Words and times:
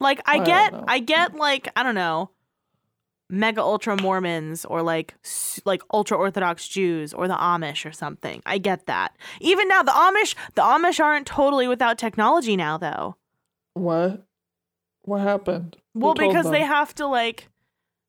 Like 0.00 0.20
I, 0.26 0.38
I 0.38 0.44
get. 0.44 0.74
I 0.86 0.98
get 0.98 1.34
like 1.34 1.68
I 1.76 1.82
don't 1.82 1.94
know 1.94 2.30
mega 3.30 3.60
ultra 3.60 4.00
Mormons 4.00 4.64
or 4.64 4.82
like 4.82 5.14
like 5.64 5.82
ultra 5.92 6.16
orthodox 6.16 6.66
Jews 6.66 7.12
or 7.12 7.28
the 7.28 7.34
Amish 7.34 7.84
or 7.84 7.92
something. 7.92 8.42
I 8.46 8.58
get 8.58 8.86
that. 8.86 9.16
Even 9.40 9.68
now 9.68 9.82
the 9.82 9.92
Amish 9.92 10.34
the 10.54 10.62
Amish 10.62 11.02
aren't 11.02 11.26
totally 11.26 11.68
without 11.68 11.98
technology 11.98 12.56
now 12.56 12.78
though. 12.78 13.16
What? 13.74 14.24
What 15.02 15.20
happened? 15.20 15.76
Who 15.94 16.00
Well, 16.00 16.14
because 16.14 16.50
they 16.50 16.62
have 16.62 16.94
to 16.96 17.06
like 17.06 17.48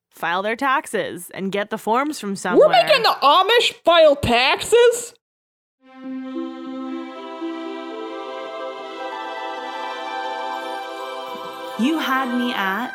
file 0.09 0.41
their 0.41 0.55
taxes 0.55 1.29
and 1.33 1.51
get 1.51 1.69
the 1.69 1.77
forms 1.77 2.19
from 2.19 2.35
somewhere. 2.35 2.67
We're 2.67 2.73
making 2.73 3.03
the 3.03 3.15
Amish 3.21 3.73
file 3.83 4.15
taxes? 4.15 5.13
You 11.79 11.97
had 11.97 12.37
me 12.37 12.53
at 12.53 12.89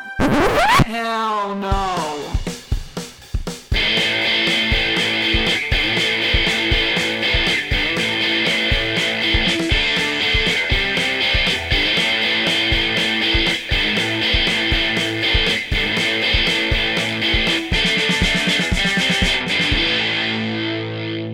Hell 0.85 1.55
no. 1.55 1.71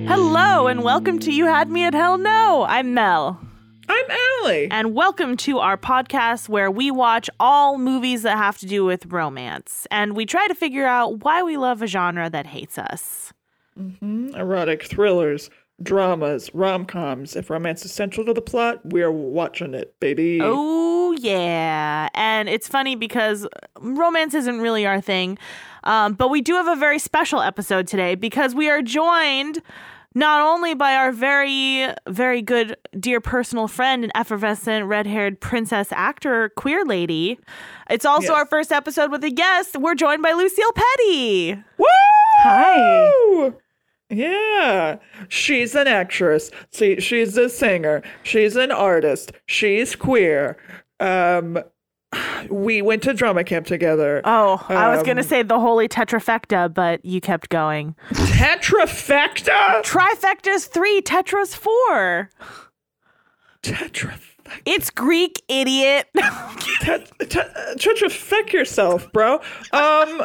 Hello 0.08 0.68
and 0.68 0.84
welcome 0.84 1.20
to 1.20 1.34
You 1.34 1.48
Had 1.48 1.70
Me 1.70 1.84
at 1.84 1.94
Hell 1.94 2.18
No. 2.18 2.66
I'm 2.70 2.94
Mel. 2.94 3.51
And 4.44 4.95
welcome 4.95 5.38
to 5.38 5.59
our 5.59 5.77
podcast 5.77 6.50
where 6.50 6.72
we 6.72 6.90
watch 6.90 7.30
all 7.40 7.77
movies 7.77 8.23
that 8.23 8.38
have 8.38 8.58
to 8.58 8.66
do 8.66 8.84
with 8.84 9.05
romance. 9.05 9.86
And 9.91 10.16
we 10.16 10.26
try 10.26 10.48
to 10.48 10.55
figure 10.55 10.86
out 10.86 11.23
why 11.23 11.44
we 11.44 11.58
love 11.58 11.84
a 11.84 11.88
genre 11.88 12.28
that 12.28 12.47
hates 12.47 12.80
us. 12.80 13.34
Erotic 14.02 14.84
thrillers, 14.88 15.52
dramas, 15.84 16.50
rom 16.56 16.86
coms. 16.86 17.36
If 17.36 17.52
romance 17.52 17.86
is 17.86 17.92
central 17.92 18.25
to 18.25 18.34
the 18.34 18.42
plot, 18.42 18.84
we're 18.84 19.12
watching 19.12 19.75
it, 19.75 20.00
baby. 20.00 20.39
Oh, 20.42 21.12
yeah. 21.19 22.09
And 22.16 22.50
it's 22.50 22.67
funny 22.67 22.95
because 22.95 23.47
romance 23.80 24.34
isn't 24.34 24.59
really 24.59 24.88
our 24.88 25.02
thing. 25.02 25.38
Um, 25.84 26.14
but 26.14 26.30
we 26.30 26.42
do 26.42 26.56
have 26.56 26.67
a 26.67 26.75
very 26.75 26.97
special 26.97 27.42
episode 27.42 27.86
today 27.86 28.16
because 28.16 28.56
we 28.56 28.69
are 28.72 28.81
joined 28.81 29.62
not 30.14 30.42
only 30.42 30.73
by 30.73 30.95
our 30.95 31.12
very, 31.12 31.88
very 32.09 32.42
good, 32.42 32.76
dear 33.00 33.22
personal 33.22 33.67
friend 33.67 34.04
and 34.04 34.12
effervescent 34.16 34.86
red 34.88 35.08
haired 35.08 35.40
princess 35.40 35.88
actor, 35.92 36.50
queer 36.58 36.84
lady. 36.86 37.40
It's 37.90 38.06
also 38.06 38.28
Yes. 38.28 38.31
our 38.38 38.45
first 38.45 38.72
episode 38.72 39.12
with 39.12 39.23
a 39.23 39.30
guest. 39.31 39.78
We're 39.78 39.95
joined 39.95 40.22
by 40.22 40.34
Lucille 40.34 40.73
Petty. 40.73 41.56
Woo! 41.78 41.86
Hi. 42.44 43.52
Yeah. 44.09 44.98
She's 45.30 45.73
an 45.76 45.88
actress. 45.88 46.52
See, 46.72 47.00
she's 47.00 47.38
a 47.38 47.48
singer. 47.50 48.02
She's 48.23 48.56
an 48.58 48.72
artist. 48.72 49.31
She's 49.46 49.96
queer. 49.96 50.58
Um 51.00 51.59
we 52.50 52.81
went 52.81 53.04
to 53.04 53.14
drama 53.14 53.44
camp 53.44 53.66
together. 53.67 54.22
Oh, 54.26 54.66
I 54.70 54.90
was 54.95 55.04
going 55.04 55.17
to 55.17 55.23
Um, 55.23 55.28
say 55.30 55.44
the 55.44 55.59
holy 55.59 55.88
tetrafecta, 55.88 56.73
but 56.73 57.03
you 57.06 57.22
kept 57.22 57.50
going. 57.50 57.95
Tetrafecta? 58.12 59.81
Trifecta's 59.84 60.66
three, 60.66 61.02
tetra's 61.02 61.56
four. 61.56 62.30
Tetrafecta. 63.64 64.20
It's 64.66 64.90
Greek, 64.90 65.42
idiot. 65.48 66.08
Tet- 66.81 67.12
tet- 67.30 67.56
tetrafect 67.78 68.52
yourself, 68.52 69.09
bro. 69.14 69.40
Um 69.72 70.22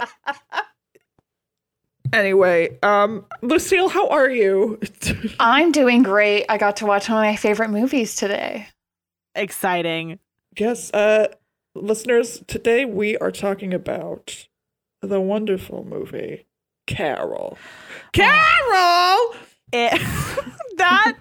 Anyway, 2.12 2.78
um 2.82 3.24
Lucille, 3.42 3.88
how 3.88 4.08
are 4.08 4.30
you? 4.30 4.80
I'm 5.40 5.70
doing 5.72 6.02
great. 6.02 6.46
I 6.48 6.56
got 6.58 6.76
to 6.76 6.86
watch 6.86 7.08
one 7.08 7.18
of 7.18 7.30
my 7.30 7.36
favorite 7.36 7.70
movies 7.70 8.16
today. 8.16 8.68
Exciting. 9.34 10.18
yes, 10.58 10.92
uh 10.94 11.28
listeners, 11.82 12.42
today 12.46 12.84
we 12.84 13.16
are 13.18 13.30
talking 13.30 13.72
about 13.74 14.46
the 15.02 15.20
wonderful 15.20 15.84
movie 15.84 16.46
Carol. 16.86 17.58
Carol! 18.12 19.34
It, 19.72 19.92
eh, 19.92 19.98
that 20.76 21.14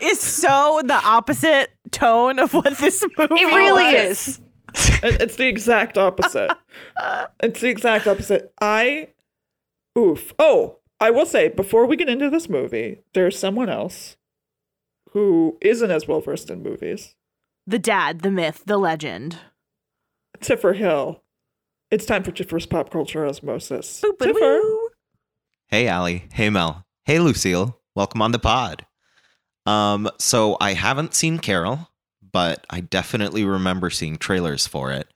is 0.00 0.20
so 0.20 0.82
the 0.84 0.94
opposite 0.94 1.70
tone 1.90 2.38
of 2.38 2.52
what 2.52 2.76
this 2.78 3.02
movie 3.16 3.34
It 3.34 3.46
really 3.46 3.94
was. 4.08 4.28
is. 4.28 4.40
It's 5.02 5.36
the 5.36 5.46
exact 5.48 5.96
opposite. 5.96 6.50
it's 7.42 7.60
the 7.60 7.68
exact 7.68 8.06
opposite. 8.06 8.52
I 8.60 9.08
oof. 9.98 10.34
Oh, 10.38 10.80
I 11.00 11.10
will 11.10 11.26
say 11.26 11.48
before 11.48 11.86
we 11.86 11.96
get 11.96 12.10
into 12.10 12.28
this 12.28 12.48
movie, 12.48 13.00
there's 13.14 13.38
someone 13.38 13.70
else 13.70 14.16
who 15.12 15.56
isn't 15.62 15.90
as 15.90 16.06
well 16.06 16.20
versed 16.20 16.50
in 16.50 16.62
movies. 16.62 17.14
The 17.66 17.78
dad, 17.78 18.20
the 18.20 18.30
myth, 18.30 18.62
the 18.66 18.76
legend. 18.76 19.38
Tiffer 20.40 20.72
Hill. 20.72 21.22
It's 21.90 22.06
time 22.06 22.22
for 22.22 22.32
Tiffer's 22.32 22.66
pop 22.66 22.90
culture 22.90 23.26
osmosis. 23.26 24.02
Tiffer. 24.20 24.60
Hey, 25.68 25.88
Allie. 25.88 26.28
Hey, 26.32 26.50
Mel. 26.50 26.84
Hey, 27.04 27.18
Lucille. 27.18 27.80
Welcome 27.94 28.22
on 28.22 28.32
the 28.32 28.38
pod. 28.38 28.86
Um, 29.66 30.08
so 30.18 30.56
I 30.60 30.74
haven't 30.74 31.14
seen 31.14 31.38
Carol, 31.38 31.90
but 32.32 32.66
I 32.70 32.80
definitely 32.80 33.44
remember 33.44 33.90
seeing 33.90 34.16
trailers 34.16 34.66
for 34.66 34.92
it. 34.92 35.08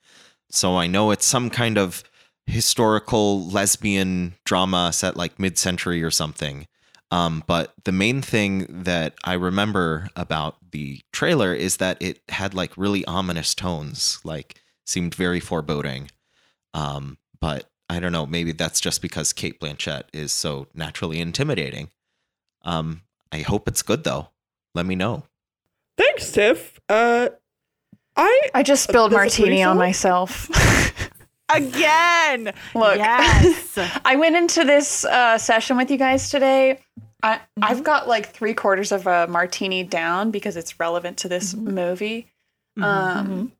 So 0.49 0.77
I 0.77 0.87
know 0.87 1.11
it's 1.11 1.25
some 1.25 1.49
kind 1.49 1.77
of 1.77 2.03
historical 2.45 3.47
lesbian 3.47 4.35
drama 4.45 4.91
set 4.93 5.15
like 5.15 5.39
mid-century 5.39 6.03
or 6.03 6.11
something. 6.11 6.67
Um, 7.11 7.43
but 7.45 7.73
the 7.83 7.91
main 7.91 8.21
thing 8.21 8.83
that 8.83 9.15
I 9.23 9.33
remember 9.33 10.07
about 10.15 10.55
the 10.71 11.01
trailer 11.11 11.53
is 11.53 11.77
that 11.77 12.01
it 12.01 12.21
had 12.29 12.53
like 12.53 12.77
really 12.77 13.03
ominous 13.05 13.53
tones, 13.53 14.19
like 14.23 14.60
seemed 14.91 15.15
very 15.15 15.39
foreboding. 15.39 16.11
Um, 16.73 17.17
but 17.39 17.69
I 17.89 17.99
don't 17.99 18.11
know, 18.11 18.25
maybe 18.25 18.51
that's 18.51 18.79
just 18.79 19.01
because 19.01 19.33
Cate 19.33 19.59
Blanchett 19.59 20.03
is 20.13 20.31
so 20.31 20.67
naturally 20.73 21.19
intimidating. 21.19 21.89
Um, 22.63 23.01
I 23.31 23.39
hope 23.39 23.67
it's 23.67 23.81
good 23.81 24.03
though. 24.03 24.27
Let 24.75 24.85
me 24.85 24.95
know. 24.95 25.23
Thanks, 25.97 26.31
Tiff. 26.31 26.79
Uh 26.87 27.29
I 28.15 28.49
I 28.53 28.63
just 28.63 28.83
spilled 28.83 29.11
Does 29.11 29.17
martini 29.17 29.63
on 29.63 29.77
myself. 29.77 30.49
Again. 31.53 32.53
Look. 32.73 32.97
Yes. 32.97 33.77
I 34.05 34.15
went 34.15 34.35
into 34.37 34.63
this 34.63 35.03
uh, 35.03 35.37
session 35.37 35.75
with 35.75 35.91
you 35.91 35.97
guys 35.97 36.29
today. 36.29 36.79
I, 37.23 37.35
Mm-hmm. 37.37 37.63
I've 37.63 37.83
got 37.83 38.07
like 38.07 38.27
three 38.33 38.53
quarters 38.53 38.91
of 38.91 39.05
a 39.05 39.27
martini 39.27 39.83
down 39.83 40.31
because 40.31 40.55
it's 40.57 40.79
relevant 40.79 41.17
to 41.17 41.29
this 41.29 41.53
Mm-hmm. 41.53 41.75
movie, 41.75 42.27
um, 42.81 43.51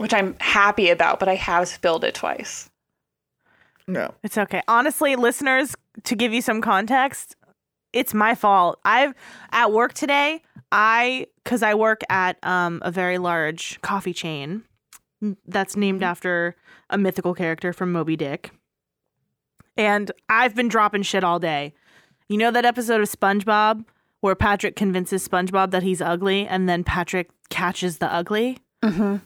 which 0.00 0.14
I'm 0.14 0.34
happy 0.40 0.88
about, 0.88 1.18
but 1.20 1.28
I 1.28 1.34
have 1.34 1.68
spilled 1.68 2.04
it 2.04 2.14
twice. 2.14 2.70
no. 3.86 4.14
It's 4.22 4.38
okay. 4.38 4.62
Honestly, 4.66 5.14
listeners, 5.14 5.76
to 6.04 6.16
give 6.16 6.32
you 6.32 6.40
some 6.40 6.62
context, 6.62 7.36
it's 7.92 8.14
my 8.14 8.34
fault. 8.34 8.80
I've 8.82 9.12
at 9.52 9.72
work 9.72 9.92
today, 9.92 10.42
I 10.72 11.26
cuz 11.44 11.62
I 11.62 11.74
work 11.74 12.00
at 12.08 12.38
um 12.42 12.80
a 12.82 12.90
very 12.90 13.18
large 13.18 13.78
coffee 13.82 14.14
chain 14.14 14.62
that's 15.46 15.76
named 15.76 16.02
after 16.02 16.56
a 16.88 16.96
mythical 16.96 17.34
character 17.34 17.74
from 17.74 17.92
Moby 17.92 18.16
Dick. 18.16 18.52
And 19.76 20.10
I've 20.30 20.54
been 20.54 20.68
dropping 20.68 21.02
shit 21.02 21.24
all 21.24 21.38
day. 21.38 21.74
You 22.26 22.38
know 22.38 22.50
that 22.52 22.64
episode 22.64 23.02
of 23.02 23.10
SpongeBob 23.10 23.84
where 24.20 24.34
Patrick 24.34 24.76
convinces 24.76 25.28
SpongeBob 25.28 25.72
that 25.72 25.82
he's 25.82 26.00
ugly 26.00 26.46
and 26.46 26.70
then 26.70 26.84
Patrick 26.84 27.28
catches 27.50 27.98
the 27.98 28.10
ugly? 28.10 28.56
Mm-hmm. 28.82 29.16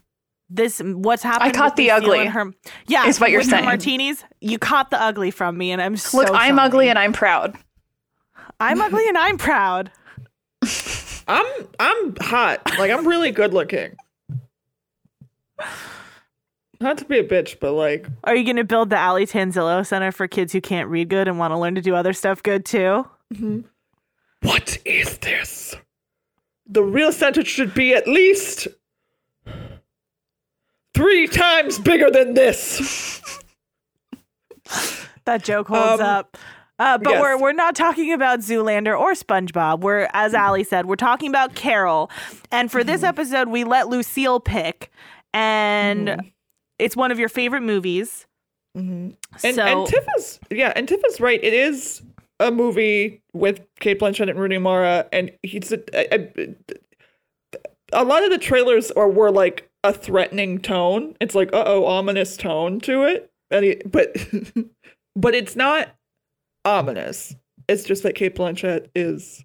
This 0.51 0.81
what's 0.81 1.23
happening? 1.23 1.55
I 1.55 1.57
caught 1.57 1.77
the 1.77 1.91
ugly, 1.91 2.21
and 2.21 2.29
Her, 2.29 2.53
yeah, 2.87 3.07
is 3.07 3.19
what 3.19 3.31
you're 3.31 3.41
with 3.41 3.47
her 3.47 3.57
saying. 3.57 3.65
Martinis, 3.65 4.25
you 4.41 4.59
caught 4.59 4.91
the 4.91 5.01
ugly 5.01 5.31
from 5.31 5.57
me, 5.57 5.73
and 5.73 5.81
I'm 5.81 5.97
so 5.97 6.19
Look, 6.19 6.29
I'm 6.31 6.57
sorry. 6.57 6.67
ugly 6.67 6.89
and 6.91 6.99
I'm 6.99 7.13
proud. 7.13 7.57
I'm 8.61 8.81
ugly 8.81 9.09
and 9.09 9.19
I'm 9.19 9.39
proud. 9.39 9.91
I'm 11.29 11.47
I'm 11.81 12.17
hot. 12.21 12.61
Like 12.79 12.91
I'm 12.91 13.07
really 13.07 13.31
good 13.31 13.55
looking. 13.55 13.97
Not 16.81 16.99
to 16.99 17.05
be 17.07 17.19
a 17.19 17.25
bitch, 17.25 17.59
but 17.61 17.73
like 17.73 18.07
Are 18.25 18.37
you 18.37 18.45
going 18.45 18.57
to 18.57 18.65
build 18.65 18.91
the 18.91 18.99
Allie 18.99 19.27
Tanzillo 19.27 19.87
Center 19.87 20.13
for 20.13 20.29
kids 20.29 20.53
who 20.53 20.61
can't 20.61 20.89
read 20.89 21.09
good 21.09 21.29
and 21.29 21.39
want 21.39 21.53
to 21.53 21.59
learn 21.59 21.75
to 21.77 21.81
do 21.81 21.95
other 21.95 22.13
stuff 22.13 22.43
good 22.43 22.65
too? 22.65 23.07
Mm-hmm. 23.33 23.61
What 24.43 24.77
is 24.85 25.19
this? 25.19 25.75
The 26.67 26.83
real 26.83 27.13
center 27.13 27.45
should 27.45 27.73
be 27.75 27.95
at 27.95 28.07
least 28.07 28.69
three 30.95 31.27
times 31.27 31.79
bigger 31.79 32.11
than 32.11 32.35
this. 32.35 33.21
That 35.25 35.43
joke 35.43 35.69
holds 35.69 36.01
Um, 36.01 36.07
up. 36.07 36.37
Uh, 36.79 36.99
but 36.99 37.11
yes. 37.11 37.21
we're 37.23 37.41
we're 37.41 37.53
not 37.53 37.77
talking 37.77 38.13
about 38.13 38.41
Zoolander 38.41 38.99
or 38.99 39.13
SpongeBob. 39.13 39.81
We're, 39.81 40.09
as 40.13 40.35
Allie 40.35 40.65
said, 40.65 40.87
we're 40.87 40.97
talking 40.97 41.29
about 41.29 41.55
Carol. 41.55 42.11
And 42.51 42.71
for 42.71 42.83
this 42.83 43.05
episode, 43.05 43.49
we 43.49 43.63
let 43.63 43.89
Lucille 43.89 44.41
pick. 44.41 44.91
And 45.33 46.33
it's 46.81 46.97
one 46.97 47.13
of 47.13 47.19
your 47.19 47.29
favorite 47.29 47.61
movies. 47.61 48.27
hmm 48.75 49.11
And, 49.45 49.55
so 49.55 49.63
and 49.63 49.87
Tiffer's 49.87 50.41
yeah, 50.51 50.73
and 50.75 50.89
Tiffer's 50.89 51.21
right. 51.21 51.39
It 51.43 51.55
is 51.55 52.03
a 52.41 52.51
movie 52.51 53.23
with 53.33 53.61
Cate 53.79 54.01
Blanchett 54.01 54.29
and 54.29 54.39
Rooney 54.39 54.59
Mara, 54.59 55.07
and 55.13 55.31
he's 55.45 55.71
a, 55.73 55.79
a, 55.95 56.29
a, 56.37 56.55
a 57.93 58.05
lot 58.05 58.25
of 58.25 58.31
the 58.31 58.39
trailers 58.39 58.91
are 58.91 59.09
were 59.09 59.31
like 59.31 59.71
a 59.85 59.93
threatening 59.93 60.59
tone. 60.59 61.15
It's 61.21 61.35
like 61.37 61.53
uh 61.53 61.63
oh, 61.67 61.87
ominous 61.87 62.37
tone 62.37 62.81
to 62.81 63.05
it, 63.05 63.31
and 63.51 63.65
he, 63.65 63.77
but 63.87 64.17
but 65.17 65.35
it's 65.35 65.55
not 65.55 65.95
ominous. 66.65 67.37
It's 67.69 67.85
just 67.85 68.03
that 68.03 68.15
Cate 68.15 68.35
Blanchett 68.35 68.89
is 68.95 69.45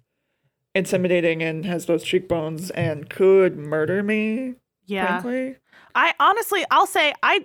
intimidating 0.74 1.42
and 1.42 1.64
has 1.64 1.86
those 1.86 2.02
cheekbones 2.02 2.70
and 2.70 3.08
could 3.08 3.56
murder 3.56 4.02
me. 4.02 4.54
yeah. 4.86 5.20
Frankly, 5.20 5.56
I 5.94 6.14
honestly, 6.18 6.64
I'll 6.70 6.86
say 6.86 7.12
I 7.22 7.44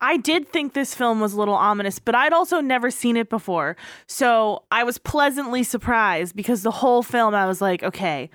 I 0.00 0.16
did 0.16 0.48
think 0.48 0.72
this 0.72 0.94
film 0.94 1.20
was 1.20 1.34
a 1.34 1.38
little 1.38 1.54
ominous, 1.54 1.98
but 1.98 2.14
I'd 2.14 2.32
also 2.32 2.60
never 2.60 2.90
seen 2.90 3.16
it 3.16 3.28
before. 3.28 3.76
So 4.06 4.64
I 4.70 4.84
was 4.84 4.98
pleasantly 4.98 5.62
surprised 5.62 6.34
because 6.34 6.62
the 6.62 6.70
whole 6.70 7.02
film 7.02 7.34
I 7.34 7.46
was 7.46 7.60
like, 7.60 7.82
okay, 7.82 8.30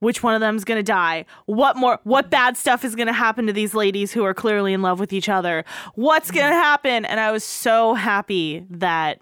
which 0.00 0.22
one 0.22 0.34
of 0.34 0.40
them's 0.40 0.64
gonna 0.64 0.82
die? 0.82 1.24
What 1.46 1.76
more 1.76 2.00
what 2.04 2.28
bad 2.30 2.56
stuff 2.56 2.84
is 2.84 2.94
gonna 2.96 3.12
happen 3.12 3.46
to 3.46 3.52
these 3.52 3.74
ladies 3.74 4.12
who 4.12 4.24
are 4.24 4.34
clearly 4.34 4.72
in 4.72 4.82
love 4.82 4.98
with 5.00 5.12
each 5.12 5.28
other? 5.28 5.64
What's 5.94 6.30
gonna 6.30 6.54
happen? 6.54 7.04
And 7.04 7.20
I 7.20 7.30
was 7.32 7.44
so 7.44 7.94
happy 7.94 8.66
that 8.70 9.20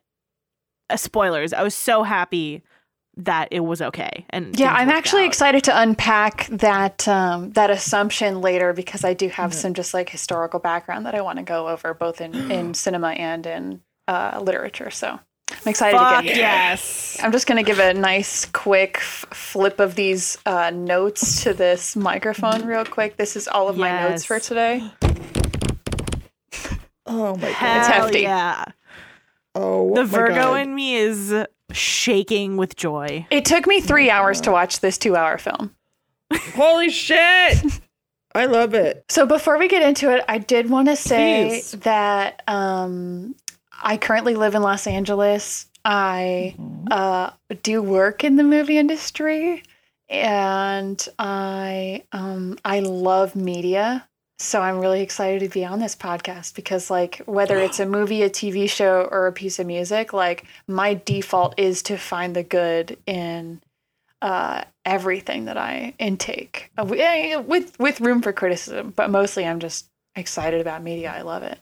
uh, 0.90 0.96
spoilers, 0.96 1.52
I 1.52 1.62
was 1.62 1.75
so 1.75 2.02
happy 2.02 2.62
that 3.16 3.48
it 3.50 3.60
was 3.60 3.82
okay. 3.82 4.25
And 4.30 4.58
Yeah, 4.58 4.72
I'm 4.72 4.90
actually 4.90 5.22
out. 5.22 5.28
excited 5.28 5.64
to 5.64 5.80
unpack 5.80 6.46
that 6.52 7.06
um, 7.08 7.50
that 7.52 7.69
assumption 7.70 8.40
later 8.40 8.72
because 8.72 9.04
I 9.04 9.12
do 9.12 9.28
have 9.28 9.52
some 9.52 9.74
just 9.74 9.92
like 9.92 10.08
historical 10.08 10.60
background 10.60 11.04
that 11.06 11.16
I 11.16 11.20
want 11.20 11.38
to 11.38 11.44
go 11.44 11.69
over 11.69 11.94
both 11.94 12.20
in, 12.20 12.34
in 12.50 12.74
cinema 12.84 13.08
and 13.08 13.44
in 13.44 13.82
uh, 14.06 14.40
literature. 14.40 14.90
So 14.90 15.19
I'm 15.50 15.68
excited 15.70 15.96
Fuck 15.98 16.18
to 16.20 16.26
get 16.26 16.34
here. 16.36 16.44
yes. 16.44 17.18
I'm 17.22 17.32
just 17.32 17.46
going 17.46 17.62
to 17.62 17.66
give 17.68 17.78
a 17.78 17.94
nice 17.94 18.44
quick 18.46 18.96
f- 18.98 19.26
flip 19.32 19.80
of 19.80 19.94
these 19.94 20.38
uh, 20.46 20.70
notes 20.70 21.42
to 21.44 21.52
this 21.54 21.96
microphone 21.96 22.64
real 22.64 22.84
quick. 22.84 23.16
This 23.16 23.34
is 23.36 23.48
all 23.48 23.68
of 23.68 23.76
my 23.76 24.08
notes 24.08 24.24
for 24.24 24.38
today. 24.40 24.82
oh 27.06 27.34
my 27.36 27.40
god, 27.40 27.52
Hell 27.52 27.84
hefty. 27.84 28.20
Yeah. 28.20 28.64
oh 29.54 29.94
The 29.94 30.02
my 30.04 30.08
Virgo 30.08 30.34
God. 30.34 30.60
in 30.60 30.74
me 30.74 30.94
is 30.96 31.34
shaking 31.72 32.56
with 32.56 32.76
joy. 32.76 33.26
It 33.30 33.44
took 33.44 33.66
me 33.66 33.80
three 33.80 34.10
hours 34.10 34.40
to 34.42 34.50
watch 34.50 34.80
this 34.80 34.98
two 34.98 35.16
hour 35.16 35.38
film. 35.38 35.74
Holy 36.54 36.90
shit! 36.90 37.80
I 38.34 38.44
love 38.46 38.74
it. 38.74 39.04
So 39.08 39.26
before 39.26 39.58
we 39.58 39.68
get 39.68 39.82
into 39.82 40.14
it, 40.14 40.24
I 40.28 40.38
did 40.38 40.68
want 40.70 40.88
to 40.88 40.96
say 40.96 41.48
Please. 41.48 41.72
that 41.82 42.42
um, 42.46 43.34
I 43.82 43.96
currently 43.96 44.34
live 44.34 44.54
in 44.54 44.62
Los 44.62 44.86
Angeles. 44.86 45.66
I 45.84 46.54
uh, 46.90 47.30
do 47.62 47.82
work 47.82 48.25
in 48.25 48.36
the 48.36 48.42
movie 48.42 48.78
industry, 48.78 49.62
and 50.08 51.06
I 51.19 52.04
um, 52.12 52.58
I 52.64 52.80
love 52.80 53.36
media. 53.36 54.06
So 54.40 54.60
I'm 54.60 54.78
really 54.78 55.00
excited 55.00 55.40
to 55.40 55.48
be 55.48 55.64
on 55.64 55.80
this 55.80 55.96
podcast 55.96 56.54
because, 56.54 56.90
like, 56.90 57.22
whether 57.26 57.58
it's 57.58 57.80
a 57.80 57.86
movie, 57.86 58.22
a 58.22 58.30
TV 58.30 58.70
show, 58.70 59.08
or 59.10 59.26
a 59.26 59.32
piece 59.32 59.58
of 59.58 59.66
music, 59.66 60.12
like 60.12 60.44
my 60.69 60.94
default 60.94 61.58
is 61.58 61.82
to 61.84 61.96
find 61.96 62.36
the 62.36 62.44
good 62.44 62.98
in 63.04 63.60
uh, 64.22 64.62
everything 64.84 65.46
that 65.46 65.56
I 65.56 65.94
intake 65.98 66.70
uh, 66.78 66.86
eh, 66.96 67.36
with 67.36 67.78
with 67.78 68.00
room 68.00 68.22
for 68.22 68.32
criticism. 68.32 68.92
But 68.94 69.10
mostly, 69.10 69.46
I'm 69.46 69.60
just 69.60 69.86
excited 70.14 70.60
about 70.60 70.82
media. 70.82 71.12
I 71.16 71.22
love 71.22 71.42
it. 71.42 71.58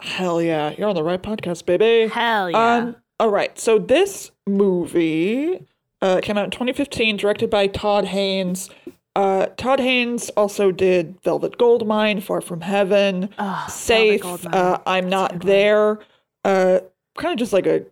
Hell 0.00 0.42
yeah, 0.42 0.74
you're 0.76 0.88
on 0.88 0.94
the 0.94 1.02
right 1.02 1.22
podcast, 1.22 1.66
baby. 1.66 2.08
Hell 2.12 2.50
yeah. 2.50 2.74
Um, 2.76 2.96
all 3.20 3.30
right, 3.30 3.58
so 3.58 3.78
this 3.78 4.32
movie 4.46 5.66
uh, 6.02 6.20
came 6.22 6.36
out 6.36 6.44
in 6.44 6.50
2015, 6.50 7.16
directed 7.16 7.48
by 7.48 7.66
Todd 7.68 8.06
Haynes. 8.06 8.70
Uh, 9.16 9.46
Todd 9.56 9.78
Haynes 9.78 10.28
also 10.30 10.72
did 10.72 11.20
Velvet 11.22 11.56
Goldmine, 11.56 12.20
Far 12.20 12.40
From 12.40 12.60
Heaven, 12.60 13.28
Safe, 13.68 14.24
uh, 14.24 14.78
I'm 14.86 15.08
That's 15.08 15.32
Not. 15.32 15.40
There. 15.42 16.00
Uh, 16.44 16.80
kind 17.16 17.32
of 17.32 17.38
just 17.38 17.52
like 17.52 17.66
a 17.66 17.84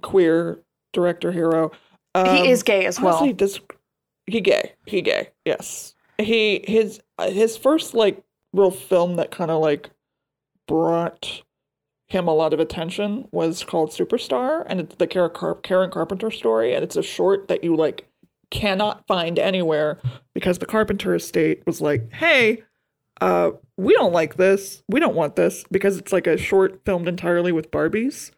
queer 0.00 0.60
director 0.92 1.32
hero. 1.32 1.72
Um, 2.14 2.36
he 2.36 2.50
is 2.50 2.62
gay 2.62 2.86
as 2.86 3.00
well. 3.00 3.16
honestly, 3.16 3.32
this 3.32 3.60
he 4.26 4.40
gay. 4.40 4.72
He 4.86 5.02
gay. 5.02 5.30
Yes. 5.44 5.94
He 6.18 6.64
his 6.66 7.00
uh, 7.18 7.30
his 7.30 7.56
first 7.56 7.94
like 7.94 8.22
real 8.52 8.70
film 8.70 9.16
that 9.16 9.30
kind 9.30 9.50
of 9.50 9.60
like 9.60 9.90
brought 10.68 11.42
him 12.06 12.28
a 12.28 12.34
lot 12.34 12.54
of 12.54 12.60
attention 12.60 13.26
was 13.32 13.64
called 13.64 13.90
Superstar, 13.90 14.64
and 14.68 14.80
it's 14.80 14.94
the 14.94 15.06
Karen, 15.08 15.30
Carp- 15.34 15.62
Karen 15.64 15.90
Carpenter 15.90 16.30
story, 16.30 16.72
and 16.74 16.84
it's 16.84 16.94
a 16.96 17.02
short 17.02 17.48
that 17.48 17.64
you 17.64 17.74
like 17.74 18.08
cannot 18.50 19.06
find 19.06 19.38
anywhere 19.38 19.98
because 20.34 20.58
the 20.58 20.66
Carpenter 20.66 21.14
estate 21.14 21.62
was 21.66 21.80
like, 21.80 22.12
"Hey, 22.12 22.62
uh, 23.20 23.50
we 23.76 23.92
don't 23.94 24.12
like 24.12 24.36
this. 24.36 24.82
We 24.88 25.00
don't 25.00 25.14
want 25.16 25.34
this 25.36 25.64
because 25.70 25.98
it's 25.98 26.12
like 26.12 26.26
a 26.26 26.36
short 26.38 26.80
filmed 26.86 27.08
entirely 27.08 27.50
with 27.52 27.70
Barbies 27.70 28.30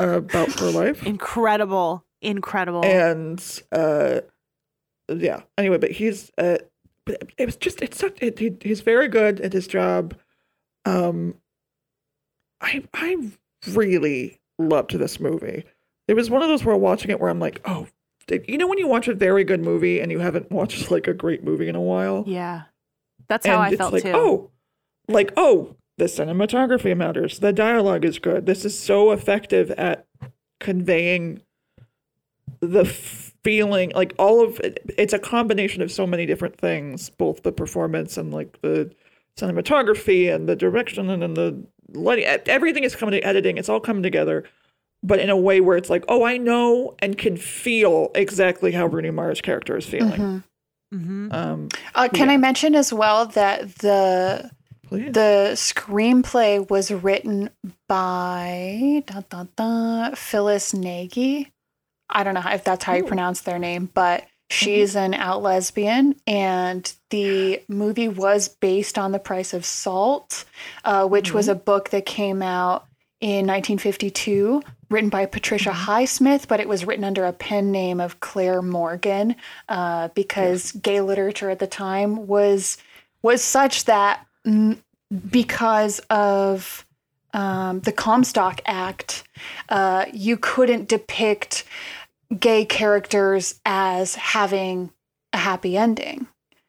uh, 0.00 0.16
about 0.18 0.58
her 0.58 0.70
life." 0.70 1.06
Incredible. 1.06 2.02
Incredible. 2.22 2.82
and 2.84 3.62
uh 3.72 4.20
yeah 5.14 5.42
anyway 5.58 5.76
but 5.76 5.92
he's 5.92 6.32
uh 6.38 6.56
it 7.36 7.44
was 7.44 7.56
just 7.56 7.80
it's 7.82 7.98
such 7.98 8.16
it, 8.20 8.38
he, 8.38 8.56
he's 8.62 8.80
very 8.80 9.06
good 9.06 9.38
at 9.42 9.52
his 9.52 9.68
job 9.68 10.16
um 10.86 11.34
i 12.60 12.82
i 12.94 13.16
really 13.68 14.40
loved 14.58 14.92
this 14.98 15.20
movie 15.20 15.64
it 16.08 16.14
was 16.14 16.30
one 16.30 16.42
of 16.42 16.48
those 16.48 16.64
where 16.64 16.76
watching 16.76 17.10
it 17.10 17.20
where 17.20 17.30
i'm 17.30 17.40
like 17.40 17.60
oh 17.64 17.86
you 18.46 18.58
know 18.58 18.66
when 18.66 18.78
you 18.78 18.88
watch 18.88 19.08
a 19.08 19.14
very 19.14 19.44
good 19.44 19.60
movie 19.60 20.00
and 20.00 20.10
you 20.10 20.18
haven't 20.18 20.50
watched 20.50 20.90
like 20.90 21.06
a 21.06 21.14
great 21.14 21.44
movie 21.44 21.68
in 21.68 21.76
a 21.76 21.80
while 21.80 22.24
yeah. 22.26 22.62
That's 23.28 23.44
how 23.46 23.54
and 23.54 23.62
I 23.62 23.68
it's 23.70 23.76
felt 23.76 23.92
like 23.92 24.04
too. 24.04 24.12
oh 24.14 24.50
like 25.08 25.32
oh 25.36 25.76
the 25.98 26.04
cinematography 26.04 26.96
matters 26.96 27.38
the 27.38 27.52
dialogue 27.52 28.04
is 28.04 28.18
good 28.18 28.46
this 28.46 28.64
is 28.64 28.78
so 28.78 29.10
effective 29.10 29.70
at 29.72 30.06
conveying 30.60 31.42
the 32.60 32.84
feeling 32.84 33.92
like 33.94 34.14
all 34.18 34.42
of 34.42 34.60
it 34.60 34.78
it's 34.98 35.12
a 35.12 35.18
combination 35.18 35.82
of 35.82 35.90
so 35.92 36.06
many 36.06 36.26
different 36.26 36.56
things 36.56 37.10
both 37.10 37.42
the 37.42 37.52
performance 37.52 38.16
and 38.16 38.32
like 38.32 38.60
the 38.62 38.90
cinematography 39.38 40.32
and 40.34 40.48
the 40.48 40.56
direction 40.56 41.10
and 41.10 41.22
then 41.22 41.34
the 41.34 41.64
lighting 41.92 42.24
e- 42.24 42.38
everything 42.46 42.84
is 42.84 42.94
coming 42.96 43.12
to 43.12 43.26
editing 43.26 43.58
it's 43.58 43.68
all 43.68 43.80
coming 43.80 44.02
together 44.02 44.44
but 45.02 45.18
in 45.20 45.30
a 45.30 45.36
way 45.36 45.60
where 45.60 45.76
it's 45.76 45.90
like 45.90 46.04
oh 46.08 46.24
i 46.24 46.36
know 46.36 46.94
and 47.00 47.16
can 47.18 47.36
feel 47.36 48.10
exactly 48.14 48.72
how 48.72 48.86
rooney 48.86 49.10
mara's 49.10 49.40
character 49.40 49.76
is 49.76 49.86
feeling 49.86 50.42
hmm 50.92 51.28
um 51.32 51.68
Uh, 51.94 52.08
can 52.12 52.28
Yeah. 52.28 52.34
I 52.34 52.36
mention 52.36 52.74
as 52.74 52.92
well 52.92 53.26
that 53.26 53.74
the 53.76 54.50
please. 54.86 55.12
the 55.12 55.50
screenplay 55.54 56.68
was 56.70 56.90
written 56.92 57.50
by 57.88 59.02
da, 59.06 59.20
da, 59.28 59.44
da, 59.56 60.14
Phyllis 60.14 60.72
Nagy. 60.74 61.52
I 62.08 62.22
don't 62.22 62.34
know 62.34 62.42
if 62.46 62.62
that's 62.62 62.84
how 62.84 62.94
you 62.94 63.02
Ooh. 63.02 63.06
pronounce 63.06 63.40
their 63.40 63.58
name, 63.58 63.90
but 63.92 64.24
she's 64.50 64.96
an 64.96 65.14
out 65.14 65.42
lesbian, 65.42 66.16
and 66.26 66.92
the 67.10 67.62
movie 67.68 68.08
was 68.08 68.48
based 68.48 68.98
on 68.98 69.12
The 69.12 69.18
Price 69.18 69.52
of 69.54 69.64
Salt, 69.64 70.44
uh, 70.84 71.06
which 71.06 71.32
was 71.32 71.48
a 71.48 71.54
book 71.54 71.90
that 71.90 72.06
came 72.06 72.42
out 72.42 72.86
in 73.20 73.46
1952, 73.46 74.62
written 74.90 75.08
by 75.08 75.26
Patricia 75.26 75.70
Highsmith, 75.70 76.46
but 76.48 76.60
it 76.60 76.68
was 76.68 76.84
written 76.84 77.04
under 77.04 77.24
a 77.24 77.32
pen 77.32 77.72
name 77.72 78.00
of 78.00 78.20
Claire 78.20 78.62
Morgan 78.62 79.36
uh, 79.68 80.08
because 80.08 80.72
gay 80.72 81.00
literature 81.00 81.50
at 81.50 81.58
the 81.58 81.66
time 81.66 82.26
was 82.26 82.78
was 83.22 83.42
such 83.42 83.86
that 83.86 84.24
mm, 84.46 84.78
because 85.30 85.98
of 86.10 86.86
um, 87.32 87.80
the 87.80 87.92
Comstock 87.92 88.60
Act, 88.66 89.24
uh, 89.68 90.06
you 90.12 90.36
couldn't 90.36 90.88
depict 90.88 91.64
gay 92.38 92.64
characters 92.64 93.60
as 93.64 94.14
having 94.14 94.90
a 95.32 95.38
happy 95.38 95.76
ending. 95.76 96.26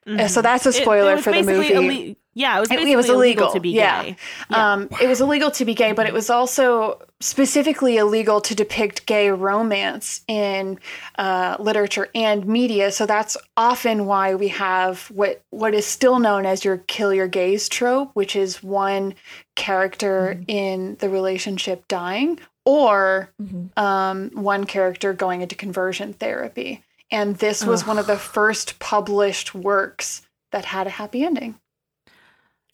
Uh, 0.07 0.27
So 0.27 0.41
that's 0.41 0.65
a 0.65 0.69
Mm-hmm. 0.69 0.77
It- 0.77 0.79
it 0.79 0.83
spoiler 0.83 1.17
for 1.17 1.31
the 1.33 1.43
movie. 1.43 2.15
yeah, 2.33 2.57
it 2.57 2.59
was 2.61 2.71
It- 2.71 2.79
it 2.79 2.95
was 2.95 3.09
illegal. 3.09 3.21
illegal, 3.47 3.51
to 3.51 3.59
be 3.59 3.71
yeah. 3.71 4.03
gay. 4.03 4.15
Yeah. 4.51 4.73
Um, 4.73 4.89
it 5.01 5.07
was 5.07 5.19
illegal 5.19 5.51
to 5.51 5.65
be 5.65 5.73
gay, 5.73 5.91
but 5.91 6.05
it 6.07 6.13
was 6.13 6.29
also 6.29 7.01
specifically 7.19 7.97
illegal 7.97 8.39
to 8.41 8.53
depict 8.55 9.05
gay 9.07 9.31
romance 9.31 10.21
in 10.27 10.79
uh, 11.17 11.57
literature 11.59 12.07
and 12.15 12.45
media. 12.45 12.91
So 12.91 13.05
that's 13.07 13.35
often 13.57 14.05
why 14.05 14.35
we 14.35 14.47
have 14.49 15.07
what 15.11 15.41
what 15.49 15.73
is 15.73 15.85
still 15.85 16.19
known 16.19 16.45
as 16.45 16.63
your 16.63 16.77
kill 16.77 17.11
your 17.13 17.27
gays 17.27 17.67
trope, 17.67 18.11
which 18.13 18.35
is 18.35 18.61
one 18.63 19.13
character 19.55 20.39
in 20.47 20.95
the 20.99 21.09
relationship 21.09 21.87
dying 21.87 22.39
or 22.67 23.29
Mhm. 23.41 23.69
um, 23.77 24.29
one 24.33 24.65
character 24.65 25.13
going 25.13 25.41
into 25.41 25.55
conversion 25.55 26.11
therapy. 26.11 26.83
And 27.09 27.37
this 27.37 27.65
was 27.65 27.87
one 27.87 27.97
of 27.97 28.07
the 28.07 28.17
first 28.17 28.77
published 28.79 29.55
works 29.55 30.23
that 30.51 30.65
had 30.65 30.85
a 30.85 30.89
happy 30.89 31.23
ending. 31.23 31.55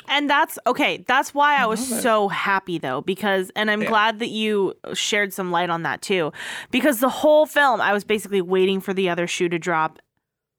And 0.08 0.28
that's 0.28 0.58
okay. 0.66 1.06
That's 1.08 1.34
why 1.36 1.56
I 1.58 1.68
was 1.68 2.02
so 2.02 2.28
happy 2.28 2.80
though, 2.80 3.02
because, 3.02 3.52
and 3.56 3.70
I'm 3.70 3.84
Yeah. 3.84 3.90
glad 3.90 4.20
that 4.20 4.30
you 4.30 4.74
shared 4.94 5.32
some 5.32 5.52
light 5.52 5.70
on 5.70 5.84
that 5.84 6.02
too, 6.02 6.34
because 6.72 7.00
the 7.00 7.10
whole 7.10 7.46
film, 7.46 7.80
I 7.80 7.94
was 7.94 8.04
basically 8.04 8.42
waiting 8.42 8.82
for 8.82 8.94
the 8.94 9.10
other 9.10 9.28
shoe 9.28 9.48
to 9.50 9.60
drop, 9.60 10.00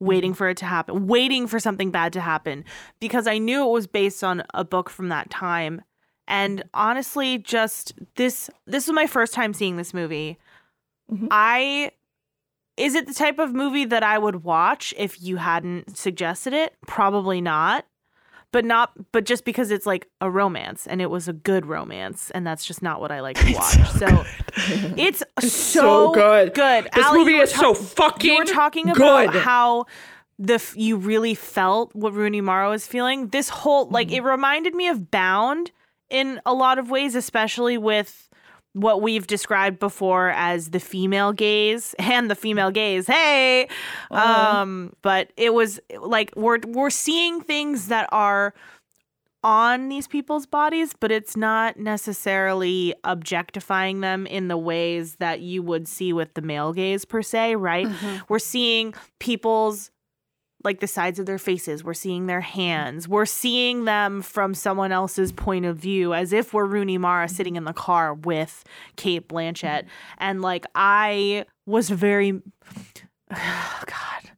waiting 0.00 0.31
Mm-hmm. 0.31 0.37
for 0.38 0.49
it 0.49 0.57
to 0.59 0.64
happen, 0.67 1.07
waiting 1.09 1.47
for 1.49 1.59
something 1.59 1.91
bad 1.91 2.12
to 2.14 2.21
happen, 2.21 2.64
because 3.00 3.26
I 3.26 3.38
knew 3.38 3.67
it 3.67 3.71
was 3.71 3.87
based 3.88 4.23
on 4.23 4.45
a 4.55 4.64
book 4.64 4.88
from 4.88 5.09
that 5.09 5.29
time. 5.29 5.83
And 6.26 6.64
honestly, 6.73 7.38
just 7.38 7.93
this, 8.16 8.49
this 8.66 8.87
was 8.87 8.95
my 8.95 9.07
first 9.07 9.35
time 9.35 9.52
seeing 9.52 9.76
this 9.76 9.93
movie. 9.93 10.38
Mhm. 11.12 11.28
I, 11.31 11.90
is 12.76 12.95
it 12.95 13.07
the 13.07 13.14
type 13.14 13.38
of 13.38 13.52
movie 13.54 13.85
that 13.85 14.02
I 14.02 14.19
would 14.19 14.43
watch 14.45 14.93
if 14.97 15.23
you 15.23 15.37
hadn't 15.37 15.97
suggested 15.97 16.52
it? 16.52 16.75
Probably 16.87 17.40
not 17.40 17.85
but 18.52 18.64
not 18.64 18.93
but 19.11 19.25
just 19.25 19.45
because 19.45 19.73
it's 19.73 19.85
like 19.85 20.09
a 20.21 20.31
romance 20.31 20.87
and 20.87 21.02
it 21.02 21.11
was 21.11 21.26
a 21.26 21.33
good 21.33 21.66
romance 21.66 22.31
and 22.31 22.47
that's 22.47 22.64
just 22.64 22.83
not 22.83 23.00
what 23.00 23.11
I 23.11 23.19
like 23.21 23.37
to 23.38 23.52
watch. 23.52 23.90
so 23.90 24.07
it's, 24.97 25.25
so, 25.40 25.49
so 25.49 26.12
good. 26.12 26.54
Good. 26.54 26.88
This 26.95 27.04
Allie, 27.04 27.19
movie 27.19 27.35
is 27.38 27.50
so 27.50 27.75
fucking 27.75 28.31
You 28.33 28.38
were 28.38 28.45
talking 28.45 28.90
about 28.90 29.33
good. 29.33 29.40
how 29.43 29.87
the 30.38 30.62
you 30.76 30.97
really 30.97 31.35
felt 31.35 31.97
what 31.97 32.12
Rooney 32.14 32.40
Mara 32.40 32.71
was 32.71 32.87
feeling. 32.87 33.26
This 33.31 33.49
whole 33.49 33.88
like 33.88 34.07
Mm-hmm. 34.09 34.16
it 34.19 34.31
reminded 34.31 34.75
me 34.76 34.87
of 34.87 35.11
Bound 35.11 35.73
in 36.14 36.40
a 36.47 36.54
lot 36.54 36.78
of 36.78 36.90
ways, 36.90 37.14
especially 37.14 37.76
with 37.78 38.28
what 38.73 39.00
we've 39.02 39.26
described 39.26 39.78
before 39.78 40.30
as 40.30 40.71
the 40.71 40.80
female 40.80 41.33
gaze 41.33 41.94
and 41.99 42.30
the 42.30 42.35
female 42.35 42.71
gaze. 42.71 43.06
Hey, 43.06 43.68
Uh-huh. 44.11 44.61
um, 44.61 44.92
but 45.02 45.33
it 45.37 45.54
was 45.54 45.80
like 46.00 46.33
we're 46.37 46.59
we're 46.66 46.90
seeing 46.90 47.40
things 47.40 47.88
that 47.88 48.09
are 48.12 48.52
on 49.42 49.90
these 49.90 50.09
people's 50.09 50.47
bodies, 50.47 50.94
but 50.99 51.12
it's 51.12 51.37
not 51.37 51.78
necessarily 51.78 52.94
objectifying 53.04 54.00
them 54.00 54.26
in 54.26 54.49
the 54.49 54.56
ways 54.56 55.16
that 55.16 55.40
you 55.40 55.62
would 55.62 55.87
see 55.87 56.12
with 56.14 56.33
the 56.35 56.40
male 56.40 56.73
gaze 56.73 57.04
per 57.04 57.21
se, 57.23 57.54
right? 57.56 57.87
Mhm. 57.87 58.23
We're 58.28 58.38
seeing 58.38 58.94
people's 59.21 59.90
like 60.64 60.80
the 60.80 60.87
sides 60.87 61.18
of 61.18 61.26
their 61.26 61.38
faces. 61.38 61.85
We're 61.85 61.94
seeing 61.94 62.26
their 62.26 62.40
hands. 62.40 63.06
We're 63.06 63.26
seeing 63.26 63.85
them 63.85 64.23
from 64.23 64.54
someone 64.54 64.92
else's 64.92 65.30
point 65.33 65.66
of 65.66 65.76
view, 65.76 66.14
as 66.14 66.33
if 66.33 66.52
we're 66.54 66.64
Rooney 66.64 66.99
Mara 66.99 67.28
sitting 67.28 67.56
in 67.56 67.64
the 67.64 67.73
car 67.73 68.14
with 68.14 68.64
Cate 68.97 69.28
Blanchett. 69.28 69.85
And 70.18 70.42
like, 70.42 70.64
I 70.75 71.44
was 71.66 71.90
very, 71.90 72.33
God, 73.30 74.30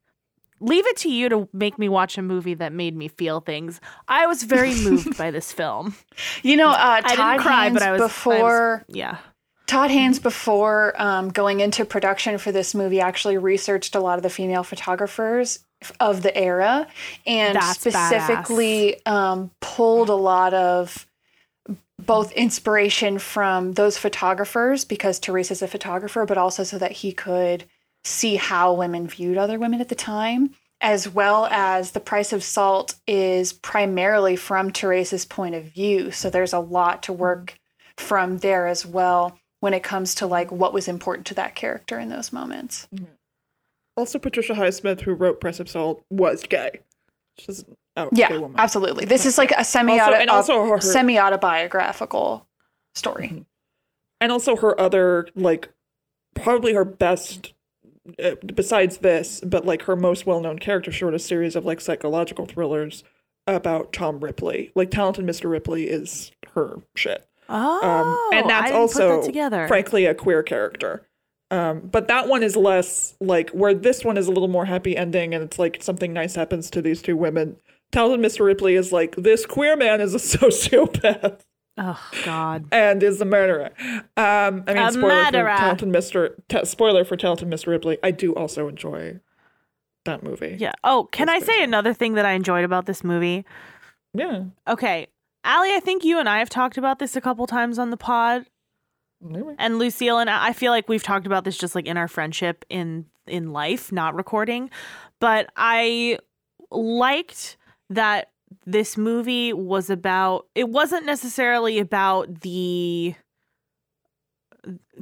leave 0.60 0.86
it 0.86 0.96
to 0.98 1.10
you 1.10 1.28
to 1.28 1.48
make 1.52 1.78
me 1.78 1.88
watch 1.88 2.18
a 2.18 2.22
movie 2.22 2.54
that 2.54 2.72
made 2.72 2.96
me 2.96 3.08
feel 3.08 3.40
things. 3.40 3.80
I 4.08 4.26
was 4.26 4.42
very 4.42 4.74
moved 4.82 5.16
by 5.16 5.30
this 5.30 5.52
film. 5.52 5.94
You 6.42 6.56
know, 6.56 6.70
uh, 6.70 7.00
I 7.04 7.14
Todd 7.14 7.32
didn't 7.36 7.40
cry, 7.42 7.70
but 7.70 7.82
I 7.82 7.92
was 7.92 8.00
I 8.00 8.04
was- 8.04 8.12
before 8.12 8.84
yeah. 8.88 9.18
Todd 9.66 9.90
Haynes, 9.90 10.20
before 10.20 10.94
um, 10.96 11.28
going 11.28 11.58
into 11.58 11.84
production 11.84 12.38
for 12.38 12.52
this 12.52 12.72
movie, 12.72 13.00
actually 13.00 13.36
researched 13.36 13.96
a 13.96 14.00
lot 14.00 14.16
of 14.16 14.22
the 14.22 14.30
female 14.30 14.62
photographers 14.62 15.65
of 16.00 16.22
the 16.22 16.36
era 16.36 16.86
and 17.26 17.56
That's 17.56 17.78
specifically 17.80 19.04
um, 19.06 19.50
pulled 19.60 20.08
a 20.08 20.14
lot 20.14 20.54
of 20.54 21.06
both 21.98 22.32
inspiration 22.32 23.18
from 23.18 23.72
those 23.74 23.98
photographers 23.98 24.84
because 24.84 25.18
Teresa's 25.18 25.62
a 25.62 25.68
photographer, 25.68 26.26
but 26.26 26.38
also 26.38 26.62
so 26.62 26.78
that 26.78 26.92
he 26.92 27.12
could 27.12 27.64
see 28.04 28.36
how 28.36 28.72
women 28.72 29.08
viewed 29.08 29.38
other 29.38 29.58
women 29.58 29.80
at 29.80 29.88
the 29.88 29.94
time. 29.94 30.50
As 30.82 31.08
well 31.08 31.46
as 31.46 31.92
the 31.92 32.00
price 32.00 32.34
of 32.34 32.44
salt 32.44 32.96
is 33.06 33.54
primarily 33.54 34.36
from 34.36 34.70
Teresa's 34.70 35.24
point 35.24 35.54
of 35.54 35.64
view. 35.64 36.10
So 36.10 36.28
there's 36.28 36.52
a 36.52 36.58
lot 36.58 37.02
to 37.04 37.14
work 37.14 37.58
from 37.96 38.38
there 38.38 38.66
as 38.66 38.84
well 38.84 39.38
when 39.60 39.72
it 39.72 39.82
comes 39.82 40.14
to 40.16 40.26
like 40.26 40.52
what 40.52 40.74
was 40.74 40.86
important 40.86 41.26
to 41.28 41.34
that 41.34 41.54
character 41.54 41.98
in 41.98 42.10
those 42.10 42.30
moments. 42.30 42.88
Also, 43.96 44.18
Patricia 44.18 44.52
Highsmith, 44.54 45.00
who 45.02 45.14
wrote 45.14 45.40
Price 45.40 45.58
of 45.60 45.68
Salt, 45.68 46.02
was 46.10 46.42
gay. 46.42 46.80
She's 47.38 47.60
an 47.60 47.76
out 47.96 48.14
gay 48.14 48.26
Yeah, 48.30 48.48
absolutely. 48.56 49.04
This 49.06 49.24
is 49.26 49.38
like 49.38 49.52
a 49.52 49.64
semi 49.64 49.98
Also- 49.98 50.16
and 50.16 50.30
also 50.30 50.64
her- 50.66 50.80
semi 50.80 51.18
autobiographical 51.18 52.46
story. 52.94 53.44
and 54.20 54.32
also 54.32 54.56
her 54.56 54.78
other 54.80 55.26
like 55.34 55.68
probably 56.34 56.72
her 56.74 56.84
best 56.84 57.52
uh, 58.22 58.34
besides 58.54 58.98
this 58.98 59.40
but 59.44 59.66
like 59.66 59.82
her 59.82 59.96
most 59.96 60.24
well-known 60.26 60.58
character 60.58 60.90
she 60.90 61.04
wrote 61.04 61.12
a 61.12 61.18
series 61.18 61.54
of 61.56 61.64
like 61.66 61.80
psychological 61.80 62.46
thrillers 62.46 63.04
about 63.46 63.92
tom 63.92 64.20
ripley 64.20 64.70
like 64.74 64.90
talented 64.90 65.26
mr 65.26 65.50
ripley 65.50 65.84
is 65.88 66.32
her 66.54 66.80
shit 66.94 67.26
Oh, 67.50 68.30
and 68.32 68.46
I 68.46 68.48
that's 68.48 68.64
didn't 68.70 68.80
also 68.80 69.10
put 69.16 69.20
that 69.20 69.26
together. 69.26 69.68
frankly 69.68 70.06
a 70.06 70.14
queer 70.14 70.42
character 70.42 71.06
um, 71.50 71.80
but 71.80 72.08
that 72.08 72.28
one 72.28 72.42
is 72.42 72.56
less 72.56 73.14
like 73.20 73.50
where 73.50 73.72
this 73.74 74.04
one 74.04 74.16
is 74.16 74.26
a 74.26 74.32
little 74.32 74.48
more 74.48 74.64
happy 74.64 74.96
ending 74.96 75.34
and 75.34 75.44
it's 75.44 75.58
like 75.58 75.82
something 75.82 76.12
nice 76.12 76.34
happens 76.34 76.70
to 76.70 76.82
these 76.82 77.00
two 77.02 77.16
women 77.16 77.56
talented 77.92 78.20
mr 78.24 78.44
ripley 78.44 78.74
is 78.74 78.92
like 78.92 79.14
this 79.16 79.46
queer 79.46 79.76
man 79.76 80.00
is 80.00 80.14
a 80.14 80.18
sociopath 80.38 81.40
Oh 81.78 82.00
God. 82.24 82.64
and 82.72 83.02
is 83.02 83.20
a 83.20 83.26
murderer. 83.26 83.68
Um, 84.16 84.64
I 84.66 84.72
mean, 84.72 84.78
A 84.78 84.92
spoiler 84.92 85.08
murderer. 85.24 85.50
for 85.56 85.58
Talented 85.58 85.88
Mr. 85.90 86.30
T- 86.48 86.64
spoiler 86.64 87.04
for 87.04 87.18
Talented 87.18 87.50
Mr. 87.50 87.66
Ripley. 87.66 87.98
I 88.02 88.12
do 88.12 88.34
also 88.34 88.66
enjoy 88.66 89.20
that 90.06 90.22
movie. 90.22 90.56
Yeah. 90.58 90.72
Oh, 90.84 91.06
can 91.12 91.28
I 91.28 91.38
say 91.38 91.62
another 91.62 91.92
thing 91.92 92.14
that 92.14 92.24
I 92.24 92.32
enjoyed 92.32 92.64
about 92.64 92.86
this 92.86 93.04
movie? 93.04 93.44
yeah. 94.14 94.44
Okay. 94.66 95.08
Allie, 95.44 95.74
I 95.74 95.80
think 95.80 96.02
you 96.02 96.18
and 96.18 96.30
I 96.30 96.38
have 96.38 96.48
talked 96.48 96.78
about 96.78 96.98
this 96.98 97.14
a 97.14 97.20
couple 97.20 97.46
times 97.46 97.78
on 97.78 97.90
the 97.90 97.98
pod. 97.98 98.46
Maybe. 99.20 99.54
And 99.58 99.78
Lucille 99.78 100.18
and 100.18 100.28
I 100.28 100.52
feel 100.52 100.72
like 100.72 100.88
we've 100.88 101.02
talked 101.02 101.26
about 101.26 101.44
this 101.44 101.56
just 101.56 101.74
like 101.74 101.86
in 101.86 101.96
our 101.96 102.08
friendship 102.08 102.64
in 102.68 103.06
in 103.26 103.52
life, 103.52 103.90
not 103.92 104.14
recording. 104.14 104.70
But 105.20 105.50
I 105.56 106.18
liked 106.70 107.56
that 107.90 108.30
this 108.64 108.96
movie 108.96 109.52
was 109.52 109.90
about 109.90 110.46
it 110.54 110.68
wasn't 110.68 111.06
necessarily 111.06 111.78
about 111.78 112.42
the 112.42 113.14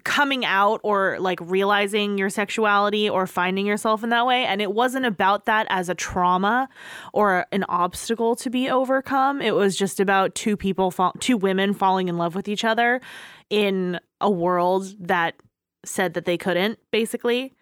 coming 0.05 0.45
out 0.45 0.81
or 0.83 1.17
like 1.21 1.39
realizing 1.41 2.19
your 2.19 2.29
sexuality 2.29 3.09
or 3.09 3.27
finding 3.27 3.65
yourself 3.65 4.05
in 4.05 4.11
that 4.11 4.27
way 4.27 4.45
and 4.45 4.61
it 4.61 4.73
wasn't 4.73 5.07
about 5.07 5.47
that 5.47 5.67
as 5.71 5.89
a 5.89 5.95
trauma 5.95 6.69
or 7.15 7.47
an 7.53 7.65
obstacle 7.69 8.37
to 8.37 8.51
be 8.51 8.69
overcome 8.69 9.41
it 9.41 9.55
was 9.55 9.75
just 9.75 10.01
about 10.01 10.35
two 10.35 10.57
people 10.57 10.91
fall- 10.91 11.15
two 11.19 11.37
women 11.39 11.73
falling 11.73 12.09
in 12.09 12.19
love 12.19 12.35
with 12.35 12.49
each 12.49 12.65
other 12.65 13.01
in 13.51 13.99
a 14.21 14.31
world 14.31 14.95
that 14.99 15.35
said 15.85 16.15
that 16.15 16.25
they 16.25 16.39
couldn't 16.39 16.79
basically 16.91 17.55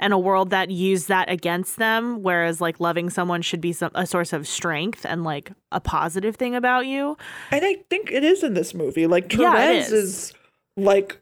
and 0.00 0.12
a 0.12 0.18
world 0.18 0.50
that 0.50 0.70
used 0.70 1.08
that 1.08 1.28
against 1.30 1.76
them 1.76 2.22
whereas 2.22 2.60
like 2.60 2.80
loving 2.80 3.10
someone 3.10 3.42
should 3.42 3.60
be 3.60 3.72
some, 3.72 3.90
a 3.94 4.06
source 4.06 4.32
of 4.32 4.46
strength 4.48 5.04
and 5.04 5.24
like 5.24 5.52
a 5.72 5.80
positive 5.80 6.36
thing 6.36 6.54
about 6.54 6.86
you 6.86 7.16
And 7.50 7.64
I 7.64 7.76
think 7.90 8.10
it 8.10 8.24
is 8.24 8.42
in 8.42 8.54
this 8.54 8.74
movie. 8.74 9.06
Like 9.06 9.32
Yeah, 9.32 9.70
is. 9.70 9.92
is 9.92 10.32
like 10.76 11.20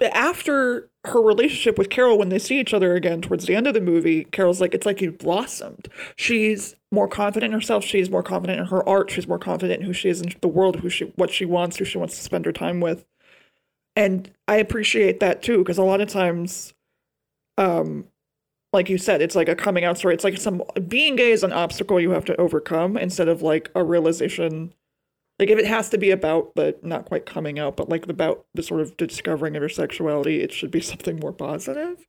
after 0.00 0.88
her 1.04 1.20
relationship 1.20 1.76
with 1.78 1.90
Carol 1.90 2.18
when 2.18 2.28
they 2.28 2.38
see 2.38 2.60
each 2.60 2.72
other 2.72 2.94
again 2.94 3.20
towards 3.20 3.46
the 3.46 3.54
end 3.54 3.66
of 3.66 3.74
the 3.74 3.80
movie, 3.80 4.24
Carol's 4.24 4.60
like, 4.60 4.74
it's 4.74 4.86
like 4.86 5.00
you've 5.00 5.18
blossomed. 5.18 5.88
She's 6.16 6.76
more 6.92 7.08
confident 7.08 7.52
in 7.52 7.60
herself. 7.60 7.84
She's 7.84 8.10
more 8.10 8.22
confident 8.22 8.60
in 8.60 8.66
her 8.66 8.88
art. 8.88 9.10
She's 9.10 9.26
more 9.26 9.38
confident 9.38 9.80
in 9.80 9.86
who 9.86 9.92
she 9.92 10.08
is 10.08 10.20
in 10.20 10.34
the 10.40 10.48
world, 10.48 10.76
who 10.76 10.88
she 10.88 11.06
what 11.16 11.30
she 11.30 11.44
wants, 11.44 11.76
who 11.76 11.84
she 11.84 11.98
wants 11.98 12.16
to 12.16 12.22
spend 12.22 12.46
her 12.46 12.52
time 12.52 12.80
with. 12.80 13.04
And 13.96 14.30
I 14.46 14.56
appreciate 14.56 15.20
that 15.20 15.42
too, 15.42 15.58
because 15.58 15.78
a 15.78 15.82
lot 15.82 16.00
of 16.00 16.08
times, 16.08 16.72
um, 17.56 18.06
like 18.72 18.88
you 18.88 18.98
said, 18.98 19.20
it's 19.20 19.34
like 19.34 19.48
a 19.48 19.56
coming 19.56 19.84
out 19.84 19.98
story. 19.98 20.14
It's 20.14 20.24
like 20.24 20.38
some 20.38 20.62
being 20.86 21.16
gay 21.16 21.32
is 21.32 21.42
an 21.42 21.52
obstacle 21.52 22.00
you 22.00 22.10
have 22.10 22.24
to 22.26 22.36
overcome 22.40 22.96
instead 22.96 23.28
of 23.28 23.42
like 23.42 23.70
a 23.74 23.82
realization. 23.82 24.72
Like 25.38 25.50
if 25.50 25.58
it 25.58 25.66
has 25.66 25.88
to 25.90 25.98
be 25.98 26.10
about 26.10 26.54
the 26.56 26.76
not 26.82 27.04
quite 27.04 27.24
coming 27.24 27.58
out, 27.58 27.76
but 27.76 27.88
like 27.88 28.08
about 28.08 28.46
the 28.54 28.62
sort 28.62 28.80
of 28.80 28.96
discovering 28.96 29.54
of 29.54 29.62
your 29.62 29.68
sexuality, 29.68 30.40
it 30.40 30.52
should 30.52 30.70
be 30.70 30.80
something 30.92 31.18
more 31.20 31.32
positive, 31.32 32.04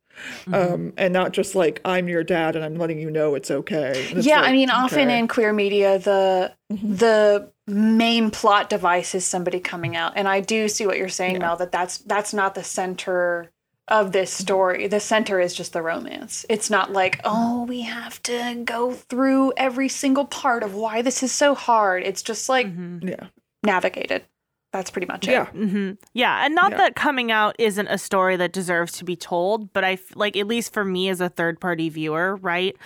um, 0.52 0.92
and 0.96 1.12
not 1.12 1.32
just 1.32 1.54
like 1.54 1.80
I'm 1.84 2.08
your 2.08 2.24
dad 2.24 2.56
and 2.56 2.64
I'm 2.64 2.74
letting 2.74 2.98
you 2.98 3.10
know 3.10 3.34
it's 3.36 3.50
okay. 3.50 3.92
It's 4.10 4.26
yeah, 4.26 4.40
like, 4.40 4.50
I 4.50 4.52
mean, 4.52 4.70
often 4.70 5.10
in 5.10 5.28
queer 5.28 5.52
media, 5.52 5.98
the 5.98 6.54
the 6.70 7.52
main 7.68 8.32
plot 8.32 8.68
device 8.68 9.14
is 9.14 9.24
somebody 9.24 9.60
coming 9.60 9.96
out, 9.96 10.14
and 10.16 10.26
I 10.26 10.40
do 10.40 10.68
see 10.68 10.86
what 10.86 10.98
you're 10.98 11.08
saying, 11.08 11.38
Mel. 11.38 11.56
That 11.56 11.70
that's 11.70 11.98
that's 11.98 12.34
not 12.34 12.56
the 12.56 12.64
center 12.64 13.52
of 13.90 14.12
this 14.12 14.32
story. 14.32 14.86
The 14.86 15.00
center 15.00 15.40
is 15.40 15.52
just 15.54 15.72
the 15.72 15.82
romance. 15.82 16.46
It's 16.48 16.70
not 16.70 16.92
like, 16.92 17.20
oh, 17.24 17.64
we 17.64 17.82
have 17.82 18.22
to 18.24 18.62
go 18.64 18.92
through 18.92 19.52
every 19.56 19.88
single 19.88 20.24
part 20.24 20.62
of 20.62 20.74
why 20.74 21.02
this 21.02 21.22
is 21.22 21.32
so 21.32 21.54
hard. 21.54 22.02
It's 22.04 22.22
just 22.22 22.48
like 22.48 22.68
yeah, 23.02 23.26
navigated. 23.64 24.24
That's 24.72 24.90
pretty 24.90 25.08
much 25.08 25.26
it. 25.26 25.32
yeah. 25.32 25.46
hmm 25.46 25.92
Yeah, 26.14 26.44
and 26.46 26.54
not 26.54 26.70
Yeah. 26.70 26.76
that 26.78 26.94
coming 26.94 27.32
out 27.32 27.56
isn't 27.58 27.88
a 27.88 27.98
story 27.98 28.36
that 28.36 28.52
deserves 28.52 28.92
to 28.98 29.04
be 29.04 29.16
told, 29.16 29.72
but 29.72 29.82
I 29.82 29.92
f- 29.94 30.14
like 30.14 30.36
at 30.36 30.46
least 30.46 30.72
for 30.72 30.84
me 30.84 31.08
as 31.08 31.20
a 31.20 31.28
third 31.28 31.60
party 31.60 31.88
viewer, 31.88 32.36
right? 32.36 32.76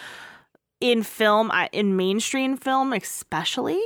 In 0.80 1.02
film, 1.02 1.50
I, 1.52 1.68
in 1.72 1.94
mainstream 1.96 2.56
film 2.56 2.94
especially, 2.94 3.80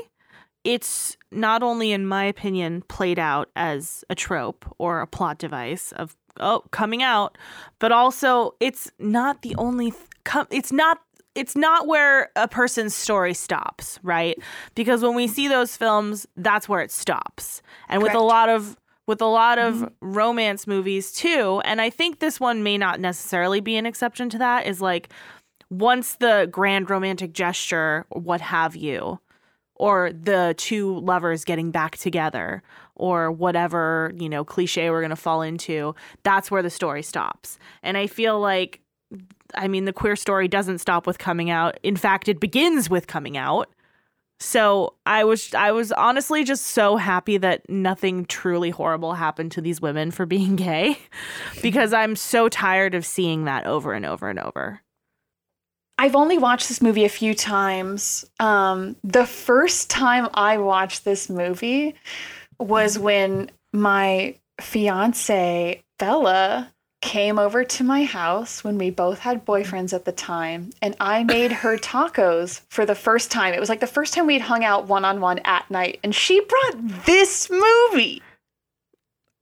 it's 0.64 1.16
not 1.32 1.62
only, 1.62 1.90
in 1.92 2.06
my 2.06 2.24
opinion, 2.24 2.82
played 2.82 3.18
out 3.18 3.48
as 3.56 4.04
a 4.10 4.14
trope 4.14 4.64
or 4.78 5.00
a 5.00 5.06
plot 5.06 5.38
device 5.38 5.90
of 5.92 6.16
oh 6.40 6.64
coming 6.70 7.02
out, 7.02 7.36
but 7.78 7.92
also 7.92 8.54
it's 8.60 8.90
not 8.98 9.42
the 9.42 9.54
only. 9.56 9.90
Th- 9.90 10.02
com- 10.24 10.48
it's 10.50 10.72
not. 10.72 11.00
It's 11.34 11.54
not 11.54 11.86
where 11.86 12.30
a 12.34 12.48
person's 12.48 12.96
story 12.96 13.32
stops, 13.32 14.00
right? 14.02 14.36
Because 14.74 15.02
when 15.02 15.14
we 15.14 15.28
see 15.28 15.46
those 15.46 15.76
films, 15.76 16.26
that's 16.36 16.68
where 16.68 16.80
it 16.80 16.90
stops. 16.90 17.62
And 17.88 18.02
with 18.02 18.14
a 18.14 18.20
lot 18.20 18.48
of 18.48 18.76
with 19.06 19.20
a 19.20 19.26
lot 19.26 19.58
of 19.58 19.74
mm-hmm. 19.74 20.12
romance 20.12 20.66
movies 20.66 21.12
too, 21.12 21.62
and 21.64 21.80
I 21.80 21.90
think 21.90 22.18
this 22.18 22.40
one 22.40 22.62
may 22.62 22.76
not 22.76 23.00
necessarily 23.00 23.60
be 23.60 23.76
an 23.76 23.86
exception 23.86 24.28
to 24.30 24.38
that. 24.38 24.66
Is 24.66 24.80
like 24.80 25.10
once 25.70 26.16
the 26.16 26.48
grand 26.50 26.90
romantic 26.90 27.32
gesture, 27.32 28.06
what 28.10 28.40
have 28.40 28.74
you, 28.74 29.20
or 29.78 30.12
the 30.12 30.54
two 30.58 30.98
lovers 31.00 31.44
getting 31.44 31.70
back 31.70 31.96
together, 31.96 32.62
or 32.98 33.30
whatever, 33.30 34.12
you 34.16 34.28
know, 34.28 34.44
cliche 34.44 34.90
we're 34.90 35.00
going 35.00 35.10
to 35.10 35.16
fall 35.16 35.40
into, 35.40 35.94
that's 36.24 36.50
where 36.50 36.62
the 36.62 36.70
story 36.70 37.02
stops. 37.02 37.58
And 37.82 37.96
I 37.96 38.06
feel 38.06 38.38
like, 38.38 38.80
I 39.54 39.68
mean, 39.68 39.84
the 39.84 39.92
queer 39.92 40.16
story 40.16 40.48
doesn't 40.48 40.78
stop 40.78 41.06
with 41.06 41.18
coming 41.18 41.48
out. 41.48 41.78
In 41.82 41.96
fact, 41.96 42.28
it 42.28 42.40
begins 42.40 42.90
with 42.90 43.06
coming 43.06 43.36
out. 43.36 43.70
So 44.40 44.94
I 45.04 45.24
was 45.24 45.52
I 45.52 45.72
was 45.72 45.90
honestly 45.90 46.44
just 46.44 46.68
so 46.68 46.96
happy 46.96 47.38
that 47.38 47.68
nothing 47.68 48.24
truly 48.26 48.70
horrible 48.70 49.14
happened 49.14 49.50
to 49.52 49.60
these 49.60 49.80
women 49.80 50.12
for 50.12 50.26
being 50.26 50.54
gay 50.54 50.98
because 51.62 51.92
I'm 51.92 52.14
so 52.14 52.48
tired 52.48 52.94
of 52.94 53.04
seeing 53.04 53.46
that 53.46 53.66
over 53.66 53.92
and 53.94 54.06
over 54.06 54.28
and 54.30 54.38
over. 54.38 54.80
I've 55.98 56.14
only 56.14 56.38
watched 56.38 56.68
this 56.68 56.80
movie 56.80 57.04
a 57.04 57.08
few 57.08 57.34
times. 57.34 58.24
Um, 58.38 58.94
the 59.02 59.26
first 59.26 59.90
time 59.90 60.28
I 60.32 60.58
watched 60.58 61.04
this 61.04 61.28
movie 61.28 61.96
was 62.60 62.98
when 62.98 63.50
my 63.72 64.36
fiance, 64.60 65.82
Bella, 65.98 66.72
came 67.00 67.38
over 67.38 67.62
to 67.64 67.84
my 67.84 68.04
house 68.04 68.64
when 68.64 68.78
we 68.78 68.90
both 68.90 69.20
had 69.20 69.44
boyfriends 69.44 69.92
at 69.92 70.04
the 70.04 70.12
time, 70.12 70.70
and 70.82 70.96
I 71.00 71.24
made 71.24 71.52
her 71.52 71.76
tacos 71.78 72.60
for 72.70 72.86
the 72.86 72.94
first 72.94 73.30
time. 73.30 73.54
It 73.54 73.60
was 73.60 73.68
like 73.68 73.80
the 73.80 73.86
first 73.86 74.14
time 74.14 74.26
we'd 74.26 74.40
hung 74.40 74.64
out 74.64 74.86
one 74.86 75.04
on 75.04 75.20
one 75.20 75.40
at 75.40 75.68
night, 75.70 75.98
and 76.04 76.14
she 76.14 76.40
brought 76.40 77.06
this 77.06 77.50
movie. 77.50 78.22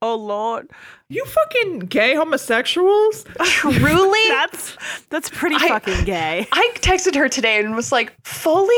Oh 0.01 0.15
lord. 0.15 0.69
You 1.09 1.23
fucking 1.25 1.79
gay 1.79 2.15
homosexuals? 2.15 3.23
Truly, 3.43 4.19
That's 4.29 4.77
that's 5.09 5.29
pretty 5.29 5.55
I- 5.55 5.67
fucking 5.69 6.03
gay. 6.05 6.47
I 6.51 6.71
texted 6.75 7.15
her 7.15 7.29
today 7.29 7.59
and 7.59 7.75
was 7.75 7.91
like, 7.91 8.13
Fully, 8.25 8.75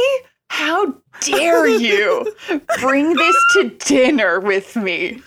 how 0.49 0.95
dare 1.21 1.67
you 1.67 2.31
bring 2.79 3.13
this 3.13 3.35
to 3.53 3.69
dinner 3.79 4.39
with 4.39 4.75
me? 4.75 5.21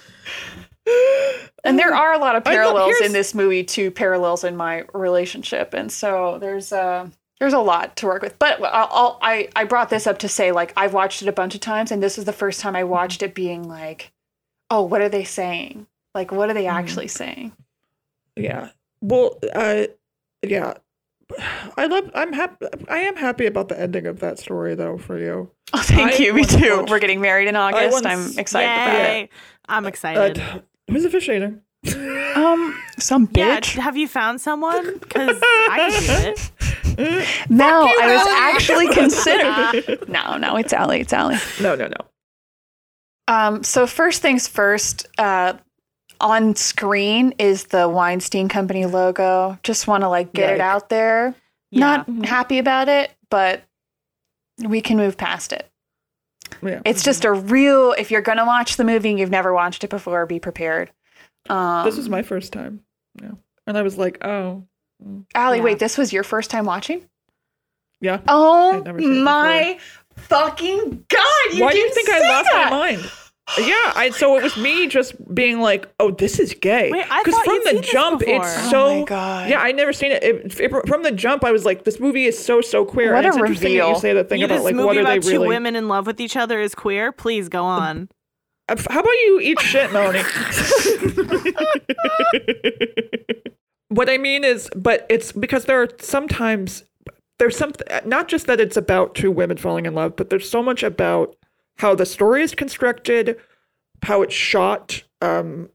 And 1.65 1.79
there 1.79 1.95
are 1.95 2.13
a 2.13 2.19
lot 2.19 2.35
of 2.37 2.45
parallels 2.45 3.01
in 3.01 3.13
this 3.13 3.35
movie 3.35 3.63
to 3.65 3.91
parallels 3.91 4.43
in 4.45 4.57
my 4.57 4.85
relationship, 4.93 5.75
and 5.75 5.91
so 5.93 6.39
there's 6.41 6.73
uh, 6.73 7.09
there's 7.39 7.53
a 7.53 7.59
lot 7.61 7.97
to 7.97 8.07
work 8.07 8.23
with. 8.23 8.37
But 8.39 8.61
I'll, 8.63 8.89
I'll, 8.91 9.19
I 9.23 9.49
I 9.55 9.65
brought 9.65 9.91
this 9.91 10.07
up 10.09 10.19
to 10.21 10.29
say 10.29 10.51
like 10.53 10.73
I've 10.77 10.93
watched 10.93 11.23
it 11.23 11.29
a 11.29 11.33
bunch 11.33 11.55
of 11.55 11.61
times, 11.61 11.91
and 11.93 12.03
this 12.03 12.19
is 12.19 12.25
the 12.25 12.33
first 12.33 12.61
time 12.61 12.75
I 12.75 12.83
watched 12.85 13.23
it 13.23 13.35
being 13.35 13.69
like, 13.69 14.11
oh, 14.71 14.83
what 14.83 15.01
are 15.01 15.09
they 15.09 15.25
saying? 15.25 15.87
Like, 16.15 16.31
what 16.33 16.51
are 16.51 16.55
they 16.55 16.67
actually 16.67 17.09
saying? 17.09 17.53
Yeah. 18.37 18.71
Well, 19.01 19.39
uh, 19.55 19.85
yeah. 20.43 20.75
I 21.79 21.87
love. 21.87 22.11
I'm 22.15 22.33
happy. 22.33 22.67
I 22.89 22.99
am 22.99 23.17
happy 23.17 23.47
about 23.47 23.69
the 23.69 23.81
ending 23.81 24.07
of 24.07 24.21
that 24.21 24.39
story, 24.39 24.75
though. 24.75 24.99
For 24.99 25.19
you, 25.19 25.51
Oh, 25.73 25.81
thank 25.83 26.13
I 26.13 26.17
you. 26.17 26.35
Me 26.35 26.45
too. 26.45 26.77
watched- 26.79 26.91
We're 26.91 26.99
getting 26.99 27.21
married 27.23 27.49
in 27.49 27.57
August. 27.57 27.93
once- 27.93 28.07
I'm 28.07 28.39
excited 28.39 28.67
about 28.71 28.95
it. 28.95 28.99
Yay. 28.99 29.29
I'm 29.69 29.87
uh, 29.87 29.89
excited. 29.89 30.35
t- 30.37 30.63
who's 30.91 31.05
officiating? 31.07 31.63
Um, 32.37 32.79
some 32.99 33.27
bitch. 33.27 33.37
yeah, 33.37 33.61
bitch. 33.61 33.79
have 33.79 33.97
you 33.97 34.07
found 34.09 34.41
someone? 34.43 34.99
Because 34.99 35.39
I 35.43 35.91
can 36.07 36.25
do 36.25 36.31
it. 36.31 37.51
no, 37.51 37.85
you, 37.87 37.99
I 38.01 38.13
was 38.13 38.27
Allie. 38.27 38.55
actually 38.55 38.89
considering. 38.95 39.99
no, 40.13 40.37
no, 40.37 40.57
it's 40.57 40.73
Allie. 40.75 41.01
It's 41.01 41.13
Allie. 41.15 41.37
no, 41.63 41.75
no, 41.75 41.87
no. 41.89 41.97
Um, 43.35 43.63
so 43.65 43.87
first 43.87 44.21
things 44.23 44.47
first. 44.49 45.07
Uh, 45.17 45.55
on 46.23 46.57
screen 46.57 47.35
is 47.39 47.65
the 47.65 47.89
Weinstein 47.89 48.49
Company 48.49 48.87
logo. 48.87 49.59
Just 49.63 49.87
want 49.87 50.03
to 50.03 50.09
like 50.09 50.33
get 50.33 50.55
it 50.55 50.59
Yike. 50.59 50.61
out 50.61 50.89
there. 50.89 51.35
Yeah. 51.71 51.81
Not 51.81 52.07
mm-hmm. 52.07 52.23
happy 52.23 52.59
about 52.59 52.89
it, 52.89 53.11
but 53.31 53.63
we 54.59 54.81
can 54.81 54.97
move 54.97 55.17
past 55.17 55.53
it. 55.53 55.69
Yeah. 56.63 56.81
It's 56.85 57.01
mm-hmm. 57.01 57.05
just 57.05 57.25
a 57.25 57.33
real. 57.33 57.93
If 57.93 58.11
you're 58.11 58.23
gonna 58.23 58.47
watch 58.47 58.77
the 58.77 58.85
movie 58.85 59.11
and 59.11 59.19
you've 59.19 59.31
never 59.31 59.53
watched 59.53 59.85
it 59.85 59.91
before, 59.91 60.25
be 60.27 60.39
prepared. 60.39 60.91
Um, 61.49 61.85
this 61.85 61.97
was 61.97 62.09
my 62.09 62.23
first 62.23 62.53
time. 62.53 62.81
Yeah. 63.21 63.33
And 63.67 63.77
I 63.77 63.83
was 63.83 63.99
like, 63.99 64.25
oh, 64.25 64.65
mm, 65.05 65.25
Allie. 65.35 65.59
Yeah. 65.59 65.65
Wait, 65.65 65.79
this 65.79 65.99
was 65.99 66.13
your 66.13 66.25
first 66.25 66.51
time 66.51 66.65
watching? 66.65 67.09
yeah. 68.03 68.21
Oh 68.29 68.75
I'd 68.75 68.85
never 68.85 69.01
seen 69.01 69.13
it 69.13 69.23
my 69.23 69.79
fucking 70.17 71.05
god! 71.09 71.55
You 71.55 71.63
Why 71.63 71.73
do 71.73 71.79
you 71.79 71.95
think 71.95 72.11
I 72.11 72.29
lost 72.29 72.51
that! 72.53 72.71
my 72.71 72.77
mind? 72.77 73.11
Yeah, 73.59 73.93
I 73.95 74.11
so 74.15 74.37
it 74.39 74.43
was 74.43 74.57
me 74.57 74.87
just 74.89 75.15
being 75.35 75.61
like, 75.61 75.87
"Oh, 76.01 76.11
this 76.11 76.39
is 76.39 76.55
gay." 76.55 76.91
Because 76.91 77.39
from 77.45 77.55
you'd 77.55 77.65
the 77.65 77.71
seen 77.71 77.83
jump, 77.93 78.21
before. 78.21 78.37
it's 78.47 78.57
Oh 78.67 78.71
so. 78.71 78.99
my 79.01 79.05
God. 79.05 79.51
Yeah, 79.51 79.61
I 79.61 79.73
never 79.73 79.93
seen 79.93 80.13
it. 80.13 80.23
It, 80.23 80.59
it- 80.61 80.87
From 80.89 81.03
the 81.03 81.13
jump, 81.13 81.45
I 81.45 81.53
was 81.53 81.65
like, 81.65 81.85
"This 81.85 82.01
movie 82.01 82.25
is 82.25 82.43
so 82.43 82.61
so 82.61 82.85
queer." 82.85 83.13
What 83.13 83.25
and 83.25 83.27
a 83.27 83.29
it's 83.29 83.37
interesting 83.37 83.77
that 83.79 83.89
you 83.89 83.99
say 83.99 84.13
that 84.15 84.29
thing 84.29 84.39
You, 84.41 84.47
about 84.47 84.63
like 84.65 84.75
movie 84.75 84.87
what 84.87 84.97
are 84.97 85.01
about 85.01 85.11
they 85.13 85.19
two 85.21 85.33
really? 85.33 85.49
women 85.49 85.77
in 85.77 85.89
love 85.89 86.07
with 86.07 86.21
each 86.21 86.37
other 86.37 86.61
is 86.61 86.75
queer. 86.75 87.13
Please 87.13 87.49
go 87.49 87.65
on. 87.65 88.09
Uh, 88.69 88.77
How 88.91 89.01
about 89.01 89.11
you 89.11 89.41
eat 89.43 89.61
shit, 89.61 89.93
Melanie? 89.93 90.23
what 93.89 94.09
I 94.09 94.19
mean 94.19 94.45
is, 94.45 94.71
but 94.75 95.07
it's 95.11 95.33
because 95.33 95.65
there 95.67 95.83
are 95.83 95.89
sometimes 96.01 96.85
there's 97.39 97.57
some 97.57 97.73
not 98.05 98.29
just 98.29 98.47
that 98.47 98.61
it's 98.61 98.77
about 98.77 99.15
two 99.15 99.31
women 99.31 99.57
falling 99.57 99.87
in 99.87 99.95
love, 99.95 100.17
but 100.17 100.31
there's 100.31 100.49
so 100.49 100.63
much 100.63 100.83
about 100.83 101.37
how 101.79 101.95
the 101.95 102.07
story 102.07 102.43
is 102.43 102.55
constructed, 102.55 103.37
how 104.03 104.23
it's 104.23 104.35
shot, 104.35 105.03
um, 105.21 105.69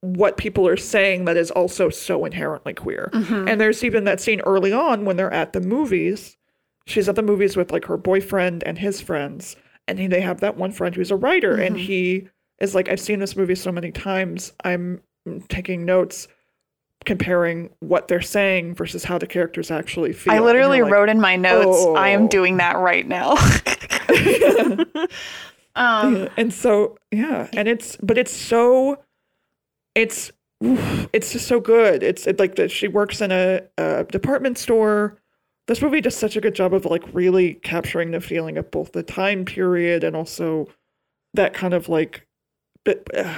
what 0.00 0.36
people 0.36 0.68
are 0.68 0.76
saying 0.76 1.24
that 1.24 1.36
is 1.36 1.50
also 1.50 1.88
so 1.88 2.24
inherently 2.24 2.72
queer. 2.74 3.10
And 3.48 3.60
there's 3.60 3.82
even 3.82 4.04
that 4.04 4.20
scene 4.20 4.40
early 4.42 4.72
on 4.72 5.04
when 5.04 5.16
they're 5.16 5.32
at 5.32 5.52
the 5.52 5.60
movies. 5.60 6.36
She's 6.86 7.08
at 7.08 7.16
the 7.16 7.22
movies 7.22 7.56
with 7.56 7.72
like 7.72 7.86
her 7.86 7.96
boyfriend 7.96 8.62
and 8.64 8.78
his 8.78 9.00
friends, 9.00 9.56
and 9.88 9.98
he, 9.98 10.06
they 10.06 10.20
have 10.20 10.40
that 10.40 10.56
one 10.56 10.70
friend 10.70 10.94
who's 10.94 11.10
a 11.10 11.16
writer, 11.16 11.56
and 11.56 11.76
he 11.76 12.28
is 12.60 12.74
like, 12.74 12.88
"I've 12.88 13.00
seen 13.00 13.18
this 13.18 13.34
movie 13.36 13.56
so 13.56 13.72
many 13.72 13.90
times. 13.90 14.52
I'm 14.64 15.02
taking 15.48 15.84
notes." 15.84 16.28
Comparing 17.06 17.70
what 17.80 18.08
they're 18.08 18.20
saying 18.20 18.74
versus 18.74 19.04
how 19.04 19.16
the 19.16 19.26
characters 19.26 19.70
actually 19.70 20.12
feel. 20.12 20.34
I 20.34 20.40
literally 20.40 20.82
like, 20.82 20.92
wrote 20.92 21.08
in 21.08 21.20
my 21.20 21.36
notes, 21.36 21.86
I 21.96 22.10
am 22.10 22.24
"Oh." 22.24 22.28
doing 22.28 22.58
that 22.58 22.76
right 22.76 23.06
now. 23.06 23.30
um, 25.76 26.16
Yeah, 26.16 26.28
and 26.36 26.52
so 26.52 26.98
yeah 27.10 27.48
and 27.52 27.68
it's 27.68 27.96
but 28.02 28.18
it's 28.18 28.32
so 28.32 28.98
it's 29.94 30.32
it's 31.12 31.32
just 31.32 31.46
so 31.46 31.60
good 31.60 32.02
it's 32.02 32.26
it, 32.26 32.38
like 32.38 32.56
that 32.56 32.70
she 32.70 32.88
works 32.88 33.20
in 33.20 33.30
a, 33.30 33.60
a 33.78 34.04
department 34.04 34.58
store 34.58 35.18
this 35.68 35.82
movie 35.82 36.00
does 36.00 36.16
such 36.16 36.36
a 36.36 36.40
good 36.40 36.54
job 36.54 36.72
of 36.72 36.84
like 36.84 37.02
really 37.12 37.54
capturing 37.54 38.12
the 38.12 38.20
feeling 38.20 38.56
of 38.56 38.70
both 38.70 38.92
the 38.92 39.02
time 39.02 39.44
period 39.44 40.02
and 40.02 40.16
also 40.16 40.66
that 41.34 41.52
kind 41.52 41.74
of 41.74 41.88
like 41.88 42.26
but 42.84 43.04
uh, 43.14 43.34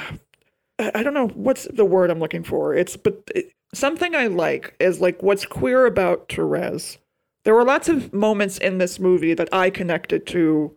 I 0.79 0.93
I 0.95 1.03
don't 1.03 1.15
know 1.15 1.29
what's 1.29 1.67
the 1.73 1.85
word 1.85 2.11
I'm 2.11 2.21
looking 2.21 2.45
for. 2.45 2.75
It's 2.75 2.97
but 2.97 3.21
it, 3.35 3.53
something 3.75 4.15
I 4.15 4.27
like 4.27 4.75
is 4.81 5.01
like 5.01 5.23
what's 5.23 5.45
queer 5.47 5.87
about 5.87 6.29
Therese. 6.31 6.99
There 7.45 7.55
were 7.55 7.65
lots 7.65 7.89
of 7.89 8.13
moments 8.13 8.59
in 8.59 8.79
this 8.79 8.99
movie 8.99 9.35
that 9.35 9.49
I 9.53 9.71
connected 9.71 10.27
to 10.29 10.75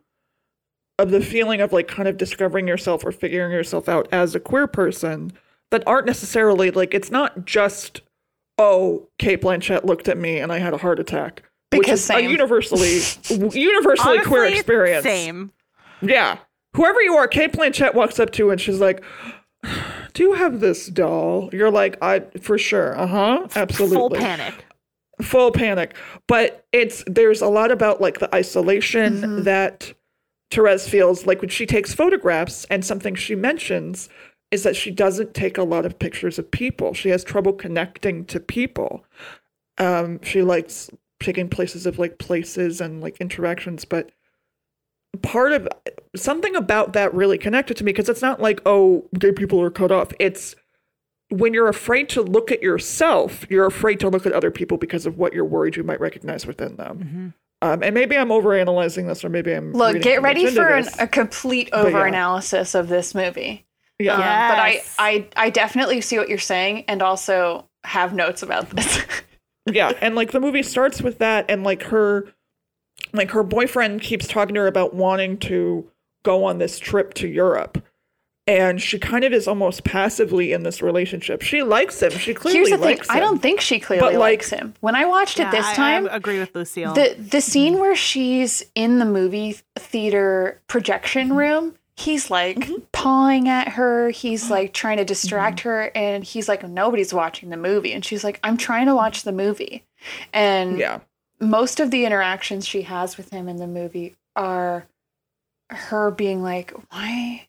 of 1.00 1.12
the 1.12 1.22
feeling 1.22 1.62
of 1.62 1.74
like 1.74 1.88
kind 1.88 2.08
of 2.08 2.18
discovering 2.18 2.68
yourself 2.68 3.04
or 3.04 3.12
figuring 3.12 3.52
yourself 3.52 3.90
out 3.90 4.08
as 4.12 4.36
a 4.36 4.40
queer 4.40 4.68
person 4.68 5.32
that 5.72 5.84
aren't 5.88 6.06
necessarily 6.06 6.70
like 6.70 6.94
it's 6.94 7.10
not 7.10 7.46
just 7.46 8.02
oh 8.58 9.08
Cate 9.18 9.42
Blanchett 9.42 9.84
looked 9.84 10.08
at 10.08 10.18
me 10.18 10.38
and 10.38 10.52
I 10.52 10.60
had 10.60 10.74
a 10.74 10.78
heart 10.78 11.00
attack 11.00 11.42
which 11.72 11.82
Because 11.84 12.02
is 12.02 12.10
a 12.10 12.14
same. 12.14 12.30
universally 12.30 13.00
universally 13.60 14.20
queer 14.20 14.46
experience. 14.46 15.04
Same. 15.04 15.52
Yeah. 16.02 16.38
Whoever 16.76 17.02
you 17.02 17.16
are, 17.16 17.28
Cate 17.28 17.54
Blanchett 17.54 17.96
walks 17.96 18.20
up 18.20 18.32
to 18.32 18.44
you 18.44 18.50
and 18.52 18.60
she's 18.62 18.80
like, 18.82 19.02
Do 20.14 20.24
you 20.24 20.34
have 20.34 20.60
this 20.60 20.88
doll? 20.88 21.50
You're 21.54 21.72
like, 21.72 21.98
I 22.02 22.22
for 22.42 22.58
sure. 22.58 22.98
Uh-huh. 22.98 23.48
Absolutely. 23.56 23.98
Full 23.98 24.10
panic. 24.10 24.66
Full 25.22 25.52
panic. 25.52 25.96
But 26.28 26.66
it's 26.72 27.04
there's 27.08 27.42
a 27.42 27.48
lot 27.48 27.72
about 27.72 28.02
like 28.02 28.20
the 28.20 28.34
isolation 28.36 29.44
that 29.44 29.94
Therese 30.52 30.88
feels 30.88 31.26
like 31.26 31.42
when 31.42 31.50
she 31.50 31.66
takes 31.66 31.94
photographs 31.94 32.66
and 32.66 32.84
something 32.84 33.16
she 33.16 33.36
mentions 33.36 34.10
is 34.52 34.64
that 34.64 34.76
she 34.76 34.92
doesn't 34.92 35.34
take 35.34 35.58
a 35.58 35.64
lot 35.64 35.86
of 35.86 35.98
pictures 35.98 36.38
of 36.38 36.52
people. 36.52 36.94
She 36.94 37.10
has 37.10 37.24
trouble 37.24 37.54
connecting 37.54 38.26
to 38.26 38.40
people. 38.40 39.06
Um, 39.78 40.22
she 40.24 40.42
likes 40.42 40.90
taking 41.22 41.48
places 41.48 41.86
of 41.86 41.98
like 41.98 42.18
places 42.18 42.82
and 42.82 43.02
like 43.02 43.18
interactions, 43.22 43.86
but 43.86 44.12
part 45.22 45.52
of 45.52 45.68
something 46.16 46.56
about 46.56 46.94
that 46.94 47.14
really 47.14 47.38
connected 47.38 47.76
to 47.78 47.84
me 47.84 47.92
because 47.92 48.10
it's 48.10 48.22
not 48.22 48.42
like 48.42 48.62
oh 48.66 49.08
gay 49.20 49.32
people 49.32 49.62
are 49.62 49.70
cut 49.72 49.92
off 49.92 50.12
it's 50.20 50.56
when 51.30 51.54
you're 51.54 51.68
afraid 51.70 52.10
to 52.10 52.22
look 52.22 52.52
at 52.52 52.62
yourself 52.62 53.46
you're 53.50 53.66
afraid 53.66 54.00
to 54.00 54.10
look 54.10 54.26
at 54.26 54.34
other 54.34 54.52
people 54.52 54.78
because 54.78 55.06
of 55.06 55.18
what 55.18 55.34
you're 55.34 55.46
worried 55.46 55.76
you 55.76 55.84
might 55.84 56.00
recognize 56.00 56.46
within 56.46 56.76
them 56.78 56.98
Mm-hmm. 57.00 57.28
um, 57.70 57.84
and 57.84 57.94
maybe 57.94 58.18
i'm 58.18 58.30
overanalyzing 58.30 59.08
this 59.08 59.24
or 59.24 59.30
maybe 59.30 59.52
i'm 59.54 59.74
Look, 59.74 60.02
get 60.02 60.22
ready 60.22 60.48
for 60.48 60.68
an, 60.68 60.88
a 61.00 61.08
complete 61.08 61.70
But 61.72 61.92
yeah. 61.92 62.00
overanalysis 62.00 62.74
of 62.78 62.88
this 62.88 63.14
movie. 63.14 63.66
yeah 64.00 64.14
Um, 64.14 64.20
But 64.20 64.60
I, 64.60 64.82
I, 64.98 65.28
I 65.36 65.50
definitely 65.50 66.02
see 66.02 66.18
what 66.18 66.28
you're 66.30 66.38
saying, 66.38 66.86
and 66.88 67.02
also 67.02 67.68
have 67.84 68.14
notes 68.14 68.44
about 68.44 68.70
this. 68.72 69.02
yeah 69.72 69.92
and 70.02 70.16
like 70.16 70.32
the 70.32 70.40
movie 70.40 70.64
starts 70.64 71.02
with 71.02 71.20
that 71.20 71.46
and 71.50 71.64
like 71.64 71.84
her 71.84 72.28
like 73.14 73.32
her 73.32 73.44
boyfriend 73.44 74.02
keeps 74.02 74.28
talking 74.28 74.56
to 74.56 74.62
her 74.62 74.68
about 74.68 74.94
wanting 74.94 75.38
to 75.38 75.90
go 76.24 76.44
on 76.44 76.58
this 76.58 76.80
trip 76.80 77.14
to 77.16 77.28
europe. 77.28 77.84
And 78.48 78.82
she 78.82 78.98
kind 78.98 79.24
of 79.24 79.34
is 79.34 79.48
almost 79.48 79.84
passively 79.84 80.52
in 80.52 80.64
this 80.64 80.82
relationship. 80.82 81.44
She 81.44 81.62
likes 81.62 82.02
him. 82.02 82.12
She 82.12 82.34
clearly 82.34 82.62
likes 82.62 82.72
him. 82.72 82.80
Here's 82.80 82.80
the 82.80 82.86
thing: 82.88 82.98
likes 82.98 83.10
I 83.10 83.20
don't 83.20 83.40
think 83.40 83.62
she 83.62 83.80
clearly 83.80 84.02
But, 84.02 84.14
like- 84.14 84.40
likes 84.40 84.50
him. 84.50 84.74
When 84.80 84.96
I 84.96 85.06
watched 85.06 85.40
it 85.40 85.52
this 85.52 85.66
I- 85.66 85.76
time, 85.76 86.08
I 86.10 86.16
agree 86.16 86.40
with 86.40 86.54
Lucille. 86.56 86.94
the 86.94 87.16
the 87.18 87.40
scene 87.40 87.80
where 87.80 87.96
she's 87.96 88.64
in 88.74 88.98
the 89.00 89.06
movie 89.06 89.58
theater 89.78 90.60
projection 90.68 91.30
mm-hmm. 91.30 91.38
room 91.38 91.76
he's 91.98 92.32
like 92.32 92.58
mm-hmm. 92.58 92.82
pawing 92.92 93.48
at 93.48 93.70
her. 93.70 94.10
He's 94.10 94.50
like 94.50 94.74
trying 94.74 94.98
to 94.98 95.06
distract 95.06 95.60
mm-hmm. 95.60 95.70
her. 95.70 95.92
And 95.96 96.24
he's 96.24 96.50
like 96.50 96.68
nobody's 96.68 97.14
watching 97.14 97.50
the 97.50 97.58
movie. 97.58 97.94
And 97.94 98.04
she's 98.04 98.24
like 98.24 98.40
i'm 98.44 98.58
trying 98.58 98.88
to 98.88 98.96
watch 98.96 99.24
the 99.24 99.32
movie. 99.32 99.86
And 100.34 100.78
yeah 100.78 101.00
most 101.42 101.80
of 101.80 101.92
the 101.92 102.06
interactions 102.06 102.66
she 102.68 102.84
has 102.84 103.18
with 103.18 103.30
him 103.32 103.50
in 103.50 103.58
the 103.58 103.68
movie 103.68 104.16
are 104.36 104.88
her 105.70 106.12
being 106.12 106.42
like 106.44 106.72
why 106.92 107.48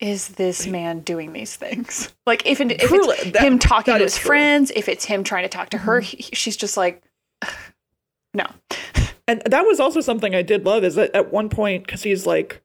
is 0.00 0.28
this 0.28 0.66
man 0.66 1.00
doing 1.00 1.32
these 1.32 1.56
things? 1.56 2.12
Like 2.26 2.44
if, 2.46 2.60
it, 2.60 2.72
if 2.72 2.88
Truly, 2.88 3.16
it's 3.18 3.30
that- 3.32 3.42
him 3.42 3.58
talking 3.58 3.94
to 3.94 4.00
his 4.00 4.16
true. 4.18 4.26
friends 4.28 4.70
if 4.74 4.88
it's 4.88 5.04
him 5.04 5.22
trying 5.24 5.44
to 5.44 5.48
talk 5.48 5.70
to 5.70 5.78
her 5.78 6.00
he, 6.00 6.16
she's 6.34 6.56
just 6.56 6.76
like 6.76 7.02
no. 8.34 8.46
And 9.28 9.42
that 9.46 9.62
was 9.66 9.80
also 9.80 10.00
something 10.00 10.34
i 10.36 10.42
did 10.42 10.64
love 10.64 10.84
is 10.84 10.94
that 10.94 11.14
at 11.14 11.32
one 11.32 11.48
point 11.48 11.84
because 11.86 12.02
he's 12.02 12.26
like 12.26 12.62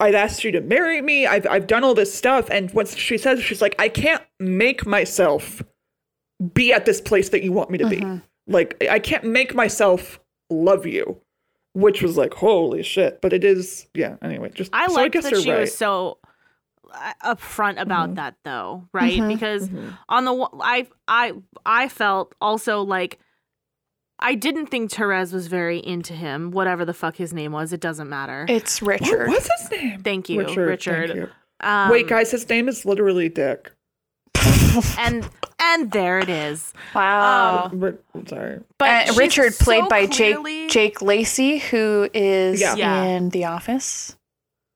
i've 0.00 0.14
asked 0.14 0.42
you 0.44 0.50
to 0.52 0.60
marry 0.60 1.00
me. 1.00 1.26
I've, 1.26 1.46
I've 1.46 1.66
done 1.66 1.84
all 1.84 1.94
this 1.94 2.12
stuff. 2.12 2.48
And 2.50 2.70
what 2.72 2.88
she 2.88 3.16
says 3.18 3.40
she's 3.42 3.62
like 3.62 3.74
i 3.78 3.88
can't 3.88 4.22
make 4.40 4.84
myself 4.86 5.62
be 6.54 6.72
at 6.72 6.86
this 6.86 7.00
place 7.00 7.28
that 7.30 7.42
you 7.42 7.52
want 7.52 7.70
me 7.70 7.78
to 7.78 7.88
be. 7.88 7.96
Mhm. 7.98 8.22
Like 8.46 8.76
i 8.90 8.98
can't 8.98 9.24
make 9.24 9.54
myself 9.54 10.20
love 10.50 10.86
you 10.86 11.20
which 11.72 12.02
was 12.02 12.16
like 12.16 12.32
holy 12.34 12.82
shit 12.82 13.20
but 13.20 13.32
it 13.32 13.44
is 13.44 13.86
yeah 13.94 14.16
anyway 14.22 14.50
just 14.54 14.72
I 14.74 14.86
so 14.86 14.92
liked 14.94 15.12
guess 15.14 15.24
that 15.30 15.40
she 15.42 15.50
right. 15.50 15.60
was 15.60 15.76
so 15.76 16.18
uh, 16.94 17.12
upfront 17.34 17.80
about 17.80 18.10
Mhm. 18.10 18.14
that, 18.14 18.36
though, 18.44 18.84
right? 18.92 19.18
Mhm. 19.20 19.28
Because 19.28 19.68
Mhm. 19.68 19.98
on 20.08 20.24
the 20.24 20.48
I 20.60 20.86
I 21.08 21.32
I 21.66 21.88
felt 21.88 22.32
also 22.40 22.80
like 22.82 23.18
I 24.20 24.34
didn't 24.36 24.66
think 24.68 24.92
Therese 24.92 25.32
was 25.32 25.48
very 25.48 25.78
into 25.84 26.14
him. 26.14 26.52
Whatever 26.52 26.84
the 26.86 26.94
fuck 26.94 27.16
his 27.16 27.34
name 27.34 27.52
was, 27.52 27.72
it 27.74 27.80
doesn't 27.80 28.08
matter. 28.08 28.46
it's 28.48 28.80
what 28.80 29.00
richard 29.00 29.28
was 29.28 29.46
his 29.58 29.70
name 29.72 30.00
Thank 30.02 30.28
you, 30.30 30.38
richard, 30.38 30.66
Richard. 30.68 31.08
thank 31.08 31.18
you. 31.20 31.28
Um, 31.68 31.90
wait 31.90 32.06
guys 32.08 32.30
his 32.30 32.48
name 32.48 32.68
is 32.68 32.86
literally 32.86 33.28
dick 33.28 33.72
and 34.98 35.28
and 35.74 35.90
there 35.92 36.18
it 36.18 36.28
is. 36.28 36.72
wow 36.94 37.68
Ri- 37.72 37.98
sorry 38.26 38.60
But 38.78 39.10
Uh, 39.10 39.14
Richard, 39.16 39.54
played 39.54 39.84
so 39.84 39.88
by 39.88 40.06
clearly- 40.06 40.68
Jake 40.68 40.70
Jake 40.96 41.02
Lacy, 41.02 41.58
who 41.58 42.08
is 42.14 42.60
Yeah. 42.60 42.74
Yeah. 42.76 43.02
in 43.04 43.30
The 43.30 43.44
Office. 43.46 44.16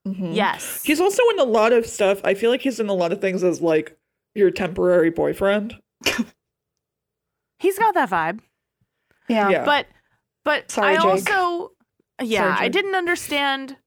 Mhm. 0.07 0.33
Yes, 0.35 0.81
He's 0.83 0.99
also 0.99 1.21
in 1.29 1.39
a 1.39 1.43
lot 1.43 1.73
of 1.73 1.85
stuff. 1.85 2.21
I 2.23 2.33
feel 2.33 2.49
like 2.49 2.61
he's 2.61 2.79
in 2.79 2.89
a 2.89 2.93
lot 2.93 3.11
of 3.11 3.21
things 3.21 3.43
as 3.43 3.61
like 3.61 3.95
your 4.33 4.49
temporary 4.49 5.09
boyfriend. 5.11 5.79
he's 7.59 7.77
got 7.77 7.93
that 7.93 8.09
vibe. 8.09 8.39
Yeah. 9.27 9.49
Yeah. 9.49 9.65
But 9.65 9.87
but 10.43 10.71
Sorry, 10.71 10.95
I 10.95 11.01
Jake. 11.01 11.05
also 11.05 11.71
yeah, 12.21 12.55
Sorry, 12.55 12.65
I 12.65 12.69
didn't 12.69 12.95
understand 12.95 13.77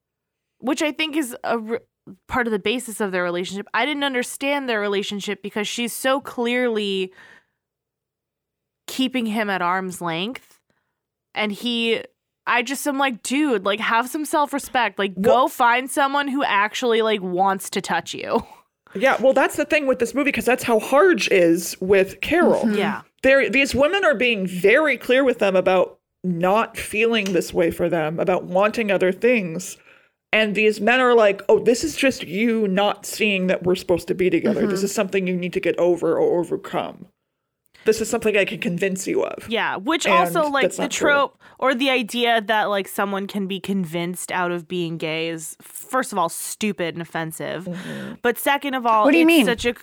which 0.58 0.82
I 0.82 0.92
think 0.92 1.16
is 1.16 1.34
a 1.44 1.58
r- 1.58 1.82
part 2.28 2.46
of 2.46 2.50
the 2.50 2.58
basis 2.58 3.00
of 3.00 3.12
their 3.12 3.22
relationship. 3.22 3.66
I 3.72 3.86
didn't 3.86 4.04
understand 4.04 4.68
their 4.68 4.80
relationship 4.80 5.42
because 5.42 5.66
she's 5.66 5.92
so 5.92 6.20
clearly 6.20 7.12
keeping 8.86 9.26
him 9.26 9.48
at 9.48 9.62
arm's 9.62 10.00
length 10.00 10.60
and 11.34 11.50
he 11.52 12.02
I 12.46 12.60
just 12.62 12.86
am 12.86 12.98
like, 12.98 13.22
dude, 13.22 13.64
like 13.64 13.80
have 13.80 14.10
some 14.10 14.26
self-respect. 14.26 14.98
Like 14.98 15.18
go 15.20 15.30
Well- 15.34 15.48
find 15.48 15.90
someone 15.90 16.28
who 16.28 16.44
actually 16.44 17.00
like 17.00 17.22
wants 17.22 17.70
to 17.70 17.80
touch 17.80 18.12
you. 18.14 18.44
Yeah, 18.94 19.16
well, 19.20 19.32
that's 19.32 19.56
the 19.56 19.64
thing 19.64 19.86
with 19.86 19.98
this 19.98 20.14
movie 20.14 20.28
because 20.28 20.44
that's 20.44 20.62
how 20.62 20.78
Harge 20.78 21.28
is 21.30 21.76
with 21.80 22.20
Carol. 22.20 22.60
Mhm. 22.62 22.76
Yeah. 22.76 23.00
There, 23.24 23.48
these 23.50 23.74
women 23.74 24.04
are 24.04 24.14
being 24.14 24.46
very 24.46 24.96
clear 24.98 25.24
with 25.24 25.38
them 25.40 25.56
about 25.56 25.98
not 26.22 26.76
feeling 26.76 27.32
this 27.32 27.52
way 27.52 27.70
for 27.72 27.88
them, 27.88 28.20
about 28.20 28.44
wanting 28.44 28.92
other 28.92 29.10
things. 29.10 29.78
And 30.34 30.54
these 30.56 30.80
men 30.80 31.00
are 31.00 31.14
like, 31.14 31.42
oh, 31.48 31.60
this 31.60 31.84
is 31.84 31.94
just 31.94 32.24
you 32.24 32.66
not 32.66 33.06
seeing 33.06 33.46
that 33.46 33.62
we're 33.62 33.76
supposed 33.76 34.08
to 34.08 34.14
be 34.14 34.28
together. 34.30 34.66
This 34.66 34.82
is 34.82 34.92
something 34.92 35.28
you 35.28 35.36
need 35.36 35.52
to 35.52 35.60
get 35.60 35.78
over 35.78 36.18
or 36.18 36.40
overcome. 36.40 37.06
This 37.84 38.00
is 38.00 38.08
something 38.10 38.36
I 38.36 38.44
can 38.44 38.58
convince 38.58 39.06
you 39.06 39.22
of. 39.24 39.48
Yeah, 39.48 39.76
which 39.76 40.06
And 40.06 40.14
also 40.14 40.48
like 40.48 40.72
the 40.72 40.82
not 40.82 40.90
true. 40.90 41.10
trope 41.10 41.38
or 41.58 41.74
the 41.74 41.90
idea 41.90 42.40
that 42.40 42.64
like 42.64 42.88
someone 42.88 43.26
can 43.26 43.46
be 43.46 43.60
convinced 43.60 44.32
out 44.32 44.50
of 44.50 44.66
being 44.66 44.96
gay 44.98 45.28
is 45.28 45.54
first 45.62 46.10
of 46.10 46.18
all 46.18 46.28
stupid 46.30 46.94
and 46.94 47.02
offensive, 47.02 47.66
Mm-hmm. 47.66 48.14
but 48.22 48.36
second 48.38 48.74
of 48.74 48.86
all, 48.86 49.04
What 49.04 49.12
do 49.12 49.18
you 49.18 49.24
it's 49.24 49.28
mean? 49.28 49.44
Such 49.44 49.66
a 49.66 49.74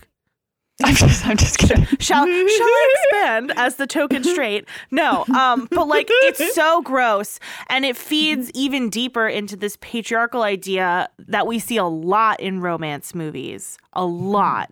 I'm 0.85 0.95
just, 0.95 1.27
I'm 1.27 1.37
just 1.37 1.57
kidding. 1.57 1.85
shall 1.99 2.25
shall 2.25 2.27
I 2.27 2.95
expand 2.95 3.53
as 3.55 3.75
the 3.75 3.87
token 3.87 4.23
straight? 4.23 4.67
No, 4.89 5.25
um, 5.35 5.67
but 5.71 5.87
like 5.87 6.07
it's 6.09 6.55
so 6.55 6.81
gross, 6.81 7.39
and 7.69 7.85
it 7.85 7.95
feeds 7.95 8.51
even 8.53 8.89
deeper 8.89 9.27
into 9.27 9.55
this 9.55 9.77
patriarchal 9.81 10.43
idea 10.43 11.09
that 11.19 11.47
we 11.47 11.59
see 11.59 11.77
a 11.77 11.85
lot 11.85 12.39
in 12.39 12.61
romance 12.61 13.13
movies, 13.13 13.77
a 13.93 14.05
lot 14.05 14.71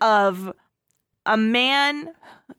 of 0.00 0.52
a 1.24 1.36
man 1.36 2.10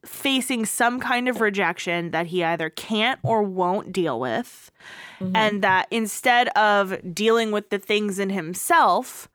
facing 0.05 0.65
some 0.65 0.99
kind 0.99 1.29
of 1.29 1.39
rejection 1.39 2.11
that 2.11 2.27
he 2.27 2.43
either 2.43 2.69
can't 2.69 3.19
or 3.23 3.43
won't 3.43 3.91
deal 3.91 4.19
with, 4.19 4.71
and 5.19 5.61
that 5.61 5.87
instead 5.91 6.47
of 6.49 7.13
dealing 7.13 7.51
with 7.51 7.69
the 7.69 7.79
things 7.79 8.19
in 8.19 8.29
himself 8.29 9.29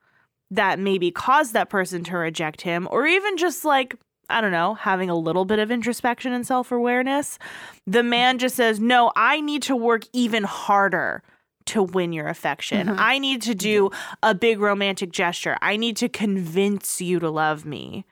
that 0.52 0.78
maybe 0.78 1.10
caused 1.10 1.54
that 1.54 1.70
person 1.70 2.04
to 2.04 2.16
reject 2.16 2.60
him, 2.60 2.86
or 2.90 3.06
even 3.06 3.36
just 3.36 3.64
like, 3.64 3.96
I 4.28 4.40
don't 4.40 4.52
know, 4.52 4.74
having 4.74 5.10
a 5.10 5.16
little 5.16 5.44
bit 5.44 5.58
of 5.58 5.70
introspection 5.70 6.32
and 6.32 6.46
self 6.46 6.70
awareness, 6.70 7.38
the 7.86 8.02
man 8.02 8.38
just 8.38 8.56
says, 8.56 8.78
No, 8.78 9.12
I 9.16 9.40
need 9.40 9.62
to 9.64 9.76
work 9.76 10.04
even 10.12 10.44
harder 10.44 11.22
to 11.66 11.82
win 11.82 12.12
your 12.12 12.28
affection. 12.28 12.88
Mm-hmm. 12.88 12.98
I 12.98 13.18
need 13.18 13.42
to 13.42 13.54
do 13.54 13.90
a 14.22 14.34
big 14.34 14.60
romantic 14.60 15.10
gesture. 15.10 15.56
I 15.62 15.76
need 15.76 15.96
to 15.98 16.08
convince 16.08 17.00
you 17.00 17.18
to 17.20 17.30
love 17.30 17.64
me. 17.64 18.04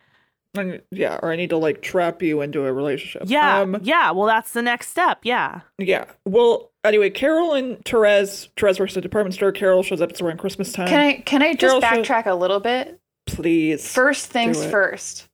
And, 0.55 0.83
yeah, 0.91 1.19
or 1.23 1.31
I 1.31 1.37
need 1.37 1.51
to 1.51 1.57
like 1.57 1.81
trap 1.81 2.23
you 2.23 2.41
into 2.41 2.65
a 2.65 2.73
relationship. 2.73 3.23
Yeah. 3.27 3.61
Um, 3.61 3.79
yeah. 3.83 4.11
Well, 4.11 4.27
that's 4.27 4.53
the 4.53 4.63
next 4.63 4.89
step. 4.89 5.21
Yeah. 5.23 5.61
Yeah. 5.79 6.07
Well, 6.25 6.73
anyway, 6.85 7.11
Carol 7.11 7.55
and 7.55 7.85
Therese. 7.85 8.49
Therese 8.57 8.81
works 8.81 8.93
at 8.95 8.99
a 8.99 9.01
department 9.03 9.35
store. 9.35 9.53
Carol 9.53 9.83
shows 9.83 10.01
up. 10.01 10.11
It's 10.11 10.21
around 10.21 10.39
Christmas 10.39 10.73
time. 10.73 10.89
Can 10.89 10.99
I 11.01 11.13
can 11.21 11.43
I 11.43 11.55
just 11.55 11.61
Carol 11.61 11.81
should- 11.81 12.05
backtrack 12.05 12.27
a 12.27 12.35
little 12.35 12.61
bit? 12.61 12.99
Please. 13.27 13.87
First 13.87 14.27
things 14.27 14.65
first. 14.65 15.29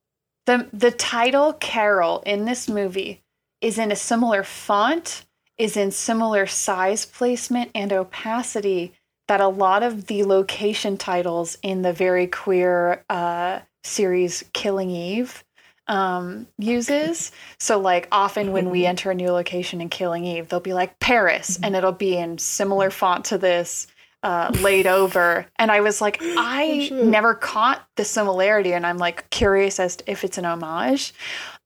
The 0.44 0.68
the 0.72 0.90
title 0.90 1.54
Carol 1.54 2.22
in 2.26 2.44
this 2.44 2.68
movie 2.68 3.22
is 3.62 3.78
in 3.78 3.90
a 3.90 3.96
similar 3.96 4.42
font, 4.42 5.24
is 5.56 5.78
in 5.78 5.90
similar 5.90 6.46
size 6.46 7.06
placement 7.06 7.70
and 7.74 7.90
opacity 7.92 8.92
that 9.28 9.40
a 9.40 9.48
lot 9.48 9.82
of 9.82 10.06
the 10.06 10.24
location 10.24 10.96
titles 10.98 11.56
in 11.62 11.82
the 11.82 11.92
very 11.92 12.26
queer 12.26 13.02
uh, 13.08 13.60
series 13.86 14.44
Killing 14.52 14.90
Eve 14.90 15.42
um, 15.88 16.46
uses. 16.58 17.30
So, 17.58 17.78
like, 17.78 18.08
often 18.10 18.52
when 18.52 18.70
we 18.70 18.86
enter 18.86 19.10
a 19.10 19.14
new 19.14 19.30
location 19.30 19.80
in 19.80 19.88
Killing 19.88 20.24
Eve, 20.24 20.48
they'll 20.48 20.60
be 20.60 20.72
like 20.74 20.98
Paris, 20.98 21.58
and 21.62 21.76
it'll 21.76 21.92
be 21.92 22.16
in 22.16 22.38
similar 22.38 22.90
font 22.90 23.24
to 23.26 23.38
this. 23.38 23.86
Uh, 24.22 24.50
laid 24.60 24.88
over 24.88 25.46
and 25.56 25.70
i 25.70 25.80
was 25.80 26.00
like 26.00 26.18
i 26.36 26.86
shit. 26.88 27.04
never 27.04 27.32
caught 27.32 27.86
the 27.94 28.04
similarity 28.04 28.72
and 28.72 28.84
i'm 28.84 28.98
like 28.98 29.28
curious 29.30 29.78
as 29.78 29.96
to 29.96 30.10
if 30.10 30.24
it's 30.24 30.36
an 30.36 30.44
homage 30.44 31.14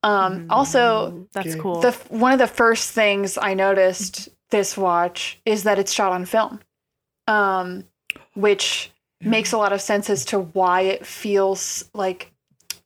um 0.03 0.45
also 0.49 1.27
That's 1.33 1.47
Okay. 1.53 1.59
cool. 1.59 1.81
the 1.81 1.91
one 2.09 2.33
of 2.33 2.39
the 2.39 2.45
first 2.47 2.91
things 2.91 3.37
I 3.41 3.55
noticed 3.55 4.29
this 4.51 4.77
watch 4.77 5.39
is 5.45 5.63
that 5.63 5.79
it's 5.79 5.91
shot 5.93 6.11
on 6.11 6.25
film, 6.25 6.59
um, 7.25 7.85
which 8.35 8.91
makes 9.21 9.51
a 9.51 9.57
lot 9.57 9.73
of 9.73 9.81
sense 9.81 10.09
as 10.09 10.25
to 10.25 10.39
why 10.39 10.81
it 10.81 11.05
feels 11.05 11.85
like 11.93 12.31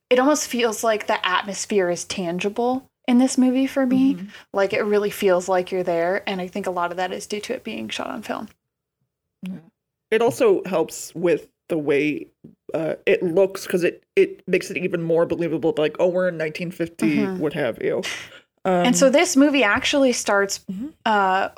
it 0.10 0.20
almost 0.20 0.48
feels 0.48 0.84
like 0.84 1.08
the 1.08 1.26
atmosphere 1.26 1.90
is 1.90 2.06
tangible 2.06 2.90
in 3.08 3.18
this 3.18 3.38
movie 3.38 3.68
for 3.68 3.86
me. 3.86 4.18
Like 4.54 4.74
it 4.74 4.82
really 4.84 5.10
feels 5.10 5.48
like 5.50 5.72
you're 5.72 5.84
there, 5.84 6.24
and 6.28 6.40
I 6.42 6.48
think 6.48 6.68
a 6.68 6.72
lot 6.72 6.92
of 6.92 6.98
that 6.98 7.12
is 7.12 7.26
due 7.28 7.42
to 7.42 7.54
it 7.54 7.64
being 7.64 7.90
shot 7.90 8.08
on 8.08 8.22
film. 8.22 8.48
It 10.12 10.22
also 10.22 10.64
helps 10.66 11.14
with 11.16 11.48
the 11.68 11.78
way 11.78 12.28
uh, 12.74 12.96
it 13.06 13.24
looks 13.24 13.66
because 13.66 13.84
it 13.84 14.04
it 14.16 14.48
makes 14.48 14.70
it 14.70 14.78
even 14.78 15.02
more 15.02 15.26
believable. 15.26 15.74
Like, 15.78 15.96
oh, 16.00 16.08
we're 16.08 16.28
in 16.28 16.38
1950, 16.38 17.18
Mhm. 17.18 17.38
what 17.40 17.54
have 17.54 17.82
you? 17.82 17.98
Um, 18.64 18.88
and 18.88 18.98
so 18.98 19.10
this 19.10 19.36
movie 19.36 19.64
actually 19.64 20.14
starts 20.14 20.60
Mhm. 20.72 20.94
uh, 21.06 21.50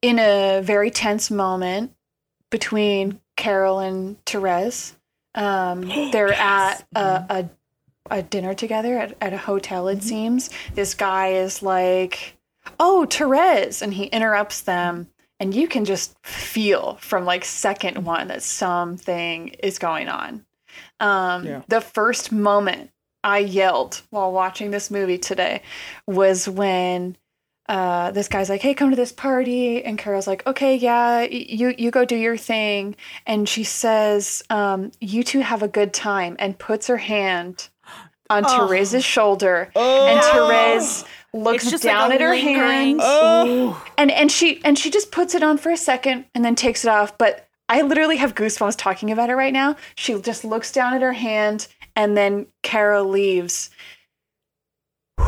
in 0.00 0.18
a 0.18 0.60
very 0.62 0.90
tense 0.90 1.30
moment 1.30 1.92
between 2.50 3.20
Carol 3.42 3.80
and 3.80 4.24
Therese. 4.24 4.94
Um, 5.34 5.82
they're 6.12 6.28
Yes. 6.28 6.38
at 6.38 6.86
a, 6.94 7.48
a, 8.10 8.18
a 8.18 8.22
dinner 8.22 8.54
together 8.54 8.96
at, 8.98 9.16
at 9.20 9.32
a 9.32 9.38
hotel, 9.38 9.88
it 9.88 10.02
seems. 10.02 10.48
This 10.74 10.94
guy 10.94 11.32
is 11.32 11.62
like, 11.62 12.36
Oh, 12.78 13.04
Therese. 13.06 13.82
And 13.82 13.92
he 13.94 14.04
interrupts 14.04 14.60
them. 14.60 15.08
And 15.40 15.52
you 15.52 15.66
can 15.66 15.84
just 15.84 16.14
feel 16.24 16.94
from 17.00 17.24
like 17.24 17.44
second 17.44 18.04
one 18.04 18.28
that 18.28 18.44
something 18.44 19.48
is 19.48 19.80
going 19.80 20.08
on. 20.08 20.44
Um, 21.00 21.44
Yeah. 21.44 21.62
The 21.66 21.80
first 21.80 22.30
moment 22.30 22.90
I 23.24 23.38
yelled 23.38 24.02
while 24.10 24.30
watching 24.32 24.70
this 24.70 24.88
movie 24.90 25.18
today 25.18 25.62
was 26.06 26.48
when 26.48 27.16
uh, 27.68 28.10
this 28.10 28.28
guy's 28.28 28.48
like, 28.50 28.60
"Hey, 28.60 28.74
come 28.74 28.90
to 28.90 28.96
this 28.96 29.12
party," 29.12 29.84
and 29.84 29.96
Carol's 29.98 30.26
like, 30.26 30.46
"Okay, 30.46 30.74
yeah, 30.76 31.20
y- 31.20 31.28
you 31.48 31.74
you 31.78 31.90
go 31.90 32.04
do 32.04 32.16
your 32.16 32.36
thing," 32.36 32.96
and 33.26 33.48
she 33.48 33.64
says, 33.64 34.42
um, 34.50 34.90
"You 35.00 35.22
two 35.22 35.40
have 35.40 35.62
a 35.62 35.68
good 35.68 35.92
time," 35.92 36.36
and 36.38 36.58
puts 36.58 36.86
her 36.88 36.96
hand 36.98 37.68
on 38.30 38.44
Oh. 38.46 38.66
Therese's 38.68 39.04
shoulder, 39.04 39.70
oh, 39.76 40.06
and 40.08 40.20
Therese 40.24 41.04
looks 41.32 41.70
down 41.80 42.10
like 42.10 42.16
at 42.16 42.20
her 42.20 42.34
hand, 42.34 43.00
Oh. 43.02 43.82
and 43.96 44.10
and 44.10 44.30
she 44.32 44.60
and 44.64 44.78
she 44.78 44.90
just 44.90 45.12
puts 45.12 45.34
it 45.34 45.42
on 45.42 45.56
for 45.58 45.70
a 45.70 45.76
second 45.76 46.24
and 46.34 46.44
then 46.44 46.54
takes 46.54 46.84
it 46.84 46.88
off, 46.88 47.16
but. 47.18 47.48
I 47.68 47.80
literally 47.80 48.16
have 48.18 48.34
goosebumps 48.34 48.76
talking 48.76 49.10
about 49.10 49.30
it 49.30 49.34
right 49.34 49.52
now. 49.52 49.76
She 49.94 50.20
just 50.20 50.44
looks 50.44 50.72
down 50.72 50.92
at 50.92 51.00
her 51.00 51.14
hand 51.14 51.68
and 51.96 52.14
then 52.18 52.48
Carol 52.62 53.06
leaves. 53.06 53.70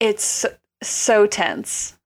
It's 0.00 0.46
so 0.88 1.26
tense. 1.26 1.96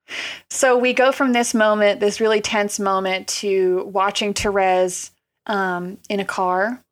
So 0.50 0.76
we 0.76 0.92
go 0.92 1.12
from 1.12 1.32
this 1.32 1.54
moment, 1.54 2.00
this 2.00 2.20
really 2.20 2.40
tense 2.40 2.80
moment, 2.80 3.28
to 3.28 3.84
watching 3.84 4.34
Therese 4.34 5.12
um, 5.46 5.98
in 6.08 6.20
a 6.20 6.24
car, 6.24 6.82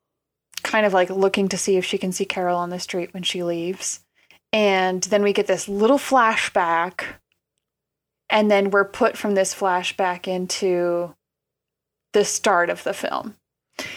kind 0.63 0.85
of 0.85 0.93
like 0.93 1.09
looking 1.09 1.49
to 1.49 1.57
see 1.57 1.77
if 1.77 1.85
she 1.85 1.97
can 1.97 2.11
see 2.11 2.25
Carol 2.25 2.57
on 2.57 2.69
the 2.69 2.79
street 2.79 3.13
when 3.13 3.23
she 3.23 3.43
leaves. 3.43 3.99
And 4.53 5.03
then 5.03 5.21
we 5.21 5.33
get 5.33 5.47
this 5.47 5.67
little 5.67 5.97
flashback. 5.97 7.03
And 8.29 8.49
then 8.49 8.69
we're 8.69 8.85
put 8.85 9.17
from 9.17 9.35
this 9.35 9.53
flashback 9.55 10.27
into 10.27 11.15
the 12.13 12.23
start 12.23 12.69
of 12.69 12.83
the 12.83 12.93
film. 12.93 13.35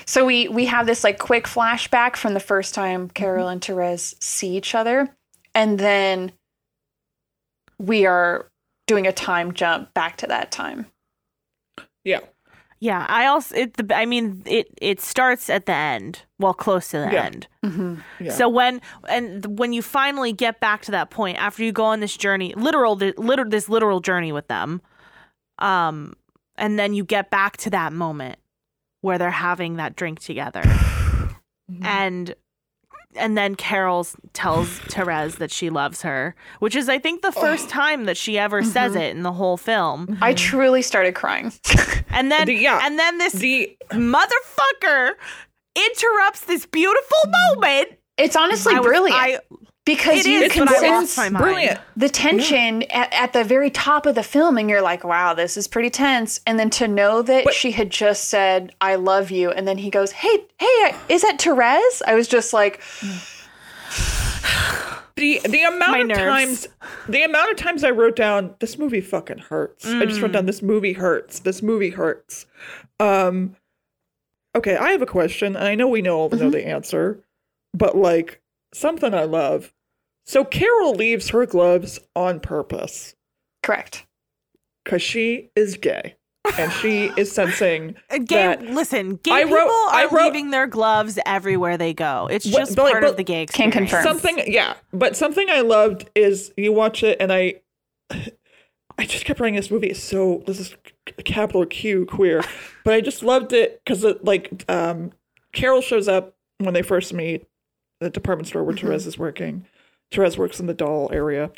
So 0.06 0.24
we 0.24 0.48
we 0.48 0.66
have 0.66 0.86
this 0.86 1.04
like 1.04 1.18
quick 1.18 1.44
flashback 1.44 2.16
from 2.16 2.34
the 2.34 2.40
first 2.40 2.74
time 2.74 3.08
Carol 3.08 3.48
and 3.48 3.62
Therese 3.62 4.14
see 4.20 4.56
each 4.56 4.74
other, 4.74 5.14
and 5.54 5.78
then 5.78 6.32
we 7.78 8.06
are 8.06 8.50
doing 8.86 9.06
a 9.06 9.12
time 9.12 9.52
jump 9.54 9.92
back 9.94 10.16
to 10.18 10.26
that 10.26 10.50
time. 10.50 10.86
yeah. 12.04 12.20
Yeah, 12.80 13.06
I 13.08 13.26
also 13.26 13.54
it. 13.54 13.74
The, 13.74 13.94
I 13.96 14.06
mean, 14.06 14.42
it 14.44 14.66
it 14.82 15.00
starts 15.00 15.48
at 15.48 15.66
the 15.66 15.72
end, 15.72 16.22
well, 16.40 16.52
close 16.52 16.88
to 16.88 16.98
the 16.98 17.12
Yeah. 17.12 17.24
end. 17.26 17.46
Mm-hmm. 17.64 17.94
Yeah. 18.18 18.32
So 18.32 18.48
when 18.48 18.80
and 19.08 19.56
when 19.56 19.72
you 19.72 19.82
finally 19.82 20.32
get 20.32 20.58
back 20.58 20.82
to 20.82 20.90
that 20.90 21.08
point 21.10 21.38
after 21.38 21.62
you 21.62 21.70
go 21.70 21.84
on 21.84 22.00
this 22.00 22.16
journey, 22.16 22.54
literal, 22.56 22.96
th- 22.98 23.16
literal 23.18 23.48
this 23.48 23.68
literal 23.68 24.00
journey 24.00 24.32
with 24.32 24.48
them, 24.48 24.82
um, 25.60 26.14
and 26.56 26.76
then 26.76 26.92
you 26.92 27.04
get 27.04 27.30
back 27.30 27.56
to 27.58 27.70
that 27.70 27.92
moment 27.92 28.40
where 29.00 29.16
they're 29.16 29.30
having 29.30 29.76
that 29.76 29.94
drink 29.94 30.18
together, 30.18 30.62
Mhm. 30.62 31.34
and 31.84 32.34
and 33.16 33.36
then 33.36 33.54
Carol 33.54 34.06
tells 34.32 34.68
Therese 34.78 35.36
that 35.36 35.50
she 35.50 35.68
loves 35.70 36.02
her, 36.02 36.34
which 36.60 36.74
is 36.76 36.88
I 36.88 36.98
think 36.98 37.22
the 37.22 37.32
first 37.32 37.68
time 37.68 38.04
that 38.04 38.16
she 38.16 38.38
ever 38.38 38.62
says 38.62 38.92
Mhm. 38.92 39.00
it 39.00 39.16
in 39.16 39.22
the 39.22 39.32
whole 39.32 39.56
film. 39.56 40.18
I 40.22 40.34
truly 40.34 40.82
started 40.82 41.14
crying. 41.14 41.52
And 42.14 42.30
then 42.30 42.46
The- 42.46 42.54
yeah. 42.54 42.80
and 42.82 42.98
then 42.98 43.16
this 43.16 43.32
the 43.32 43.74
motherfucker 43.90 45.12
interrupts 45.74 46.42
this 46.44 46.66
beautiful 46.66 47.18
moment. 47.54 47.88
It's 48.18 48.36
honestly 48.36 48.74
I 48.74 48.80
was- 48.80 48.86
brilliant 48.86 49.18
I- 49.20 49.38
because 49.84 50.20
it 50.20 50.26
you 50.26 50.42
is, 50.42 50.52
can 50.52 50.68
sense 50.68 50.82
lost 50.82 51.16
my 51.18 51.28
mind. 51.28 51.42
brilliant. 51.44 51.80
the 51.96 52.08
tension 52.08 52.82
at, 52.84 53.12
at 53.12 53.32
the 53.32 53.42
very 53.42 53.68
top 53.70 54.06
of 54.06 54.14
the 54.14 54.22
film 54.22 54.56
and 54.56 54.70
you're 54.70 54.80
like 54.82 55.02
wow 55.04 55.34
this 55.34 55.56
is 55.56 55.66
pretty 55.66 55.90
tense 55.90 56.40
and 56.46 56.58
then 56.58 56.70
to 56.70 56.86
know 56.86 57.20
that 57.22 57.44
But- 57.44 57.54
she 57.54 57.72
had 57.72 57.90
just 57.90 58.26
said 58.28 58.72
i 58.80 58.94
love 58.94 59.30
you 59.30 59.50
and 59.50 59.66
then 59.66 59.78
he 59.78 59.90
goes 59.90 60.12
hey 60.12 60.44
hey 60.58 60.94
is 61.08 61.22
that 61.22 61.40
therese 61.40 62.02
i 62.06 62.14
was 62.14 62.28
just 62.28 62.52
like 62.52 62.80
The 65.16 65.40
the 65.44 65.62
amount 65.68 65.90
My 65.92 65.98
of 66.00 66.06
nerves. 66.06 66.20
times 66.20 66.68
the 67.08 67.22
amount 67.22 67.50
of 67.50 67.56
times 67.56 67.84
I 67.84 67.90
wrote 67.90 68.16
down 68.16 68.54
this 68.60 68.78
movie 68.78 69.00
fucking 69.00 69.38
hurts. 69.38 69.84
I 69.86 70.04
just 70.06 70.18
Mm. 70.18 70.22
wrote 70.22 70.32
down 70.32 70.46
this 70.46 70.62
movie 70.62 70.94
hurts. 70.94 71.40
This 71.40 71.62
movie 71.62 71.90
hurts. 71.90 72.46
Um 72.98 73.56
okay, 74.54 74.76
I 74.76 74.90
have 74.92 75.02
a 75.02 75.06
question, 75.06 75.54
and 75.56 75.64
I 75.66 75.74
know 75.74 75.88
we 75.88 76.02
know 76.02 76.18
all 76.18 76.28
know 76.30 76.36
Mm-hmm. 76.38 76.50
the 76.50 76.66
answer, 76.66 77.20
but 77.74 77.96
like 77.96 78.40
something 78.74 79.14
I 79.14 79.24
love. 79.24 79.72
So 80.24 80.44
Carol 80.44 80.94
leaves 80.94 81.30
her 81.30 81.46
gloves 81.46 81.98
on 82.14 82.40
purpose 82.40 83.14
correct 83.62 84.06
because 84.84 85.02
she 85.02 85.50
is 85.56 85.76
gay. 85.76 86.16
And 86.58 86.72
she 86.72 87.04
is 87.16 87.30
sensing 87.30 87.94
Gay, 88.10 88.18
that 88.26 88.62
listen, 88.62 89.14
gay 89.22 89.30
I 89.30 89.42
wrote- 89.44 89.50
people 89.50 89.70
I 89.92 90.08
are 90.10 90.16
wrote- 90.16 90.24
leaving 90.32 90.50
their 90.50 90.66
gloves 90.66 91.16
everywhere 91.24 91.78
they 91.78 91.94
go. 91.94 92.26
It's 92.32 92.44
What- 92.46 92.58
just 92.58 92.74
but, 92.76 92.82
like, 92.82 92.92
part 92.92 93.04
but- 93.04 93.10
of 93.10 93.16
the 93.16 93.22
gay 93.22 93.42
experience. 93.42 93.72
Can 93.74 93.86
confirm. 93.86 94.02
something 94.02 94.52
yeah 94.52 94.74
but 94.92 95.16
something 95.16 95.48
i 95.50 95.60
loved 95.60 96.10
is 96.16 96.52
you 96.56 96.72
watch 96.72 97.04
it 97.04 97.16
and 97.20 97.32
i 97.32 97.54
i 98.10 99.04
just 99.06 99.24
kept 99.24 99.38
writing 99.40 99.54
this 99.54 99.70
movie 99.70 99.88
is 99.90 100.02
so 100.02 100.42
this 100.46 100.58
is 100.60 100.76
capital 101.24 101.64
q 101.64 102.04
queer 102.06 102.42
but 102.84 102.92
i 102.94 103.00
just 103.00 103.22
loved 103.22 103.52
it 103.52 103.80
because 103.84 104.02
it 104.04 104.24
like 104.24 104.64
um 104.68 105.12
carol 105.52 105.80
shows 105.80 106.08
up 106.08 106.34
when 106.58 106.74
they 106.74 106.82
first 106.82 107.12
meet 107.14 107.46
the 108.02 108.10
department 108.10 108.48
store 108.48 108.64
where 108.64 108.74
Mhm. 108.74 108.80
therese 108.80 109.06
is 109.06 109.18
working 109.18 109.66
therese 110.10 110.36
works 110.38 110.60
in 110.60 110.66
the 110.66 110.74
doll 110.74 111.08
area 111.12 111.50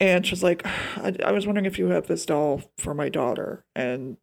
and 0.00 0.26
she's 0.26 0.42
like 0.42 0.64
I, 0.66 1.14
I 1.24 1.32
was 1.32 1.46
wondering 1.46 1.66
if 1.66 1.78
you 1.78 1.88
have 1.88 2.06
this 2.06 2.24
doll 2.26 2.62
for 2.78 2.94
my 2.94 3.08
daughter 3.08 3.64
and 3.76 4.16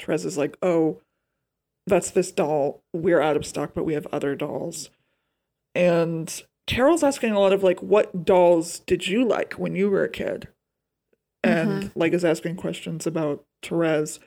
therese 0.00 0.24
is 0.24 0.38
like 0.38 0.56
oh 0.62 1.00
that's 1.86 2.10
this 2.10 2.30
doll 2.32 2.82
we're 2.92 3.20
out 3.20 3.36
of 3.36 3.46
stock 3.46 3.72
but 3.74 3.84
we 3.84 3.94
have 3.94 4.06
other 4.12 4.34
dolls 4.34 4.90
and 5.74 6.42
Carol's 6.66 7.02
asking 7.02 7.32
a 7.32 7.40
lot 7.40 7.54
of 7.54 7.62
like, 7.62 7.80
what 7.80 8.26
dolls 8.26 8.80
did 8.80 9.06
you 9.06 9.24
like 9.26 9.54
when 9.54 9.74
you 9.74 9.88
were 9.88 10.04
a 10.04 10.08
kid? 10.10 10.48
And 11.42 11.90
like 11.94 12.12
is 12.12 12.24
asking 12.26 12.56
questions 12.56 13.06
about 13.06 13.44
Therese. 13.62 14.18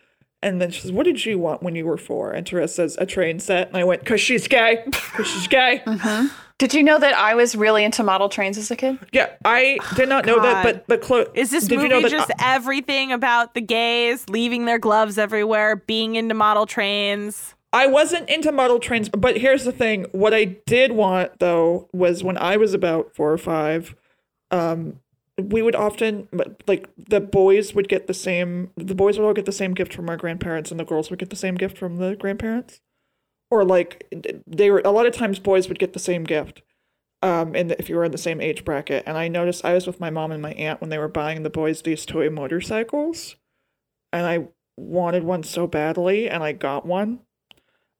And 0.42 0.60
then 0.60 0.72
she 0.72 0.82
says, 0.82 0.92
What 0.92 1.04
did 1.04 1.24
you 1.24 1.38
want 1.38 1.62
when 1.62 1.76
you 1.76 1.86
were 1.86 1.98
four? 1.98 2.32
And 2.32 2.48
Therese 2.50 2.74
says, 2.74 2.98
A 3.00 3.06
train 3.06 3.40
set. 3.40 3.68
And 3.68 3.78
I 3.78 3.84
went, 3.84 4.06
Cause 4.06 4.22
she's 4.22 4.48
gay. 4.48 4.84
Cause 4.92 5.28
she's 5.28 5.48
gay. 5.48 5.84
hmm 5.86 6.28
did 6.62 6.76
you 6.76 6.84
know 6.84 7.00
that 7.00 7.15
i 7.15 7.34
was 7.34 7.56
really 7.56 7.84
into 7.84 8.04
model 8.04 8.30
trains 8.30 8.56
as 8.58 8.69
a 8.69 8.76
kid 8.76 9.00
Yeah, 9.12 9.30
I 9.43 9.80
did 9.95 10.08
not 10.08 10.26
know 10.28 10.39
that, 10.41 10.63
God. 10.63 10.63
but 10.63 10.88
the 10.88 10.97
clo- 11.00 11.26
Is 11.34 11.50
this 11.50 11.65
did 11.65 11.78
movie 11.78 11.88
you 11.88 11.93
know 11.95 12.02
that 12.02 12.12
just 12.12 12.32
everything 12.39 13.12
about 13.12 13.56
the 13.56 13.62
gays 13.62 14.30
leaving 14.30 14.65
their 14.65 14.78
gloves 14.78 15.17
everywhere, 15.17 15.76
being 15.76 16.15
into 16.15 16.36
model 16.36 16.65
trains? 16.67 17.56
I 17.74 17.88
wasn't 17.88 18.30
into 18.30 18.52
model 18.52 18.78
trains, 18.80 19.10
but 19.10 19.38
here's 19.38 19.63
the 19.63 19.71
thing. 19.71 20.06
What 20.12 20.34
I 20.34 20.43
did 20.45 20.91
want 20.91 21.39
though 21.39 21.89
was 21.93 22.24
when 22.24 22.38
I 22.38 22.58
was 22.58 22.74
about 22.76 23.15
four 23.15 23.32
or 23.32 23.38
five, 23.39 23.95
um, 24.52 25.00
we 25.38 25.62
would 25.62 25.76
often 25.76 26.28
like 26.67 26.88
the 26.97 27.19
boys 27.21 27.74
would 27.74 27.88
get 27.88 28.06
the 28.08 28.13
same 28.13 28.69
the 28.76 28.93
boys 28.93 29.17
would 29.17 29.26
all 29.26 29.34
get 29.34 29.45
the 29.45 29.52
same 29.52 29.74
gift 29.74 29.93
from 29.93 30.10
our 30.10 30.17
grandparents 30.17 30.69
and 30.69 30.80
the 30.80 30.86
girls 30.86 31.10
would 31.10 31.17
get 31.19 31.30
the 31.32 31.36
same 31.36 31.56
gift 31.56 31.78
from 31.78 31.97
the 31.97 32.15
grandparents. 32.15 32.82
Or 33.52 33.64
like 33.64 34.12
they 34.48 34.72
were 34.72 34.82
a 34.84 34.92
lot 34.92 35.06
of 35.06 35.14
times 35.14 35.38
boys 35.38 35.68
would 35.68 35.78
get 35.78 35.94
the 35.94 36.00
same 36.00 36.24
gift. 36.24 36.64
Um, 37.22 37.56
and 37.56 37.74
if 37.74 37.88
you 37.88 37.96
were 37.96 38.06
in 38.06 38.12
the 38.12 38.18
same 38.18 38.42
age 38.42 38.66
bracket, 38.66 39.04
and 39.06 39.16
I 39.16 39.28
noticed 39.28 39.64
I 39.64 39.76
was 39.76 39.86
with 39.86 40.00
my 40.00 40.10
mom 40.10 40.32
and 40.32 40.42
my 40.42 40.54
aunt 40.54 40.82
when 40.82 40.90
they 40.90 40.98
were 40.98 41.08
buying 41.08 41.44
the 41.44 41.52
boys 41.52 41.84
these 41.84 42.04
toy 42.04 42.32
motorcycles, 42.32 43.36
and 44.12 44.26
I 44.26 44.48
wanted 44.76 45.24
one 45.24 45.44
so 45.44 45.68
badly, 45.68 46.28
and 46.28 46.42
I 46.42 46.54
got 46.54 46.88
one 46.88 47.20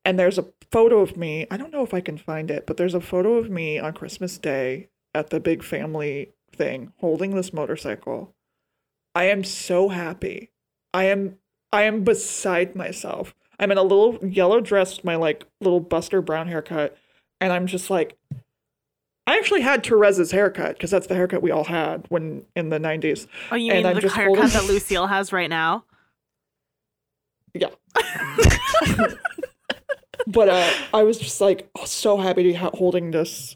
and 0.04 0.18
there's 0.18 0.38
a 0.38 0.48
photo 0.72 1.00
of 1.00 1.18
me. 1.18 1.48
I 1.52 1.58
don't 1.58 1.72
know 1.72 1.84
if 1.84 1.94
I 1.94 2.02
can 2.02 2.18
find 2.18 2.50
it, 2.50 2.66
but 2.66 2.78
there's 2.78 2.94
a 2.94 3.02
photo 3.02 3.36
of 3.36 3.50
me 3.50 3.80
on 3.80 3.94
Christmas 3.94 4.38
Day 4.38 4.90
at 5.14 5.30
the 5.30 5.40
big 5.40 5.64
family 5.64 6.34
thing 6.52 6.94
holding 7.00 7.36
this 7.36 7.54
motorcycle. 7.54 8.34
I 9.14 9.26
am 9.26 9.44
so 9.44 9.90
happy. 9.90 10.52
I 10.94 11.06
am 11.06 11.38
I 11.72 11.84
am 11.84 12.04
beside 12.04 12.76
myself. 12.76 13.34
I'm 13.62 13.72
in 13.72 13.78
a 13.78 13.84
little 13.84 14.18
yellow 14.26 14.60
dress 14.60 14.98
with 14.98 15.06
my 15.06 15.16
like 15.16 15.46
little 15.62 15.80
Buster 15.80 16.22
Brown 16.22 16.48
haircut, 16.48 16.98
and 17.40 17.54
I'm 17.54 17.68
just 17.68 17.90
like 17.90 18.18
I 19.28 19.38
actually 19.38 19.62
had 19.62 19.84
Therese's 19.84 20.32
haircut 20.32 20.74
because 20.74 20.90
that's 20.92 21.08
the 21.08 21.16
haircut 21.16 21.42
we 21.44 21.52
all 21.52 21.64
had 21.66 22.06
when 22.10 22.44
in 22.56 22.70
the 22.70 22.80
90s. 22.80 23.28
Oh, 23.52 23.56
you 23.56 23.72
And 23.72 23.78
mean 23.84 23.86
I'm 23.86 23.96
the 23.96 24.02
just 24.02 24.16
haircut 24.16 24.38
holding- 24.38 24.54
that 24.54 24.66
Lucille 24.66 25.08
has 25.08 25.32
right 25.32 25.50
now? 25.50 25.86
Yeah. 27.54 27.68
but 30.28 30.50
uh, 30.50 30.72
I 30.94 31.04
was 31.04 31.18
just 31.18 31.42
like 31.42 31.70
so 31.86 32.18
happy 32.18 32.44
to 32.44 32.50
be 32.50 32.54
ha- 32.56 32.72
holding 32.74 33.12
this 33.12 33.56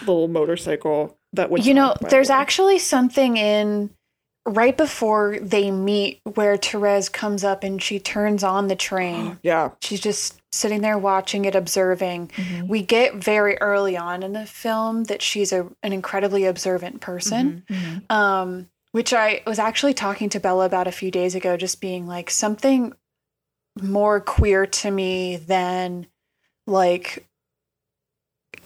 little 0.00 0.28
motorcycle 0.28 1.18
that 1.32 1.50
would. 1.50 1.64
You 1.64 1.74
know, 1.74 1.94
there's 2.10 2.28
way. 2.28 2.34
actually 2.34 2.78
something 2.78 3.36
in 3.36 3.90
right 4.46 4.76
before 4.76 5.38
they 5.40 5.70
meet 5.70 6.20
where 6.34 6.56
Therese 6.56 7.08
comes 7.08 7.44
up 7.44 7.62
and 7.62 7.82
she 7.82 7.98
turns 7.98 8.42
on 8.42 8.68
the 8.68 8.76
train. 8.76 9.38
Yeah. 9.42 9.70
She's 9.80 10.00
just 10.00 10.40
sitting 10.52 10.80
there 10.80 10.98
watching 10.98 11.44
it, 11.44 11.54
observing. 11.54 12.28
Mm-hmm. 12.28 12.68
We 12.68 12.82
get 12.82 13.14
very 13.14 13.56
early 13.58 13.96
on 13.96 14.22
in 14.22 14.32
the 14.32 14.46
film 14.46 15.04
that 15.04 15.22
she's 15.22 15.52
a, 15.52 15.68
an 15.82 15.92
incredibly 15.92 16.44
observant 16.44 17.00
person. 17.00 17.64
Mm-hmm. 17.68 18.12
um, 18.14 18.68
which 18.92 19.12
I 19.12 19.42
was 19.46 19.58
actually 19.58 19.94
talking 19.94 20.28
to 20.30 20.40
Bella 20.40 20.66
about 20.66 20.88
a 20.88 20.92
few 20.92 21.10
days 21.10 21.34
ago, 21.34 21.56
just 21.56 21.80
being 21.80 22.06
like 22.06 22.28
something 22.28 22.92
more 23.80 24.20
queer 24.20 24.66
to 24.66 24.90
me 24.90 25.36
than 25.36 26.06
like 26.66 27.26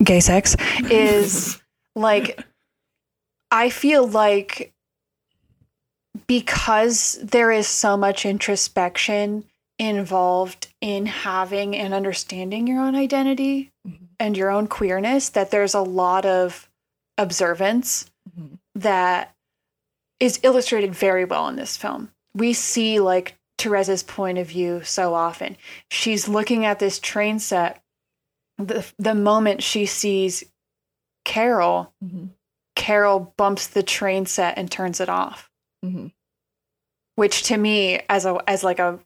gay 0.02 0.20
sex 0.20 0.56
is 0.90 1.60
like 1.94 2.42
I 3.50 3.70
feel 3.70 4.06
like 4.06 4.73
because 6.26 7.18
there 7.22 7.50
is 7.50 7.66
so 7.66 7.96
much 7.96 8.24
introspection 8.26 9.44
involved 9.78 10.68
in 10.80 11.06
having 11.06 11.74
and 11.76 11.92
understanding 11.92 12.66
your 12.66 12.80
own 12.80 12.94
identity 12.94 13.72
Mhm. 13.87 14.08
and 14.20 14.37
your 14.37 14.50
own 14.50 14.66
queerness 14.68 15.28
that 15.30 15.50
there's 15.50 15.74
a 15.74 15.80
lot 15.80 16.24
of 16.24 16.68
observance 17.18 18.10
Mhm. 18.38 18.58
that 18.76 19.34
is 20.20 20.38
illustrated 20.42 20.94
very 20.94 21.24
well 21.24 21.48
in 21.48 21.56
this 21.56 21.76
film. 21.76 22.12
We 22.34 22.52
see 22.52 23.00
like 23.00 23.37
Therese's 23.58 24.02
point 24.02 24.37
of 24.38 24.46
view 24.48 24.82
so 24.84 25.14
often. 25.14 25.56
She's 25.90 26.28
looking 26.28 26.64
at 26.66 26.78
this 26.80 26.98
train 26.98 27.38
set. 27.38 27.82
The 28.58 28.84
the 28.98 29.14
moment 29.14 29.62
she 29.62 29.87
sees 29.87 30.44
Carol, 31.24 31.92
Mhm. 32.04 32.30
Carol 32.76 33.32
bumps 33.37 33.66
the 33.66 33.82
train 33.82 34.26
set 34.26 34.58
and 34.58 34.70
turns 34.70 35.00
it 35.00 35.08
off. 35.08 35.50
Mhm. 35.84 36.12
Which 37.16 37.44
to 37.44 37.57
me, 37.57 38.00
as 38.09 38.24
a 38.27 38.38
as 38.46 38.64
like 38.64 38.79
a 38.79 38.98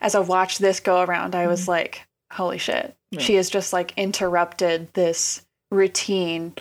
as 0.00 0.14
I 0.14 0.20
watched 0.20 0.58
this 0.60 0.80
go 0.80 1.02
around, 1.02 1.34
I 1.34 1.46
was 1.46 1.66
like, 1.68 2.02
holy 2.32 2.58
shit. 2.58 2.96
Yeah. 3.10 3.20
She 3.20 3.34
has 3.36 3.50
just 3.50 3.72
like 3.72 3.92
interrupted 3.96 4.92
this 4.94 5.44
routine 5.70 6.54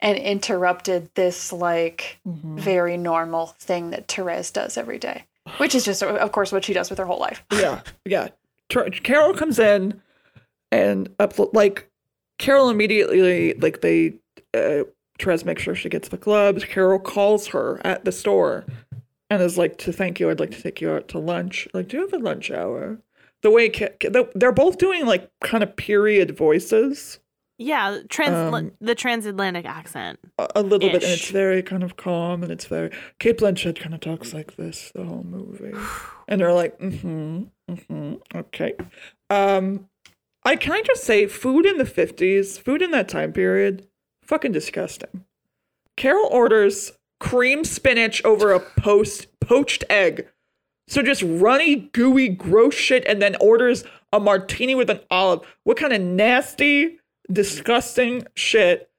and 0.00 0.16
interrupted 0.18 1.10
this 1.14 1.52
like 1.52 2.18
Mhm. 2.26 2.58
very 2.58 2.96
normal 2.96 3.48
thing 3.58 3.90
that 3.90 4.08
Therese 4.08 4.50
does 4.50 4.76
every 4.76 4.98
day, 4.98 5.24
which 5.58 5.74
is 5.74 5.84
just, 5.84 6.02
of 6.02 6.32
course, 6.32 6.52
what 6.52 6.64
she 6.64 6.72
does 6.72 6.88
with 6.90 6.98
her 6.98 7.04
whole 7.04 7.18
life. 7.20 7.44
yeah, 7.52 7.80
yeah. 8.04 8.28
Ter- 8.68 8.90
Carol 8.90 9.34
comes 9.34 9.58
in 9.58 10.00
and 10.70 11.08
up 11.18 11.34
like 11.54 11.88
Carol 12.38 12.70
immediately 12.70 13.54
like 13.54 13.80
they 13.80 14.14
uh 14.54 14.84
Therese 15.18 15.44
makes 15.44 15.62
sure 15.62 15.74
she 15.74 15.88
gets 15.88 16.08
the 16.08 16.16
gloves. 16.16 16.64
Carol 16.64 16.98
calls 17.00 17.48
her 17.48 17.80
at 17.84 18.04
the 18.04 18.12
store 18.12 18.64
and 19.30 19.42
is 19.42 19.58
like 19.58 19.78
to 19.78 19.92
thank 19.92 20.20
you. 20.20 20.30
I'd 20.30 20.40
like 20.40 20.50
to 20.52 20.62
take 20.62 20.80
you 20.80 20.90
out 20.92 21.08
to 21.08 21.18
lunch. 21.18 21.68
Like, 21.74 21.88
do 21.88 21.96
you 21.96 22.02
have 22.02 22.12
a 22.12 22.18
lunch 22.18 22.50
hour? 22.50 22.98
The 23.42 23.50
way 23.50 23.68
they're 24.34 24.52
both 24.52 24.78
doing 24.78 25.06
like 25.06 25.30
kind 25.40 25.62
of 25.62 25.76
period 25.76 26.36
voices 26.36 27.20
Yeah, 27.56 28.00
trans 28.08 28.54
Um, 28.54 28.72
the 28.80 28.94
transatlantic 28.94 29.64
accent. 29.64 30.18
a, 30.38 30.62
little 30.62 30.90
bit, 30.90 31.02
and 31.02 31.12
it's 31.12 31.30
very 31.30 31.62
kind 31.62 31.82
of 31.82 31.96
calm 31.96 32.42
and 32.42 32.50
it's 32.52 32.66
very. 32.66 32.90
Cate 33.18 33.38
Blanchett 33.38 33.78
kind 33.78 33.94
of 33.94 34.00
talks 34.00 34.32
like 34.32 34.56
this 34.56 34.90
the 34.94 35.04
whole 35.04 35.24
movie, 35.24 35.76
and 36.28 36.40
they're 36.40 36.52
like, 36.52 36.78
mm-hmm, 36.78 37.44
mm-hmm, 37.70 38.14
okay. 38.34 38.74
Um, 39.30 39.88
I 40.44 40.56
can 40.56 40.72
I 40.72 40.82
just 40.82 41.04
say, 41.04 41.26
food 41.26 41.66
in 41.66 41.78
the 41.78 41.84
fifties, 41.84 42.58
food 42.58 42.80
in 42.80 42.90
that 42.92 43.08
time 43.08 43.32
period, 43.32 43.86
fucking 44.22 44.52
disgusting. 44.52 45.24
Carol 45.96 46.28
orders 46.30 46.92
cream 47.20 47.64
spinach 47.64 48.24
over 48.24 48.52
a 48.52 48.60
post 48.60 49.26
poached 49.40 49.84
egg. 49.90 50.26
So 50.88 51.02
just 51.02 51.22
runny, 51.22 51.76
gooey, 51.92 52.28
gross 52.28 52.74
shit, 52.74 53.04
and 53.06 53.20
then 53.20 53.36
orders 53.40 53.84
a 54.12 54.18
martini 54.20 54.74
with 54.74 54.88
an 54.88 55.00
olive. 55.10 55.40
What 55.64 55.76
kind 55.76 55.92
of 55.92 56.00
nasty, 56.00 56.98
disgusting 57.30 58.26
shit 58.34 58.90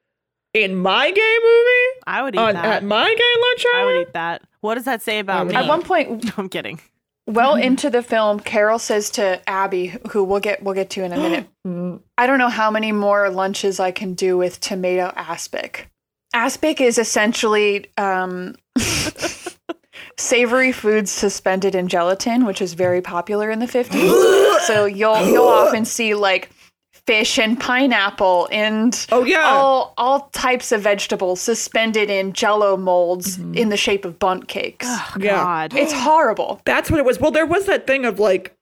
in 0.54 0.76
my 0.76 1.10
gay 1.12 1.38
movie? 1.44 2.02
I 2.06 2.22
would 2.22 2.36
eat 2.36 2.40
On, 2.40 2.54
that. 2.54 2.66
at 2.66 2.84
my 2.84 3.06
gay 3.06 3.42
lunch 3.42 3.66
I 3.76 3.86
would 3.86 4.02
eat 4.08 4.14
that. 4.14 4.44
What 4.62 4.76
does 4.76 4.86
that 4.86 5.02
say 5.02 5.20
about 5.20 5.48
would 5.48 5.56
me? 5.56 5.62
At 5.62 5.68
one 5.68 5.82
point, 5.82 6.32
I'm 6.38 6.50
kidding. 6.50 6.80
well 7.28 7.56
into 7.68 7.90
the 7.90 8.04
film, 8.04 8.40
Carol 8.40 8.78
says 8.78 9.10
to 9.12 9.42
Abby, 9.50 9.96
who 10.12 10.24
we'll 10.24 10.40
get 10.42 10.62
we'll 10.62 10.76
get 10.76 10.92
to 10.92 11.04
in 11.04 11.12
a 11.12 11.18
minute, 11.18 11.48
I 12.18 12.28
don't 12.28 12.40
know 12.40 12.50
how 12.50 12.70
many 12.70 12.92
more 12.92 13.30
lunches 13.32 13.80
I 13.80 13.92
can 13.92 14.14
do 14.14 14.38
with 14.38 14.60
tomato 14.60 15.12
aspic. 15.16 15.90
Aspic 16.34 16.80
is 16.82 16.98
essentially 16.98 17.88
um, 17.98 18.56
savory 20.18 20.72
foods 20.72 21.12
suspended 21.12 21.76
in 21.76 21.88
gelatin, 21.88 22.46
which 22.46 22.62
is 22.62 22.74
very 22.74 23.02
popular 23.02 23.50
in 23.50 23.60
the 23.60 23.66
50s. 23.66 24.60
so 24.68 24.86
you'll 24.86 25.26
you'll 25.28 25.48
often 25.48 25.86
see 25.86 26.14
like 26.14 26.50
fish 26.92 27.40
and 27.40 27.60
pineapple 27.60 28.48
and 28.52 29.08
Oh 29.12 29.24
yeah. 29.24 29.42
all 29.46 29.94
all 29.98 30.30
types 30.32 30.72
of 30.72 30.82
vegetables 30.82 31.42
suspended 31.42 32.10
in 32.10 32.34
jello 32.34 32.78
molds 32.78 33.38
Mm-hmm. 33.38 33.56
in 33.56 33.70
the 33.70 33.78
shape 33.78 34.06
of 34.06 34.20
Bundt 34.20 34.48
cakes. 34.48 34.86
Oh, 34.88 35.14
Yeah. 35.20 35.44
God. 35.44 35.74
It's 35.74 35.94
horrible. 35.94 36.62
That's 36.66 36.92
what 36.92 37.00
it 37.00 37.06
was. 37.06 37.20
Well, 37.20 37.32
there 37.32 37.46
was 37.48 37.66
that 37.66 37.88
thing 37.88 38.06
of 38.06 38.20
like, 38.20 38.56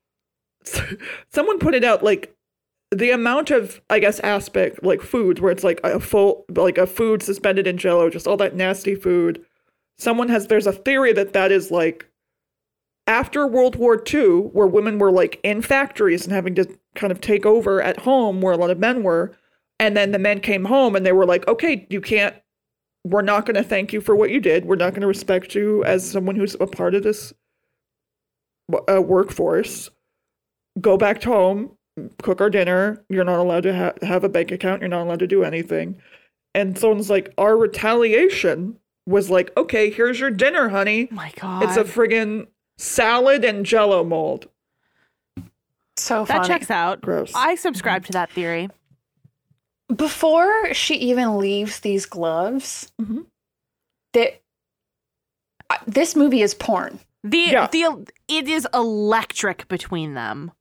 someone 1.32 1.58
put 1.58 1.74
it 1.74 1.84
out 1.84 2.02
like 2.02 2.34
the 2.90 3.10
amount 3.10 3.50
of 3.50 3.80
I 3.90 3.98
guess 3.98 4.20
aspic 4.20 4.78
like 4.82 5.02
foods 5.02 5.40
where 5.40 5.52
it's 5.52 5.64
like 5.64 5.80
a 5.84 6.00
full 6.00 6.44
like 6.54 6.78
a 6.78 6.86
food 6.86 7.22
suspended 7.22 7.66
in 7.66 7.78
Jello, 7.78 8.10
just 8.10 8.26
all 8.26 8.36
that 8.38 8.56
nasty 8.56 8.94
food. 8.94 9.44
Someone 9.98 10.28
has 10.28 10.46
there's 10.46 10.66
a 10.66 10.72
theory 10.72 11.12
that 11.12 11.32
that 11.32 11.52
is 11.52 11.70
like 11.70 12.08
after 13.08 13.46
World 13.46 13.74
War 13.74 14.00
II, 14.12 14.50
where 14.52 14.66
women 14.66 14.98
were 14.98 15.10
like 15.10 15.40
in 15.42 15.62
factories 15.62 16.24
and 16.24 16.32
having 16.32 16.54
to 16.56 16.68
kind 16.94 17.10
of 17.10 17.20
take 17.20 17.46
over 17.46 17.82
at 17.82 18.00
home, 18.00 18.42
where 18.42 18.52
a 18.52 18.56
lot 18.56 18.70
of 18.70 18.78
men 18.78 19.02
were, 19.02 19.34
and 19.80 19.96
then 19.96 20.12
the 20.12 20.18
men 20.18 20.40
came 20.40 20.66
home 20.66 20.94
and 20.94 21.04
they 21.06 21.12
were 21.12 21.26
like, 21.26 21.48
okay, 21.48 21.86
you 21.88 22.00
can't. 22.00 22.36
We're 23.04 23.22
not 23.22 23.46
going 23.46 23.56
to 23.56 23.62
thank 23.62 23.92
you 23.92 24.02
for 24.02 24.14
what 24.14 24.30
you 24.30 24.40
did. 24.40 24.66
We're 24.66 24.76
not 24.76 24.90
going 24.90 25.00
to 25.00 25.06
respect 25.06 25.54
you 25.54 25.82
as 25.84 26.08
someone 26.08 26.36
who's 26.36 26.54
a 26.60 26.66
part 26.66 26.94
of 26.94 27.02
this 27.02 27.32
uh, 28.92 29.00
workforce. 29.00 29.88
Go 30.78 30.98
back 30.98 31.22
home, 31.22 31.77
cook 32.22 32.40
our 32.40 32.50
dinner. 32.50 33.04
You're 33.08 33.24
not 33.24 33.38
allowed 33.38 33.62
to 33.64 33.74
ha- 33.76 34.06
have 34.06 34.24
a 34.24 34.28
bank 34.28 34.50
account. 34.50 34.80
You're 34.82 34.88
not 34.88 35.02
allowed 35.02 35.18
to 35.20 35.26
do 35.26 35.44
anything. 35.44 36.00
And 36.54 36.78
someone's 36.78 37.10
like, 37.10 37.32
our 37.38 37.56
retaliation 37.56 38.78
was 39.06 39.30
like, 39.30 39.50
okay, 39.56 39.90
here's 39.90 40.18
your 40.20 40.30
dinner, 40.30 40.68
honey. 40.68 41.08
Oh 41.10 41.14
my 41.14 41.32
God. 41.38 41.62
It's 41.64 41.76
a 41.76 41.84
friggin' 41.84 42.46
salad 42.78 43.44
and 43.44 43.64
jello 43.64 44.04
mold. 44.04 44.48
So 45.96 46.24
that 46.26 46.46
checks 46.46 46.70
out. 46.70 47.00
Gross. 47.00 47.32
I 47.34 47.54
subscribe 47.56 48.04
to 48.06 48.12
that 48.12 48.30
theory. 48.30 48.68
Before 49.94 50.72
she 50.74 50.94
even 50.96 51.38
leaves 51.38 51.80
these 51.80 52.04
gloves, 52.06 52.92
Mhm. 53.00 53.26
that 54.12 54.42
uh, 55.70 55.76
this 55.86 56.14
movie 56.14 56.42
is 56.42 56.54
porn. 56.54 56.98
The 57.24 57.38
Yeah. 57.50 57.66
the 57.72 58.06
it 58.28 58.48
is 58.48 58.66
electric 58.72 59.66
between 59.68 60.14
them. 60.14 60.52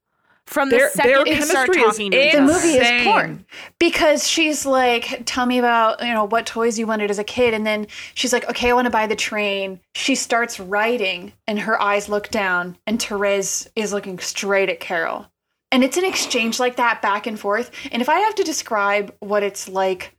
From 0.48 0.70
the 0.70 0.78
Their- 0.78 0.90
second 0.92 1.12
their 1.12 1.26
they 1.26 1.42
start 1.42 1.68
chemistry 1.68 1.82
is 1.82 1.92
talking 1.92 2.12
to 2.12 2.28
each 2.28 2.34
The 2.34 2.42
movie 2.42 2.78
is 2.78 3.04
porn 3.04 3.46
because 3.80 4.28
she's 4.28 4.66
like, 4.66 5.24
"Tell 5.26 5.46
me 5.46 5.60
about 5.60 6.02
you 6.02 6.14
know 6.14 6.24
what 6.24 6.46
toys 6.46 6.80
you 6.80 6.88
wanted 6.88 7.12
as 7.12 7.20
a 7.20 7.24
kid," 7.26 7.54
and 7.54 7.68
then 7.68 7.86
she's 8.14 8.32
like, 8.32 8.50
"Okay, 8.50 8.70
I 8.70 8.74
want 8.74 8.86
to 8.86 8.90
buy 8.90 9.08
the 9.08 9.16
train." 9.16 9.82
She 9.94 10.16
starts 10.16 10.58
writing, 10.58 11.34
and 11.48 11.60
her 11.60 11.80
eyes 11.82 12.08
look 12.08 12.30
down, 12.30 12.78
and 12.88 13.02
Therese 13.02 13.68
is 13.76 13.92
looking 13.92 14.20
straight 14.20 14.70
at 14.70 14.80
Carol, 14.80 15.30
and 15.70 15.84
it's 15.84 15.98
an 15.98 16.06
exchange 16.06 16.62
like 16.62 16.78
that 16.78 17.02
back 17.02 17.28
and 17.28 17.38
forth. 17.38 17.70
And 17.92 18.02
if 18.02 18.08
I 18.08 18.20
have 18.20 18.36
to 18.36 18.44
describe 18.44 19.14
what 19.20 19.44
it's 19.44 19.68
like, 19.68 20.16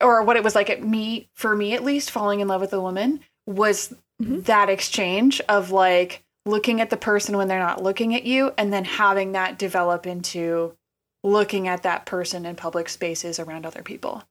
or 0.00 0.22
what 0.22 0.36
it 0.36 0.44
was 0.44 0.54
like 0.54 0.70
at 0.70 0.84
me, 0.84 1.28
for 1.34 1.56
me 1.56 1.74
at 1.74 1.82
least, 1.82 2.12
falling 2.12 2.38
in 2.38 2.46
love 2.46 2.60
with 2.60 2.72
a 2.72 2.80
woman 2.80 3.18
was 3.46 3.92
mm-hmm. 4.22 4.42
that 4.42 4.70
exchange 4.70 5.40
of 5.48 5.72
like 5.72 6.22
looking 6.46 6.80
at 6.80 6.90
the 6.90 6.96
person 6.96 7.36
when 7.36 7.48
they're 7.48 7.58
not 7.58 7.82
looking 7.82 8.14
at 8.14 8.24
you 8.24 8.52
and 8.56 8.72
then 8.72 8.84
having 8.84 9.32
that 9.32 9.58
develop 9.58 10.06
into 10.06 10.74
looking 11.24 11.66
at 11.68 11.82
that 11.82 12.06
person 12.06 12.46
in 12.46 12.54
public 12.56 12.88
spaces 12.88 13.38
around 13.38 13.66
other 13.66 13.82
people. 13.82 14.22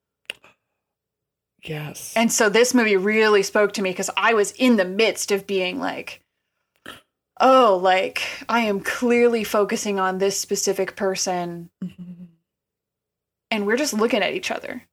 yes. 1.63 2.13
And 2.16 2.32
so 2.32 2.47
this 2.49 2.74
movie 2.74 2.95
really 2.97 3.43
spoke 3.43 3.74
to 3.74 3.82
me 3.82 3.89
because 3.89 4.09
I 4.16 4.34
was 4.34 4.51
in 4.51 4.78
the 4.78 4.86
midst 4.86 5.32
of 5.32 5.47
being 5.47 5.80
like, 5.80 6.22
oh, 7.41 7.80
like 7.82 8.22
I 8.47 8.61
am 8.61 8.80
clearly 8.80 9.43
focusing 9.43 9.99
on 9.99 10.18
this 10.20 10.39
specific 10.39 10.95
person 10.95 11.70
Mhm. 11.84 12.28
and 13.51 13.66
we're 13.66 13.78
just 13.78 13.93
looking 13.93 14.22
at 14.22 14.34
each 14.34 14.51
other. 14.51 14.84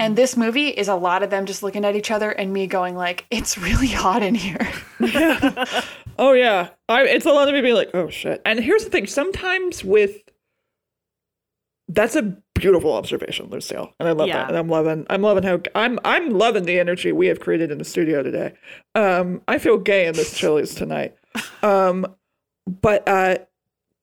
And 0.00 0.16
this 0.16 0.36
movie 0.36 0.68
is 0.68 0.88
a 0.88 0.94
lot 0.94 1.22
of 1.22 1.30
them 1.30 1.46
just 1.46 1.62
looking 1.62 1.84
at 1.84 1.94
each 1.94 2.10
other 2.10 2.30
and 2.30 2.52
me 2.52 2.66
going 2.66 2.96
like, 2.96 3.26
"It's 3.30 3.56
really 3.58 3.88
hot 3.88 4.22
in 4.22 4.34
here." 4.34 4.68
Oh 6.18 6.32
yeah, 6.34 6.68
I, 6.86 7.04
it's 7.04 7.24
a 7.24 7.30
lot 7.30 7.48
of 7.48 7.54
me 7.54 7.62
being 7.62 7.74
like, 7.74 7.88
oh 7.94 8.10
shit. 8.10 8.42
And 8.44 8.60
here's 8.60 8.84
the 8.84 8.90
thing: 8.90 9.06
sometimes 9.06 9.82
with 9.82 10.18
that's 11.88 12.14
a 12.14 12.36
beautiful 12.54 12.92
observation, 12.92 13.48
Lucille, 13.48 13.94
and 13.98 14.06
I 14.06 14.12
love 14.12 14.28
Yeah. 14.28 14.36
that. 14.38 14.48
And 14.50 14.58
I'm 14.58 14.68
loving, 14.68 15.06
I'm 15.08 15.22
loving 15.22 15.44
how 15.44 15.60
I'm, 15.74 15.98
I'm 16.04 16.30
loving 16.30 16.64
the 16.64 16.78
energy 16.78 17.10
we 17.10 17.28
have 17.28 17.40
created 17.40 17.70
in 17.70 17.78
the 17.78 17.84
studio 17.86 18.22
today. 18.22 18.52
Um, 18.94 19.40
I 19.48 19.58
feel 19.58 19.78
gay 19.78 20.06
in 20.06 20.14
this 20.14 20.36
Chili's 20.36 20.74
tonight. 20.74 21.16
Um, 21.62 22.06
but 22.66 23.08
uh, 23.08 23.38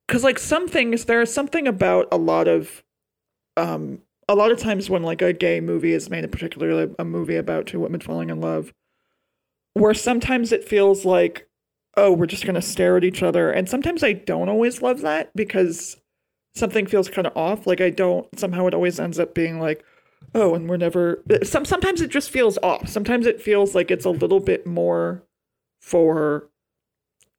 because 0.07 0.23
like 0.23 0.39
some 0.39 0.67
things, 0.67 1.05
there 1.05 1.21
is 1.21 1.31
something 1.31 1.67
about 1.67 2.07
a 2.11 2.17
lot 2.17 2.47
of, 2.47 2.83
um, 3.57 3.99
a 4.27 4.35
lot 4.35 4.51
of 4.51 4.59
times 4.59 4.89
when 4.89 5.03
like 5.03 5.21
a 5.21 5.33
gay 5.33 5.59
movie 5.59 5.93
is 5.93 6.09
made, 6.09 6.29
particularly 6.31 6.93
a 6.99 7.05
movie 7.05 7.35
about 7.35 7.65
two 7.65 7.79
women 7.79 8.01
falling 8.01 8.29
in 8.29 8.41
love, 8.41 8.73
where 9.73 9.93
sometimes 9.93 10.51
it 10.51 10.67
feels 10.67 11.05
like 11.05 11.47
oh, 11.97 12.11
we're 12.11 12.27
just 12.27 12.45
to 12.45 12.61
stare 12.61 12.95
at 12.95 13.03
each 13.03 13.23
other. 13.23 13.51
And 13.51 13.67
sometimes 13.67 14.03
I 14.03 14.13
don't 14.13 14.49
always 14.49 14.81
love 14.81 15.01
that 15.01 15.35
because 15.35 15.97
something 16.55 16.85
feels 16.85 17.09
kind 17.09 17.25
of 17.27 17.35
off. 17.35 17.65
Like 17.65 17.81
I 17.81 17.89
don't, 17.89 18.27
somehow 18.39 18.67
it 18.67 18.75
always 18.75 18.99
ends 18.99 19.19
up 19.19 19.33
being 19.33 19.59
like, 19.59 19.83
oh, 20.35 20.53
and 20.53 20.69
we're 20.69 20.77
never, 20.77 21.23
some, 21.43 21.65
sometimes 21.65 22.01
it 22.01 22.11
just 22.11 22.29
feels 22.29 22.57
off. 22.61 22.87
Sometimes 22.87 23.25
it 23.25 23.41
feels 23.41 23.73
like 23.73 23.89
it's 23.89 24.05
a 24.05 24.11
little 24.11 24.39
bit 24.39 24.67
more 24.67 25.23
for, 25.81 26.49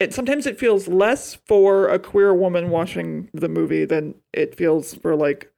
it, 0.00 0.12
sometimes 0.12 0.46
it 0.46 0.58
feels 0.58 0.88
less 0.88 1.36
for 1.46 1.88
a 1.88 1.98
queer 1.98 2.34
woman 2.34 2.68
watching 2.68 3.30
the 3.32 3.48
movie 3.48 3.84
than 3.84 4.16
it 4.32 4.56
feels 4.56 4.94
for 4.94 5.14
like 5.14 5.52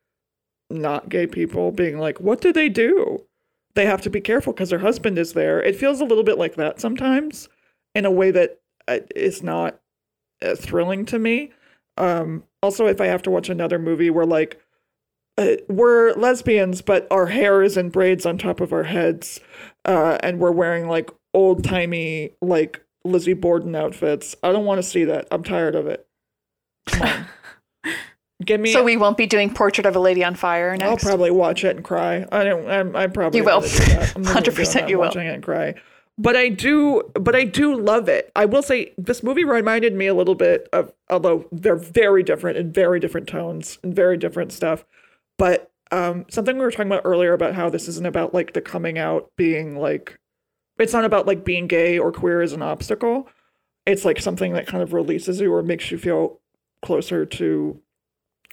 not 0.70 1.08
gay 1.08 1.26
people 1.26 1.70
being 1.72 1.98
like, 1.98 2.20
what 2.20 2.40
do 2.40 2.52
they 2.52 2.68
do? 2.68 3.24
They 3.74 3.86
have 3.86 4.02
to 4.02 4.10
be 4.10 4.20
careful 4.20 4.52
because 4.52 4.70
their 4.70 4.80
husband 4.80 5.18
is 5.18 5.32
there. 5.32 5.62
It 5.62 5.76
feels 5.76 6.00
a 6.00 6.04
little 6.04 6.24
bit 6.24 6.38
like 6.38 6.56
that 6.56 6.80
sometimes 6.80 7.48
in 7.94 8.04
a 8.04 8.10
way 8.10 8.30
that 8.30 8.60
uh, 8.88 8.98
not 9.42 9.80
uh, 10.42 10.54
thrilling 10.54 11.06
to 11.06 11.18
me. 11.18 11.52
Um, 11.96 12.44
also, 12.62 12.86
if 12.86 13.00
I 13.00 13.06
have 13.06 13.22
to 13.22 13.30
watch 13.30 13.48
another 13.48 13.78
movie 13.78 14.10
where 14.10 14.26
like 14.26 14.60
uh, 15.38 15.56
we're 15.68 16.12
lesbians, 16.14 16.82
but 16.82 17.06
our 17.10 17.26
hair 17.26 17.62
is 17.62 17.76
in 17.76 17.90
braids 17.90 18.26
on 18.26 18.38
top 18.38 18.60
of 18.60 18.72
our 18.72 18.84
heads, 18.84 19.40
uh, 19.84 20.18
and 20.22 20.38
we're 20.38 20.50
wearing 20.50 20.88
like 20.88 21.10
old 21.32 21.62
timey 21.64 22.32
like 22.42 22.84
Lizzie 23.04 23.34
Borden 23.34 23.74
outfits, 23.74 24.34
I 24.42 24.52
don't 24.52 24.64
want 24.64 24.78
to 24.78 24.88
see 24.88 25.04
that. 25.04 25.26
I'm 25.30 25.42
tired 25.42 25.74
of 25.74 25.86
it. 25.86 26.06
Give 28.44 28.60
me. 28.60 28.72
so 28.72 28.82
we 28.82 28.96
won't 28.96 29.16
be 29.16 29.26
doing 29.26 29.52
Portrait 29.52 29.86
of 29.86 29.94
a 29.96 29.98
Lady 30.00 30.24
on 30.24 30.34
Fire 30.34 30.76
I'll 30.82 30.96
probably 30.96 31.30
watch 31.30 31.64
it 31.64 31.76
and 31.76 31.84
cry. 31.84 32.26
I 32.32 32.44
don't. 32.44 32.68
I'm, 32.68 32.96
I'm 32.96 33.12
probably 33.12 33.38
You 33.38 33.44
will. 33.44 33.60
gonna 33.60 33.72
do 33.72 33.84
that. 33.84 34.16
I'm 34.16 34.22
gonna 34.24 34.40
do 34.40 34.50
100% 34.50 34.72
that, 34.72 34.88
you 34.88 34.98
will. 34.98 35.06
Watching 35.06 35.26
it 35.26 35.34
and 35.34 35.42
cry. 35.42 35.74
But 36.16 36.36
I 36.36 36.48
do. 36.48 37.02
But 37.14 37.34
I 37.34 37.44
do 37.44 37.78
love 37.78 38.08
it. 38.08 38.30
I 38.34 38.46
will 38.46 38.62
say 38.62 38.92
this 38.96 39.22
movie 39.22 39.44
reminded 39.44 39.94
me 39.94 40.06
a 40.06 40.14
little 40.14 40.34
bit 40.34 40.68
of, 40.72 40.92
although 41.10 41.46
they're 41.52 41.76
very 41.76 42.22
different 42.22 42.56
in 42.56 42.72
very 42.72 42.98
different 42.98 43.26
tones 43.26 43.78
and 43.82 43.94
very 43.94 44.16
different 44.16 44.52
stuff. 44.52 44.84
But 45.38 45.70
um, 45.90 46.24
something 46.30 46.56
we 46.56 46.62
were 46.62 46.70
talking 46.70 46.86
about 46.86 47.02
earlier 47.04 47.32
about 47.32 47.54
how 47.54 47.68
this 47.68 47.88
isn't 47.88 48.06
about 48.06 48.32
like 48.32 48.52
the 48.52 48.60
coming 48.60 48.98
out 48.98 49.30
being 49.36 49.76
like, 49.76 50.18
it's 50.78 50.92
not 50.92 51.04
about 51.04 51.26
like 51.26 51.44
being 51.44 51.66
gay 51.66 51.98
or 51.98 52.12
queer 52.12 52.40
as 52.40 52.52
an 52.52 52.62
obstacle. 52.62 53.28
It's 53.86 54.04
like 54.04 54.20
something 54.20 54.52
that 54.52 54.66
kind 54.66 54.82
of 54.82 54.92
releases 54.92 55.40
you 55.40 55.52
or 55.52 55.62
makes 55.62 55.90
you 55.90 55.98
feel 55.98 56.38
closer 56.82 57.26
to 57.26 57.80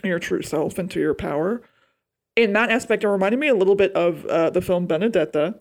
your 0.03 0.19
true 0.19 0.41
self 0.41 0.77
and 0.77 0.89
to 0.91 0.99
your 0.99 1.13
power. 1.13 1.61
In 2.35 2.53
that 2.53 2.69
aspect, 2.69 3.03
it 3.03 3.07
reminded 3.09 3.39
me 3.39 3.47
a 3.47 3.55
little 3.55 3.75
bit 3.75 3.91
of 3.93 4.25
uh, 4.25 4.49
the 4.51 4.61
film 4.61 4.85
Benedetta. 4.85 5.55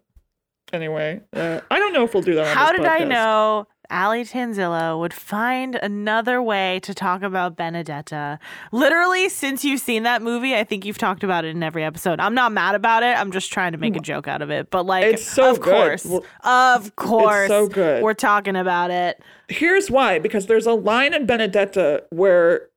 Anyway, 0.72 1.20
uh, 1.32 1.60
I 1.70 1.78
don't 1.78 1.92
know 1.92 2.04
if 2.04 2.12
we'll 2.12 2.22
do 2.22 2.34
that. 2.34 2.48
On 2.48 2.56
How 2.56 2.72
did 2.72 2.84
I 2.84 3.04
know 3.04 3.68
Allie 3.88 4.24
Tanzillo 4.24 4.98
would 4.98 5.14
find 5.14 5.76
another 5.76 6.42
way 6.42 6.80
to 6.82 6.92
talk 6.92 7.22
about 7.22 7.56
Benedetta? 7.56 8.40
Literally, 8.72 9.28
since 9.28 9.64
you've 9.64 9.80
seen 9.80 10.02
that 10.02 10.22
movie, 10.22 10.56
I 10.56 10.64
think 10.64 10.84
you've 10.84 10.98
talked 10.98 11.22
about 11.22 11.44
it 11.44 11.54
in 11.54 11.62
every 11.62 11.84
episode. 11.84 12.18
I'm 12.18 12.34
not 12.34 12.50
mad 12.50 12.74
about 12.74 13.04
it. 13.04 13.16
I'm 13.16 13.30
just 13.30 13.52
trying 13.52 13.72
to 13.72 13.78
make 13.78 13.94
a 13.94 14.00
joke 14.00 14.26
out 14.26 14.42
of 14.42 14.50
it. 14.50 14.70
But 14.70 14.86
like, 14.86 15.04
It's 15.04 15.24
so 15.24 15.52
of 15.52 15.60
good. 15.60 15.72
course, 15.72 16.04
Well, 16.04 16.24
of 16.42 16.96
course, 16.96 17.48
so 17.48 17.68
good. 17.68 18.02
We're 18.02 18.14
talking 18.14 18.56
about 18.56 18.90
it. 18.90 19.22
Here's 19.48 19.88
why: 19.88 20.18
because 20.18 20.46
there's 20.46 20.66
a 20.66 20.74
line 20.74 21.14
in 21.14 21.26
Benedetta 21.26 22.04
where 22.10 22.68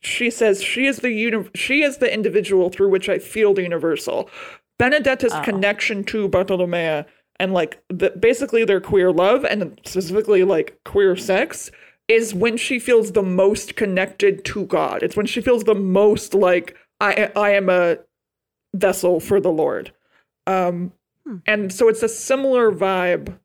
she 0.00 0.30
says 0.30 0.62
she 0.62 0.86
is 0.86 0.98
the 0.98 1.10
uni- 1.10 1.48
she 1.54 1.82
is 1.82 1.98
the 1.98 2.12
individual 2.12 2.70
through 2.70 2.88
which 2.90 3.08
I 3.08 3.18
feel 3.18 3.54
the 3.54 3.62
universal. 3.62 4.28
Benedetta's 4.78 5.32
Oh. 5.34 5.42
connection 5.42 6.04
to 6.04 6.28
Bartolomea 6.28 7.06
and 7.38 7.52
like 7.52 7.78
the, 7.88 8.10
basically 8.10 8.64
their 8.64 8.80
queer 8.80 9.10
love 9.12 9.44
and 9.44 9.78
specifically 9.84 10.44
like 10.44 10.78
queer 10.84 11.16
sex 11.16 11.70
is 12.08 12.34
when 12.34 12.56
she 12.56 12.78
feels 12.78 13.12
the 13.12 13.22
most 13.22 13.74
connected 13.76 14.44
to 14.46 14.64
God. 14.66 15.02
It's 15.02 15.16
when 15.16 15.26
she 15.26 15.40
feels 15.40 15.64
the 15.64 15.74
most 15.74 16.34
like 16.34 16.76
I 17.00 17.30
I 17.36 17.50
am 17.50 17.68
a 17.68 17.98
vessel 18.74 19.20
for 19.20 19.40
the 19.40 19.52
Lord. 19.52 19.92
Um 20.46 20.92
Hmm. 21.26 21.36
and 21.46 21.72
so 21.72 21.88
it's 21.88 22.02
a 22.04 22.08
similar 22.08 22.70
vibe 22.70 23.38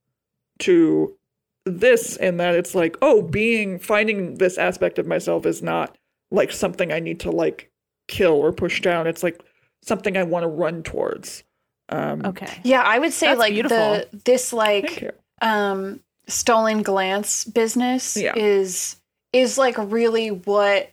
to 0.59 1.15
this 1.65 2.15
in 2.17 2.37
that 2.37 2.55
it's 2.55 2.75
like, 2.75 2.95
oh, 3.01 3.21
being 3.21 3.79
finding 3.79 4.35
this 4.35 4.57
aspect 4.57 4.99
of 4.99 5.07
myself 5.07 5.45
is 5.45 5.61
not 5.63 5.95
like 6.31 6.51
something 6.51 6.91
I 6.91 6.99
need 6.99 7.19
to 7.21 7.31
like 7.31 7.69
kill 8.07 8.33
or 8.33 8.51
push 8.51 8.81
down. 8.81 9.07
It's 9.07 9.23
like 9.23 9.41
something 9.83 10.17
I 10.17 10.23
want 10.23 10.43
to 10.43 10.47
run 10.47 10.83
towards. 10.83 11.43
Um 11.89 12.25
Okay. 12.25 12.59
yeah, 12.63 12.81
I 12.81 12.99
would 12.99 13.13
say 13.13 13.27
That's 13.27 13.39
like 13.39 13.53
beautiful. 13.53 13.77
the 13.77 14.07
this 14.25 14.53
like 14.53 15.13
um 15.41 15.99
stolen 16.27 16.81
glance 16.83 17.45
business 17.45 18.15
Yeah. 18.15 18.33
is 18.35 18.95
is 19.33 19.57
like 19.57 19.75
really 19.77 20.29
what 20.31 20.89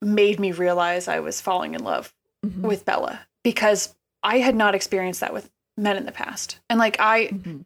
made 0.00 0.40
me 0.40 0.52
realize 0.52 1.08
I 1.08 1.20
was 1.20 1.40
falling 1.40 1.74
in 1.74 1.84
love 1.84 2.12
Mhm. 2.44 2.62
with 2.62 2.84
Bella 2.84 3.20
because 3.44 3.94
I 4.22 4.38
had 4.38 4.54
not 4.56 4.74
experienced 4.74 5.20
that 5.20 5.32
with 5.32 5.48
men 5.76 5.96
in 5.96 6.04
the 6.06 6.12
past. 6.12 6.58
And 6.68 6.78
like 6.78 6.96
I 7.00 7.28
Mhm. 7.28 7.64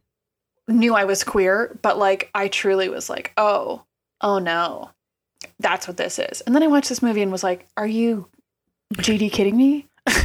knew 0.69 0.95
I 0.95 1.05
was 1.05 1.25
queer, 1.25 1.79
but 1.83 1.97
like 1.99 2.31
I 2.35 2.49
truly 2.49 2.89
was 2.89 3.09
like, 3.09 3.33
"Oh, 3.37 3.85
oh 4.21 4.39
no. 4.39 4.91
That's 5.61 5.87
what 5.89 5.97
this 5.97 6.19
is." 6.19 6.41
And 6.43 6.55
then 6.55 6.63
I 6.63 6.67
watched 6.69 6.89
this 6.89 7.03
movie 7.03 7.23
and 7.23 7.33
was 7.33 7.45
like, 7.45 7.67
"Are 7.77 7.87
you 7.87 8.29
GD 8.95 9.31
kidding 9.33 9.57
me?" 9.57 9.87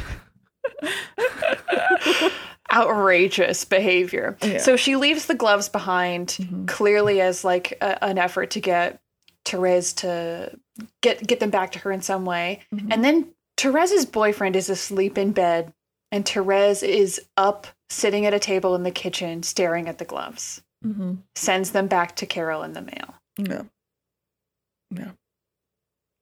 Outrageous 2.74 3.66
behavior. 3.66 4.38
Yeah. 4.42 4.60
So 4.60 4.78
she 4.78 4.96
leaves 4.96 5.26
the 5.26 5.36
gloves 5.36 5.68
behind 5.68 6.38
Mhm. 6.40 6.68
clearly 6.70 7.20
as 7.20 7.44
like 7.44 7.74
a, 7.82 8.02
an 8.04 8.18
effort 8.18 8.52
to 8.52 8.62
get 8.62 9.02
Therese 9.44 9.92
to 9.94 10.58
get 11.02 11.26
get 11.28 11.42
them 11.42 11.50
back 11.50 11.74
to 11.74 11.80
her 11.80 11.92
in 11.92 12.02
some 12.02 12.24
way. 12.26 12.62
Mhm. 12.74 12.88
And 12.94 13.04
then 13.04 13.34
Therese's 13.58 14.06
boyfriend 14.06 14.56
is 14.56 14.70
asleep 14.70 15.18
in 15.20 15.34
bed, 15.34 15.72
and 16.12 16.26
Therese 16.28 16.82
is 16.82 17.20
up 17.38 17.68
sitting 17.90 18.26
at 18.26 18.34
a 18.34 18.40
table 18.40 18.74
in 18.76 18.82
the 18.84 18.90
kitchen 18.92 19.44
staring 19.44 19.88
at 19.90 19.98
the 20.00 20.06
gloves. 20.06 20.62
Mhm. 20.84 21.18
Sends 21.36 21.72
them 21.72 21.88
back 21.88 22.16
to 22.16 22.26
Carol 22.26 22.64
in 22.64 22.74
the 22.74 22.82
mail. 22.82 23.16
Yeah. 23.38 23.64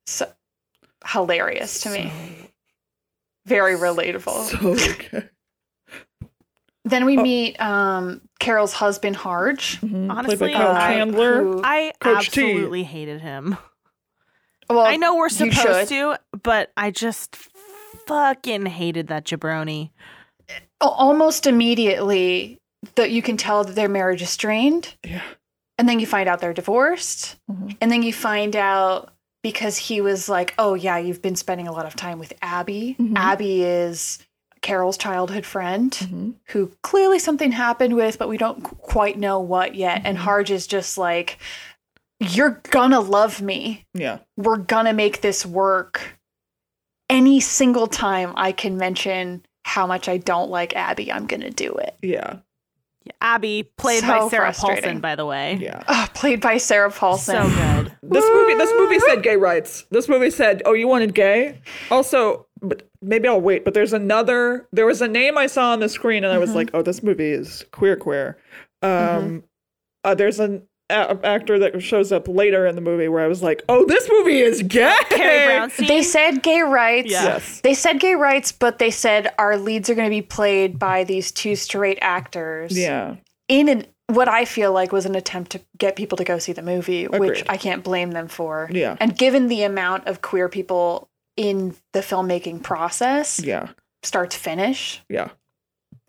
So 0.07 0.31
hilarious 1.07 1.81
to 1.81 1.89
me. 1.89 2.11
Very 3.45 3.75
relatable. 3.75 4.45
So 4.45 4.69
okay. 5.05 5.29
then 6.85 7.05
we 7.05 7.17
Oh. 7.17 7.21
meet 7.23 7.61
um, 7.61 8.21
Carol's 8.39 8.73
husband, 8.73 9.15
Harge. 9.15 9.79
Mhm. 9.81 9.89
Played 10.07 10.09
Honestly, 10.11 10.53
by 10.53 10.53
Kyle 10.53 10.75
uh, 10.75 10.79
Chandler. 10.87 11.43
who- 11.43 11.61
I 11.63 11.93
Coach 11.99 12.31
T. 12.31 12.41
absolutely 12.41 12.83
hated 12.83 13.21
him. 13.21 13.57
well, 14.69 14.79
I 14.85 14.95
know 14.97 15.15
we're 15.15 15.29
supposed 15.29 15.89
to, 15.89 16.17
but 16.43 16.71
I 16.77 16.91
just 16.91 17.35
fucking 18.07 18.65
hated 18.65 19.07
that 19.07 19.25
jabroni. 19.25 19.91
Almost 20.81 21.45
immediately 21.47 22.59
that 22.95 23.11
you 23.11 23.21
can 23.21 23.35
tell 23.37 23.63
that 23.63 23.75
their 23.75 23.89
marriage 23.89 24.21
is 24.21 24.29
strained. 24.29 24.95
Yeah. 25.03 25.21
And 25.79 25.89
then 25.89 25.99
you 25.99 26.05
find 26.05 26.29
out 26.29 26.39
they're 26.41 26.53
divorced. 26.53 27.37
Mhm. 27.49 27.75
And 27.81 27.89
then 27.91 28.03
you 28.03 28.13
find 28.13 28.55
out 28.55 29.11
because 29.41 29.77
he 29.77 30.01
was 30.01 30.27
like, 30.29 30.53
oh, 30.59 30.73
yeah, 30.75 30.97
you've 30.97 31.21
been 31.21 31.35
spending 31.37 31.67
a 31.67 31.71
lot 31.71 31.85
of 31.87 31.95
time 31.95 32.19
with 32.19 32.33
Abby. 32.41 32.95
Mhm. 32.99 33.17
Abby 33.17 33.63
is 33.63 34.19
Carol's 34.61 34.97
childhood 34.97 35.45
friend 35.45 35.91
Mhm. 35.93 36.33
who 36.49 36.73
clearly 36.83 37.17
something 37.17 37.53
happened 37.53 37.95
with, 37.95 38.19
but 38.19 38.27
we 38.27 38.37
don't 38.37 38.61
qu- 38.61 38.75
quite 38.75 39.17
know 39.17 39.39
what 39.39 39.73
yet. 39.75 40.01
And 40.03 40.17
Mhm. 40.17 40.21
Harge 40.21 40.51
is 40.51 40.67
just 40.67 40.97
like, 40.97 41.39
you're 42.19 42.61
gonna 42.69 42.99
love 42.99 43.41
me. 43.41 43.85
Yeah. 43.93 44.17
We're 44.35 44.57
gonna 44.57 44.91
make 44.91 45.21
this 45.21 45.45
work. 45.45 46.19
Any 47.09 47.39
single 47.39 47.87
time 47.87 48.33
I 48.35 48.51
can 48.51 48.75
mention 48.75 49.45
how 49.63 49.87
much 49.87 50.09
I 50.09 50.17
don't 50.17 50.49
like 50.51 50.75
Abby, 50.75 51.09
I'm 51.11 51.25
gonna 51.25 51.49
do 51.51 51.71
it. 51.75 51.95
Yeah. 52.01 52.39
Abby, 53.21 53.63
played 53.77 54.01
So 54.01 54.07
by 54.07 54.29
Sarah. 54.29 54.53
Paulson, 54.53 54.99
by 54.99 55.15
the 55.15 55.25
way. 55.25 55.57
Yeah. 55.61 55.83
Oh, 55.87 56.07
played 56.13 56.41
by 56.41 56.57
Sarah 56.57 56.91
Paulson. 56.91 57.35
So 57.35 57.49
good. 57.49 57.93
This 58.03 58.25
movie 58.25 58.55
this 58.55 58.71
movie 58.77 58.99
said 58.99 59.23
gay 59.23 59.35
rights. 59.35 59.85
This 59.91 60.07
movie 60.07 60.31
said, 60.31 60.61
"Oh, 60.65 60.73
you 60.73 60.87
wanted 60.87 61.13
gay?" 61.13 61.61
Also, 61.91 62.47
but 62.61 62.87
maybe 63.01 63.27
I'll 63.27 63.41
wait, 63.41 63.65
but 63.65 63.73
there's 63.73 63.93
another 63.93 64.67
there 64.71 64.85
was 64.85 65.01
a 65.01 65.07
name 65.07 65.37
I 65.37 65.47
saw 65.47 65.71
on 65.71 65.79
the 65.79 65.89
screen 65.89 66.23
and 66.23 66.33
I 66.33 66.37
was 66.37 66.55
like, 66.55 66.69
"Oh, 66.73 66.81
this 66.81 67.03
movie 67.03 67.31
is 67.31 67.65
queer 67.71 67.95
queer." 67.95 68.37
Um 68.81 69.43
uh, 70.03 70.15
there's 70.15 70.39
an 70.39 70.63
a- 70.89 71.19
actor 71.23 71.59
that 71.59 71.81
shows 71.81 72.11
up 72.11 72.27
later 72.27 72.65
in 72.65 72.75
the 72.75 72.81
movie 72.81 73.07
where 73.07 73.23
I 73.23 73.27
was 73.27 73.41
like, 73.43 73.63
"Oh, 73.69 73.85
this 73.85 74.07
movie 74.09 74.39
is 74.39 74.61
gay." 74.63 74.95
Carrie 75.09 75.69
They 75.87 76.01
said 76.03 76.41
gay 76.43 76.61
rights. 76.61 77.11
Yeah. 77.11 77.23
Yes. 77.23 77.61
They 77.61 77.73
said 77.73 77.99
gay 77.99 78.15
rights, 78.15 78.51
but 78.51 78.79
they 78.79 78.91
said 78.91 79.33
our 79.37 79.57
leads 79.57 79.89
are 79.89 79.95
going 79.95 80.07
to 80.09 80.15
be 80.15 80.21
played 80.21 80.79
by 80.79 81.03
these 81.03 81.31
two 81.31 81.55
straight 81.55 81.99
actors. 82.01 82.77
Yeah. 82.77 83.15
In 83.47 83.69
an, 83.69 83.85
what 84.07 84.27
I 84.27 84.45
feel 84.45 84.71
like 84.73 84.91
was 84.91 85.05
an 85.05 85.15
attempt 85.15 85.51
to 85.51 85.61
get 85.77 85.95
people 85.95 86.17
to 86.17 86.23
go 86.23 86.39
see 86.39 86.53
the 86.53 86.61
movie, 86.63 87.05
which 87.07 87.43
I 87.47 87.57
can't 87.57 87.83
blame 87.83 88.11
them 88.11 88.27
for. 88.27 88.69
Yeah. 88.71 88.95
And 88.99 89.17
given 89.17 89.47
the 89.47 89.63
amount 89.63 90.07
of 90.07 90.21
queer 90.21 90.49
people 90.49 91.09
in 91.37 91.75
the 91.93 91.99
filmmaking 92.01 92.63
process, 92.63 93.39
Yeah. 93.39 93.69
start 94.03 94.31
to 94.31 94.39
finish, 94.39 95.01
Yeah. 95.09 95.29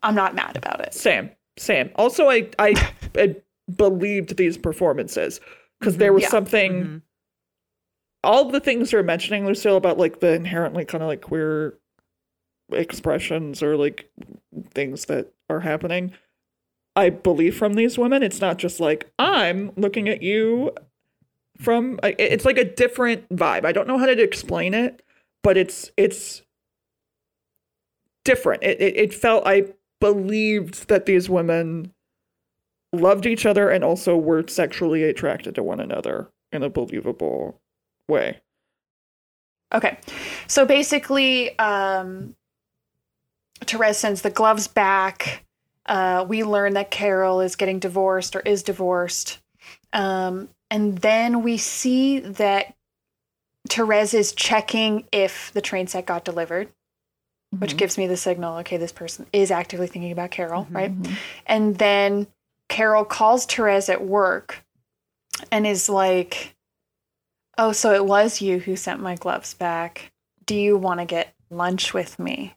I'm 0.03 0.15
not 0.15 0.35
mad 0.35 0.57
about 0.57 0.81
it. 0.81 0.95
Same, 0.95 1.31
same. 1.59 1.91
Also, 1.95 2.29
I 2.31 2.49
I, 2.59 2.75
I 3.15 3.37
believed 3.77 4.37
these 4.37 4.57
performances 4.59 5.41
because 5.79 5.97
there 5.97 6.13
was 6.13 6.25
Yeah. 6.25 6.29
something. 6.31 6.73
Mhm. 6.85 7.03
All 8.23 8.51
the 8.51 8.61
things 8.61 8.93
you're 8.93 9.03
mentioning, 9.03 9.47
Lucille, 9.47 9.77
about 9.77 9.99
like 9.99 10.21
the 10.21 10.33
inherently 10.35 10.85
kind 10.85 11.03
of 11.03 11.09
like 11.09 11.23
queer 11.23 11.79
expressions 12.73 13.63
or 13.63 13.77
like 13.77 14.11
things 14.75 15.07
that 15.07 15.33
are 15.49 15.61
happening. 15.61 16.13
I 16.97 17.09
believe 17.11 17.57
from 17.57 17.75
these 17.75 17.97
women. 17.99 18.23
It's 18.23 18.41
not 18.41 18.59
just 18.59 18.79
like 18.81 19.11
I'm 19.19 19.73
looking 19.77 20.09
at 20.09 20.23
you 20.23 20.73
from. 21.59 21.99
It's 22.03 22.45
like 22.45 22.59
a 22.59 22.65
different 22.65 23.29
vibe. 23.31 23.65
I 23.65 23.73
don't 23.73 23.89
know 23.89 23.97
how 23.99 24.07
to 24.07 24.23
explain 24.23 24.75
it, 24.75 25.03
but 25.43 25.57
it's 25.57 25.91
it's 25.97 26.43
different. 28.25 28.63
It 28.63 28.81
it, 28.81 28.97
it 28.97 29.15
felt 29.15 29.47
I 29.47 29.73
believed 30.01 30.89
that 30.89 31.07
these 31.07 31.31
women 31.31 31.93
loved 32.93 33.27
each 33.27 33.47
other 33.47 33.71
and 33.71 33.85
also 33.85 34.17
were 34.17 34.47
sexually 34.49 35.05
attracted 35.05 35.55
to 35.55 35.63
one 35.63 35.81
another 35.81 36.29
in 36.53 36.63
a 36.63 36.69
believable 36.69 37.61
way. 38.09 38.41
Okay. 39.73 39.99
So 40.49 40.67
basically, 40.67 41.57
um, 41.59 42.35
Therese 43.61 43.99
sends 43.99 44.23
the 44.23 44.31
gloves 44.31 44.67
back. 44.67 45.45
Uh, 45.87 46.25
we 46.29 46.43
learn 46.43 46.75
that 46.75 46.91
Carol 46.91 47.41
is 47.41 47.57
getting 47.57 47.79
divorced 47.79 48.35
or 48.35 48.41
is 48.41 48.63
divorced. 48.63 49.39
Um, 49.93 50.49
and 50.71 50.99
then 50.99 51.43
we 51.43 51.57
see 51.57 52.21
that 52.21 52.75
Therese 53.69 54.15
is 54.15 54.33
checking 54.33 55.05
if 55.13 55.53
the 55.53 55.61
train 55.61 55.87
set 55.87 56.07
got 56.07 56.25
delivered, 56.25 56.69
which 57.59 57.77
gives 57.77 57.99
me 57.99 58.07
the 58.07 58.17
signal 58.17 58.59
okay, 58.59 58.77
this 58.77 58.93
person 58.93 59.27
is 59.33 59.51
actively 59.51 59.87
thinking 59.87 60.13
about 60.13 60.31
Carol, 60.31 60.67
right? 60.71 60.93
And 61.47 61.77
then 61.79 62.27
Carol 62.71 63.05
calls 63.05 63.45
Therese 63.45 63.91
at 63.91 64.03
work 64.03 64.65
and 65.53 65.67
is 65.67 65.89
like, 65.91 66.55
Oh, 67.59 67.73
so 67.73 67.93
it 67.93 68.07
was 68.07 68.41
you 68.41 68.59
who 68.59 68.75
sent 68.77 69.01
my 69.03 69.17
gloves 69.17 69.53
back. 69.53 70.11
Do 70.47 70.55
you 70.55 70.79
want 70.79 71.01
to 71.01 71.05
get 71.07 71.35
lunch 71.51 71.93
with 71.93 72.19
me? 72.19 72.55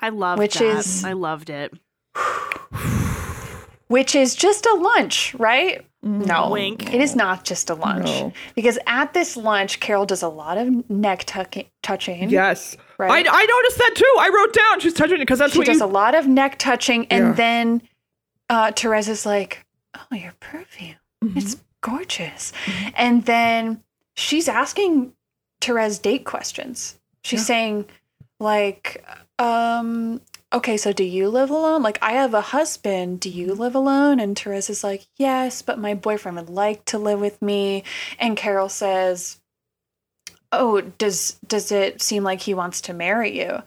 I 0.00 0.10
loved 0.10 0.38
Which 0.40 0.58
that. 0.58 0.76
is- 0.76 1.02
I 1.04 1.14
loved 1.14 1.48
it. 1.48 1.72
Which 3.88 4.14
is 4.16 4.34
just 4.34 4.66
a 4.66 4.74
lunch, 4.74 5.34
right? 5.38 5.86
No. 6.02 6.50
Wink. 6.50 6.92
It 6.92 7.00
is 7.00 7.14
not 7.14 7.44
just 7.44 7.70
a 7.70 7.74
lunch. 7.74 8.04
No. 8.06 8.32
Because 8.56 8.78
at 8.86 9.14
this 9.14 9.36
lunch, 9.36 9.78
Carol 9.80 10.04
does 10.06 10.22
a 10.22 10.28
lot 10.28 10.58
of 10.58 10.90
neck 10.90 11.22
tucking, 11.24 11.66
touching. 11.84 12.28
Yes. 12.28 12.76
Right. 12.98 13.26
I, 13.26 13.30
I 13.32 13.46
noticed 13.46 13.78
that 13.78 13.92
too. 13.94 14.14
I 14.18 14.28
wrote 14.34 14.52
down 14.52 14.80
she's 14.80 14.92
touching 14.94 15.16
it 15.16 15.20
because 15.20 15.38
that's 15.38 15.52
She 15.52 15.58
what 15.60 15.66
does 15.66 15.78
you. 15.78 15.84
a 15.84 15.86
lot 15.86 16.14
of 16.16 16.26
neck 16.26 16.58
touching. 16.58 17.06
And 17.06 17.26
Yeah. 17.26 17.32
then 17.32 17.82
uh, 18.48 18.72
Therese 18.72 19.08
is 19.08 19.26
like, 19.26 19.64
Oh, 19.94 20.14
your 20.14 20.34
perfume. 20.40 20.96
Mm-hmm. 21.24 21.38
It's 21.38 21.56
gorgeous. 21.80 22.52
And 22.94 23.24
then 23.24 23.82
she's 24.14 24.48
asking 24.48 25.12
Therese 25.60 25.98
date 25.98 26.24
questions. 26.24 26.98
She's 27.24 27.40
Yeah. 27.40 27.44
saying, 27.46 27.86
like, 28.38 29.04
um, 29.38 30.20
okay, 30.52 30.76
so 30.76 30.92
do 30.92 31.02
you 31.02 31.28
live 31.30 31.48
alone? 31.50 31.82
Like, 31.82 31.98
I 32.02 32.12
have 32.12 32.34
a 32.34 32.40
husband. 32.42 33.20
Do 33.20 33.30
you 33.30 33.54
live 33.54 33.74
alone? 33.74 34.20
And 34.20 34.38
Therese 34.38 34.68
is 34.68 34.84
like, 34.84 35.06
yes, 35.16 35.62
but 35.62 35.78
my 35.78 35.94
boyfriend 35.94 36.36
would 36.36 36.50
like 36.50 36.84
to 36.86 36.98
live 36.98 37.20
with 37.20 37.40
me. 37.40 37.84
And 38.18 38.36
Carol 38.36 38.68
says, 38.68 39.40
oh, 40.52 40.80
does 40.82 41.38
does 41.46 41.72
it 41.72 42.00
seem 42.02 42.22
like 42.22 42.40
he 42.40 42.54
wants 42.54 42.82
to 42.82 42.92
marry 42.94 43.38
you? 43.38 43.62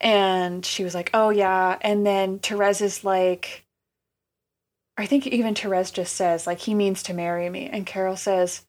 And 0.00 0.64
she 0.64 0.84
was 0.84 0.94
like, 0.94 1.10
oh 1.14 1.30
yeah. 1.30 1.76
And 1.80 2.06
then 2.06 2.38
Therese 2.38 2.80
is 2.80 3.04
like, 3.04 3.64
I 4.98 5.06
think 5.06 5.26
even 5.26 5.54
Therese 5.54 5.92
just 5.92 6.14
says, 6.16 6.46
like, 6.46 6.58
he 6.60 6.74
means 6.74 7.02
to 7.04 7.14
marry 7.14 7.48
me. 7.48 7.68
And 7.72 7.86
Carol 7.86 8.16
says, 8.16 8.66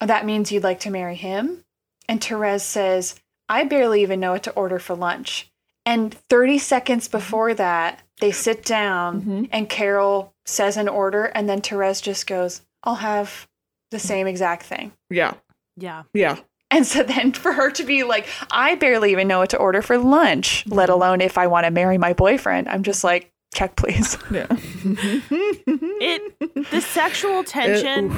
oh, 0.00 0.06
that 0.06 0.24
means 0.24 0.50
you'd 0.50 0.64
like 0.64 0.80
to 0.80 0.90
marry 0.90 1.14
him? 1.14 1.64
And 2.08 2.22
Therese 2.22 2.64
says, 2.64 3.20
I 3.48 3.64
barely 3.64 4.02
even 4.02 4.20
know 4.20 4.32
what 4.32 4.42
to 4.44 4.52
order 4.52 4.78
for 4.78 4.96
lunch. 4.96 5.50
And 5.84 6.14
30 6.28 6.58
seconds 6.58 7.08
mm-hmm. 7.08 7.18
before 7.18 7.54
that, 7.54 8.02
they 8.20 8.32
sit 8.32 8.64
down 8.64 9.22
Mhm. 9.22 9.48
and 9.52 9.68
Carol 9.68 10.34
says 10.44 10.76
an 10.76 10.88
order. 10.88 11.26
And 11.26 11.48
then 11.48 11.60
Therese 11.60 12.00
just 12.00 12.26
goes, 12.26 12.62
I'll 12.82 12.96
have 12.96 13.46
the 13.90 13.96
mm. 13.96 14.00
same 14.00 14.26
exact 14.26 14.64
thing. 14.64 14.92
Yeah. 15.08 15.34
Yeah. 15.76 16.04
Yeah. 16.14 16.38
And 16.70 16.86
so 16.86 17.02
then 17.02 17.32
for 17.32 17.52
her 17.52 17.70
to 17.72 17.82
be 17.82 18.04
like, 18.04 18.26
I 18.50 18.76
barely 18.76 19.12
even 19.12 19.26
know 19.26 19.40
what 19.40 19.50
to 19.50 19.56
order 19.56 19.82
for 19.82 19.98
lunch, 19.98 20.64
let 20.66 20.88
mm-hmm. 20.88 20.94
alone 20.94 21.20
if 21.20 21.36
I 21.36 21.48
want 21.48 21.64
to 21.64 21.70
marry 21.70 21.98
my 21.98 22.12
boyfriend, 22.12 22.68
I'm 22.68 22.82
just 22.82 23.02
like, 23.02 23.29
check 23.54 23.76
please. 23.76 24.16
Yeah. 24.30 24.46
It 24.50 26.38
the 26.70 26.80
sexual 26.80 27.44
tension 27.44 28.10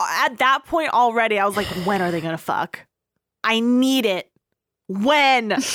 at 0.00 0.38
that 0.38 0.64
point 0.66 0.90
already, 0.90 1.38
I 1.38 1.46
was 1.46 1.56
like, 1.56 1.66
when 1.86 2.02
are 2.02 2.10
they 2.10 2.20
gonna 2.20 2.38
fuck? 2.38 2.80
I 3.44 3.60
need 3.60 4.06
it. 4.06 4.30
When? 4.88 5.62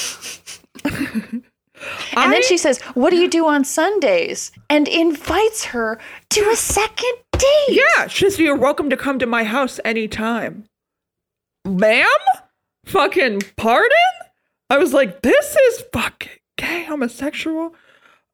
And 2.15 2.34
then 2.34 2.43
she 2.43 2.57
says, 2.57 2.80
What 2.95 3.11
do 3.11 3.17
you 3.17 3.30
do 3.30 3.45
on 3.45 3.63
Sundays? 3.63 4.51
And 4.69 4.88
invites 4.88 5.65
her 5.65 5.99
to 6.32 6.41
a 6.49 6.55
second 6.55 7.13
date. 7.34 7.69
Yeah, 7.69 8.07
she 8.07 8.25
says 8.25 8.39
you're 8.39 8.55
welcome 8.55 8.89
to 8.89 8.97
come 8.97 9.19
to 9.19 9.25
my 9.25 9.43
house 9.43 9.80
anytime. 9.86 10.65
Ma'am? 11.65 12.07
Fucking 12.86 13.41
pardon? 13.57 13.91
I 14.69 14.78
was 14.78 14.93
like, 14.93 15.21
this 15.21 15.55
is 15.55 15.84
fucking 15.93 16.32
gay 16.57 16.84
homosexual. 16.84 17.75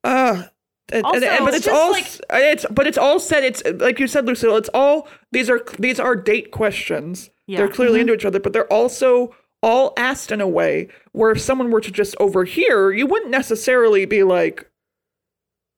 Uh 0.03 0.43
and, 0.91 1.05
and- 1.05 1.23
and- 1.23 1.45
but 1.45 1.53
it's 1.53 1.65
it's 1.67 1.75
all 1.75 1.91
like, 1.91 2.05
it's 2.31 2.65
but 2.69 2.85
it's 2.87 2.97
all 2.97 3.19
said 3.19 3.43
it's 3.43 3.63
like 3.79 3.99
you 3.99 4.07
said 4.07 4.25
Lucille 4.25 4.57
it's 4.57 4.69
all 4.73 5.07
these 5.31 5.49
are 5.49 5.61
these 5.79 5.99
are 5.99 6.15
date 6.15 6.51
questions. 6.51 7.29
Yeah. 7.47 7.57
they're 7.59 7.67
clearly 7.69 7.99
into 8.01 8.13
each 8.13 8.25
other 8.25 8.39
but 8.39 8.53
they're 8.53 8.71
also 8.71 9.35
all 9.61 9.93
asked 9.97 10.31
in 10.31 10.39
a 10.41 10.47
way 10.47 10.87
where 11.13 11.31
if 11.31 11.39
someone 11.41 11.71
were 11.71 11.81
to 11.81 11.91
just 11.91 12.15
overhear 12.19 12.91
you 12.91 13.05
wouldn't 13.07 13.31
necessarily 13.31 14.05
be 14.05 14.23
like 14.23 14.69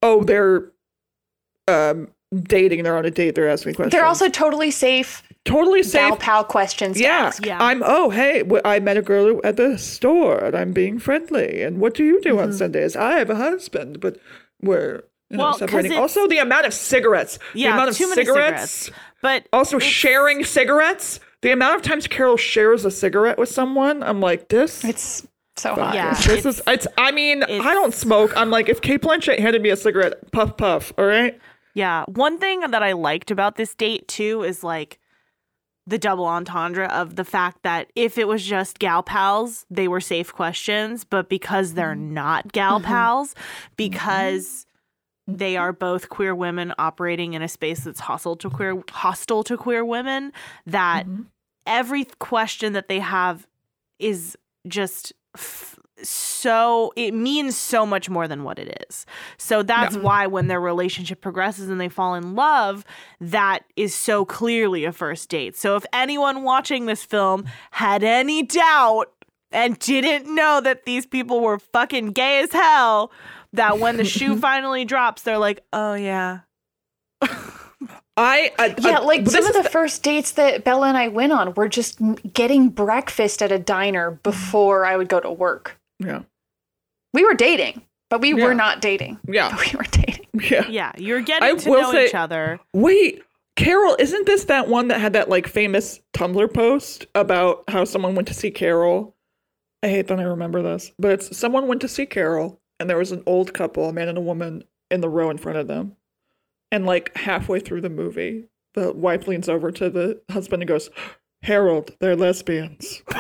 oh 0.03 0.23
they're 0.23 0.71
um 1.67 2.07
dating 2.36 2.84
they're 2.84 2.97
on 2.97 3.05
a 3.05 3.11
date 3.11 3.36
they're 3.36 3.49
asking 3.49 3.73
questions. 3.76 3.91
They're 3.91 4.05
also 4.05 4.28
totally 4.30 4.71
safe 4.71 5.21
totally 5.46 5.82
gal 5.84 6.12
safe 6.12 6.20
pal 6.20 6.43
questions 6.43 6.98
to 6.98 7.04
yeah. 7.04 7.10
ask. 7.28 7.46
Yeah. 7.46 7.58
I'm 7.62 7.82
oh 7.86 8.10
hey 8.10 8.43
I 8.66 8.80
met 8.80 8.98
a 8.98 9.02
girl 9.02 9.39
at 9.43 9.58
the 9.58 9.78
store 9.78 10.43
and 10.43 10.56
I'm 10.56 10.74
being 10.74 11.00
friendly 11.00 11.62
and 11.62 11.80
what 11.80 11.93
do 11.93 12.04
you 12.04 12.20
do 12.22 12.32
Mm-hmm. 12.32 12.39
on 12.39 12.54
Sundays 12.54 12.96
I 12.96 13.20
have 13.20 13.30
a 13.30 13.36
husband 13.36 14.00
but 14.00 14.18
we're 14.62 15.04
you 15.30 15.38
know, 15.38 15.43
Well, 15.43 15.52
'cause 15.54 15.60
separating 15.60 15.93
also 15.93 16.28
the 16.28 16.38
amount 16.39 16.66
of 16.66 16.74
cigarettes 16.74 17.39
Yeah, 17.54 17.70
the 17.70 17.74
amount 17.76 17.89
of 17.91 17.98
too 17.98 18.10
many 18.10 18.26
cigarettes, 18.26 18.72
cigarettes. 18.72 18.91
But 19.22 19.48
also 19.54 19.80
sharing 19.80 20.43
cigarettes 20.43 21.20
the 21.41 21.52
amount 21.52 21.76
of 21.76 21.82
times 21.84 22.08
Carol 22.08 22.38
shares 22.38 22.84
a 22.86 22.91
cigarette 22.91 23.38
with 23.38 23.50
someone 23.50 24.02
I'm 24.04 24.20
like 24.22 24.50
this 24.50 24.84
It's 24.84 25.28
so 25.58 25.74
hot. 25.76 25.93
Yeah. 25.93 26.14
this 26.16 26.46
is 26.46 26.62
it's 26.68 26.88
I 26.98 27.12
mean 27.12 27.43
it's- 27.43 27.62
I 27.64 27.74
don't 27.76 27.93
smoke 27.93 28.34
I'm 28.36 28.50
like 28.50 28.68
if 28.68 28.82
Cate 28.82 29.02
Blanchett 29.02 29.39
handed 29.39 29.62
me 29.62 29.70
a 29.70 29.76
cigarette 29.78 30.32
puff 30.32 30.58
puff 30.58 30.91
all 30.98 31.06
right 31.06 31.39
Yeah. 31.76 32.04
One 32.08 32.39
thing 32.39 32.62
that 32.62 32.82
I 32.82 32.93
liked 32.93 33.30
about 33.32 33.56
this 33.58 33.76
date 33.76 34.08
too 34.08 34.41
is 34.43 34.64
like 34.64 34.98
the 35.88 35.98
double 36.00 36.26
entendre 36.26 36.88
of 36.88 37.16
the 37.16 37.24
fact 37.24 37.62
that 37.64 37.92
if 37.96 38.18
it 38.18 38.28
was 38.28 38.44
just 38.44 38.80
gal 38.80 39.04
pals, 39.04 39.66
they 39.70 39.88
were 39.88 40.02
safe 40.02 40.34
questions, 40.34 41.04
but 41.04 41.30
because 41.30 41.74
they're 41.74 41.94
mm-hmm. 41.94 42.14
not 42.14 42.52
gal 42.52 42.80
mm-hmm. 42.80 42.88
pals, 42.88 43.34
mm-hmm. 43.34 43.74
because 43.78 44.66
they 45.28 45.58
are 45.58 45.74
both 45.74 46.10
queer 46.10 46.36
women 46.36 46.74
operating 46.78 47.34
in 47.34 47.42
a 47.42 47.48
space 47.48 47.84
that's 47.84 48.00
hostile 48.00 48.36
to 48.36 48.50
queer 48.50 48.82
hostile 48.92 49.44
to 49.44 49.58
queer 49.58 49.84
women, 49.84 50.32
that 50.66 51.06
every 51.66 52.06
question 52.20 52.74
that 52.74 52.88
they 52.88 53.00
have 53.00 53.48
is 54.00 54.38
just 54.68 55.14
f- 55.36 55.80
so 56.04 56.91
it 56.96 57.14
means 57.14 57.56
so 57.58 57.86
much 57.86 58.10
more 58.10 58.28
than 58.28 58.43
what 58.43 58.60
it 58.60 58.86
is. 58.89 59.06
So 59.38 59.64
that's 59.64 59.96
why 59.96 60.28
when 60.28 60.48
their 60.48 60.60
relationship 60.60 61.22
progresses 61.22 61.70
and 61.70 61.80
they 61.80 61.89
fall 61.89 62.16
in 62.16 62.36
love, 62.36 62.84
that 63.22 63.64
is 63.76 63.96
so 63.96 64.26
clearly 64.26 64.86
a 64.86 64.91
first 64.91 65.30
date. 65.30 65.56
So 65.56 65.76
if 65.76 65.86
anyone 65.93 66.43
watching 66.43 66.86
this 66.86 67.04
film 67.04 67.46
had 67.72 68.04
any 68.04 68.43
doubt 68.43 69.12
and 69.52 69.80
didn't 69.80 70.34
know 70.34 70.60
that 70.62 70.86
these 70.86 71.06
people 71.06 71.39
were 71.39 71.60
fucking 71.60 72.08
gay 72.12 72.39
as 72.41 72.52
hell, 72.52 73.12
that 73.54 73.80
when 73.80 73.98
the 73.98 74.04
shoe 74.04 74.38
finally 74.39 74.86
drops, 74.86 75.22
they're 75.22 75.38
like, 75.38 75.64
"Oh 75.72 75.93
yeah." 75.93 76.39
I, 78.18 78.54
I 78.58 78.76
Yeah, 78.80 79.00
I- 79.00 79.04
like 79.04 79.24
this 79.26 79.34
some 79.34 79.46
of 79.46 79.56
is 79.56 79.64
the 79.64 79.70
first 79.70 80.04
dates 80.04 80.34
that 80.34 80.64
Bella 80.64 80.88
and 80.88 80.98
I 80.98 81.08
went 81.10 81.34
on 81.34 81.54
were 81.54 81.68
just 81.68 82.00
getting 82.34 82.70
breakfast 82.70 83.41
at 83.41 83.52
a 83.52 83.60
diner 83.60 84.12
mm-hmm. 84.12 84.22
before 84.24 84.86
I 84.86 84.96
would 84.96 85.10
go 85.10 85.20
to 85.20 85.32
work. 85.32 85.78
Yeah 86.00 86.24
We 87.14 87.24
were 87.24 87.34
dating, 87.34 87.82
but 88.10 88.22
we 88.22 88.34
Yeah. 88.34 88.43
were 88.46 88.54
not 88.54 88.82
dating. 88.82 89.20
yeah 89.28 89.50
But 89.56 89.66
we 89.72 89.78
were 89.78 89.86
dating. 89.91 90.26
yeah. 90.52 90.68
Yeah, 90.68 90.91
you're 90.98 91.22
getting 91.22 91.48
I 91.48 91.54
to 91.56 91.70
will 91.70 91.82
know 91.84 91.91
say- 91.91 92.06
each 92.08 92.16
other. 92.16 92.60
Wait, 92.74 93.24
Carol, 93.56 93.96
isn't 94.00 94.26
this 94.26 94.46
that 94.46 94.68
one 94.68 94.89
that 94.89 95.00
had 95.00 95.14
that 95.14 95.30
like 95.30 95.48
famous 95.48 96.02
Tumblr 96.14 96.54
post 96.54 97.06
about 97.16 97.64
how 97.70 97.86
someone 97.86 98.14
went 98.16 98.28
to 98.28 98.34
see 98.34 98.52
Carol? 98.52 99.16
I 99.82 99.88
hate 99.88 100.08
that 100.08 100.20
I 100.20 100.24
remember 100.24 100.62
this, 100.62 100.91
but 101.00 101.12
it's 101.12 101.38
someone 101.38 101.68
went 101.68 101.80
to 101.82 101.88
see 101.88 102.06
Carol 102.06 102.60
and 102.80 102.89
there 102.89 102.98
was 102.98 103.12
an 103.14 103.24
old 103.26 103.54
couple, 103.54 103.88
a 103.88 103.93
man 103.93 104.10
and 104.10 104.18
a 104.18 104.22
woman, 104.22 104.64
in 104.91 105.00
the 105.02 105.08
row 105.10 105.30
in 105.30 105.38
front 105.38 105.58
of 105.58 105.68
them. 105.68 105.96
And 106.72 106.86
like 106.86 107.16
halfway 107.16 107.60
through 107.62 107.82
the 107.82 107.89
movie, 107.89 108.50
the 108.74 108.91
wife 108.91 109.28
leans 109.28 109.48
over 109.48 109.72
to 109.72 109.89
the 109.89 110.22
husband 110.30 110.62
and 110.64 110.68
goes, 110.68 110.89
Harold, 111.43 111.96
they're 112.02 112.16
lesbians. 112.18 113.02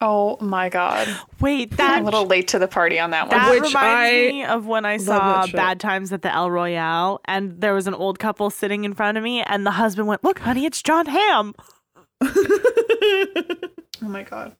Oh 0.00 0.36
my 0.40 0.68
god. 0.68 1.08
Wait, 1.40 1.72
I'm 1.78 2.02
a 2.02 2.04
little 2.04 2.26
late 2.26 2.48
to 2.48 2.58
the 2.58 2.68
party 2.68 2.98
on 2.98 3.10
that 3.10 3.28
one. 3.28 3.38
That 3.38 3.50
Which 3.50 3.62
reminds 3.62 3.76
I 3.76 4.10
me 4.10 4.44
of 4.44 4.66
when 4.66 4.84
I 4.84 4.98
saw. 4.98 5.46
Bad 5.46 5.80
Times 5.80 6.12
at 6.12 6.20
the 6.20 6.32
El 6.32 6.50
Royale, 6.50 7.20
and 7.24 7.60
there 7.60 7.72
was 7.72 7.86
an 7.86 7.94
old 7.94 8.18
couple 8.18 8.50
sitting 8.50 8.84
in 8.84 8.92
front 8.92 9.16
of 9.16 9.24
me, 9.24 9.42
and 9.42 9.64
the 9.64 9.70
husband 9.72 10.06
went, 10.06 10.22
"Look, 10.22 10.40
honey, 10.40 10.66
it's 10.66 10.82
Jon 10.82 11.06
Hamm." 11.06 11.54
oh 12.22 13.58
my 14.02 14.22
god. 14.22 14.54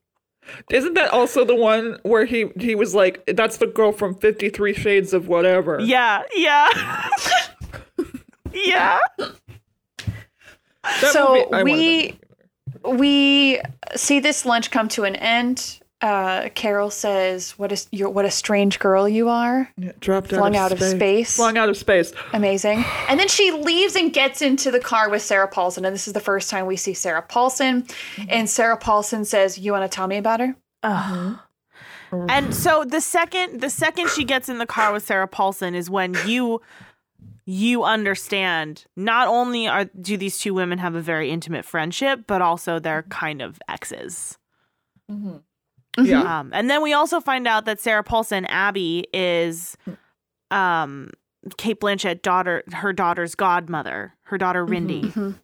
Isn't 0.71 0.93
that 0.93 1.11
also 1.11 1.45
the 1.45 1.55
one 1.55 1.99
where 2.03 2.25
he 2.25 2.47
he 2.59 2.73
was 2.73 2.95
like, 2.95 3.23
that's 3.27 3.57
the 3.57 3.67
girl 3.67 3.91
from 3.91 4.15
Fifty 4.15 4.49
Three 4.49 4.73
Shades 4.73 5.13
of 5.13 5.27
whatever? 5.27 5.79
Yeah, 5.81 6.23
yeah, 6.35 6.69
yeah. 8.53 8.99
That 9.17 11.11
so 11.11 11.33
movie- 11.33 11.41
I 11.41 11.41
wanted 11.41 11.51
that 11.51 11.63
we 11.63 12.19
we 12.95 13.61
see 13.95 14.19
this 14.19 14.45
lunch 14.45 14.71
come 14.71 14.87
to 14.89 15.03
an 15.03 15.15
end. 15.15 15.79
Uh, 15.99 16.49
Carol 16.49 16.91
says, 16.91 17.51
"What 17.57 17.71
is 17.71 17.87
your 17.91 18.09
what 18.09 18.23
a 18.23 18.29
strange 18.29 18.77
girl 18.77 19.09
you 19.09 19.29
are." 19.29 19.71
Yeah, 19.77 19.93
dropped 19.99 20.29
Flung 20.29 20.55
out, 20.55 20.71
out 20.71 20.79
of 20.79 20.83
space. 20.83 21.35
Flung 21.35 21.57
out 21.57 21.69
of 21.69 21.77
space. 21.77 22.13
Amazing. 22.33 22.85
And 23.09 23.19
then 23.19 23.27
she 23.27 23.51
leaves 23.51 23.95
and 23.95 24.13
gets 24.13 24.43
into 24.43 24.69
the 24.69 24.79
car 24.79 25.09
with 25.09 25.23
Sarah 25.23 25.47
Paulson. 25.47 25.85
And 25.85 25.95
this 25.95 26.07
is 26.07 26.13
the 26.13 26.19
first 26.19 26.51
time 26.51 26.67
we 26.67 26.75
see 26.75 26.93
Sarah 26.93 27.23
Paulson. 27.23 27.87
And 28.29 28.47
Sarah 28.47 28.77
Paulson 28.77 29.25
says, 29.25 29.57
You 29.57 29.71
want 29.71 29.89
to 29.89 29.95
tell 29.95 30.07
me 30.07 30.17
about 30.17 30.39
her? 30.39 30.55
Ugh. 30.83 31.39
And 32.11 32.55
so 32.55 32.85
the 32.85 33.01
second 33.01 33.59
the 33.61 33.69
second 33.69 34.09
she 34.09 34.23
gets 34.23 34.49
in 34.49 34.59
the 34.59 34.65
car 34.65 34.93
with 34.93 35.05
Sarah 35.05 35.27
Paulson 35.27 35.75
is 35.75 35.89
when 35.89 36.15
you 36.25 36.61
you 37.49 37.85
understand 37.85 38.83
not 38.97 39.29
only 39.29 39.69
are 39.69 39.85
do 39.85 40.17
these 40.17 40.37
two 40.37 40.53
women 40.53 40.79
have 40.79 40.95
a 40.95 41.01
very 41.01 41.31
intimate 41.31 41.63
friendship, 41.63 42.25
but 42.27 42.41
also 42.41 42.77
they're 42.77 43.03
kind 43.03 43.41
of 43.41 43.57
exes. 43.69 44.37
Yeah. 45.97 46.39
Um, 46.39 46.51
and 46.53 46.69
then 46.69 46.81
we 46.83 46.91
also 46.93 47.21
find 47.21 47.47
out 47.47 47.63
that 47.65 47.79
Sarah 47.79 48.03
Paulson, 48.03 48.45
Abby, 48.47 49.07
is 49.13 49.77
um, 50.51 51.09
Cate 51.57 51.79
Blanchett 51.79 52.21
daughter, 52.21 52.63
her 52.73 52.91
daughter's 52.93 53.33
godmother, 53.33 54.13
her 54.23 54.37
daughter 54.37 54.65
Rindy, 54.65 55.03
Mhm. 55.13 55.35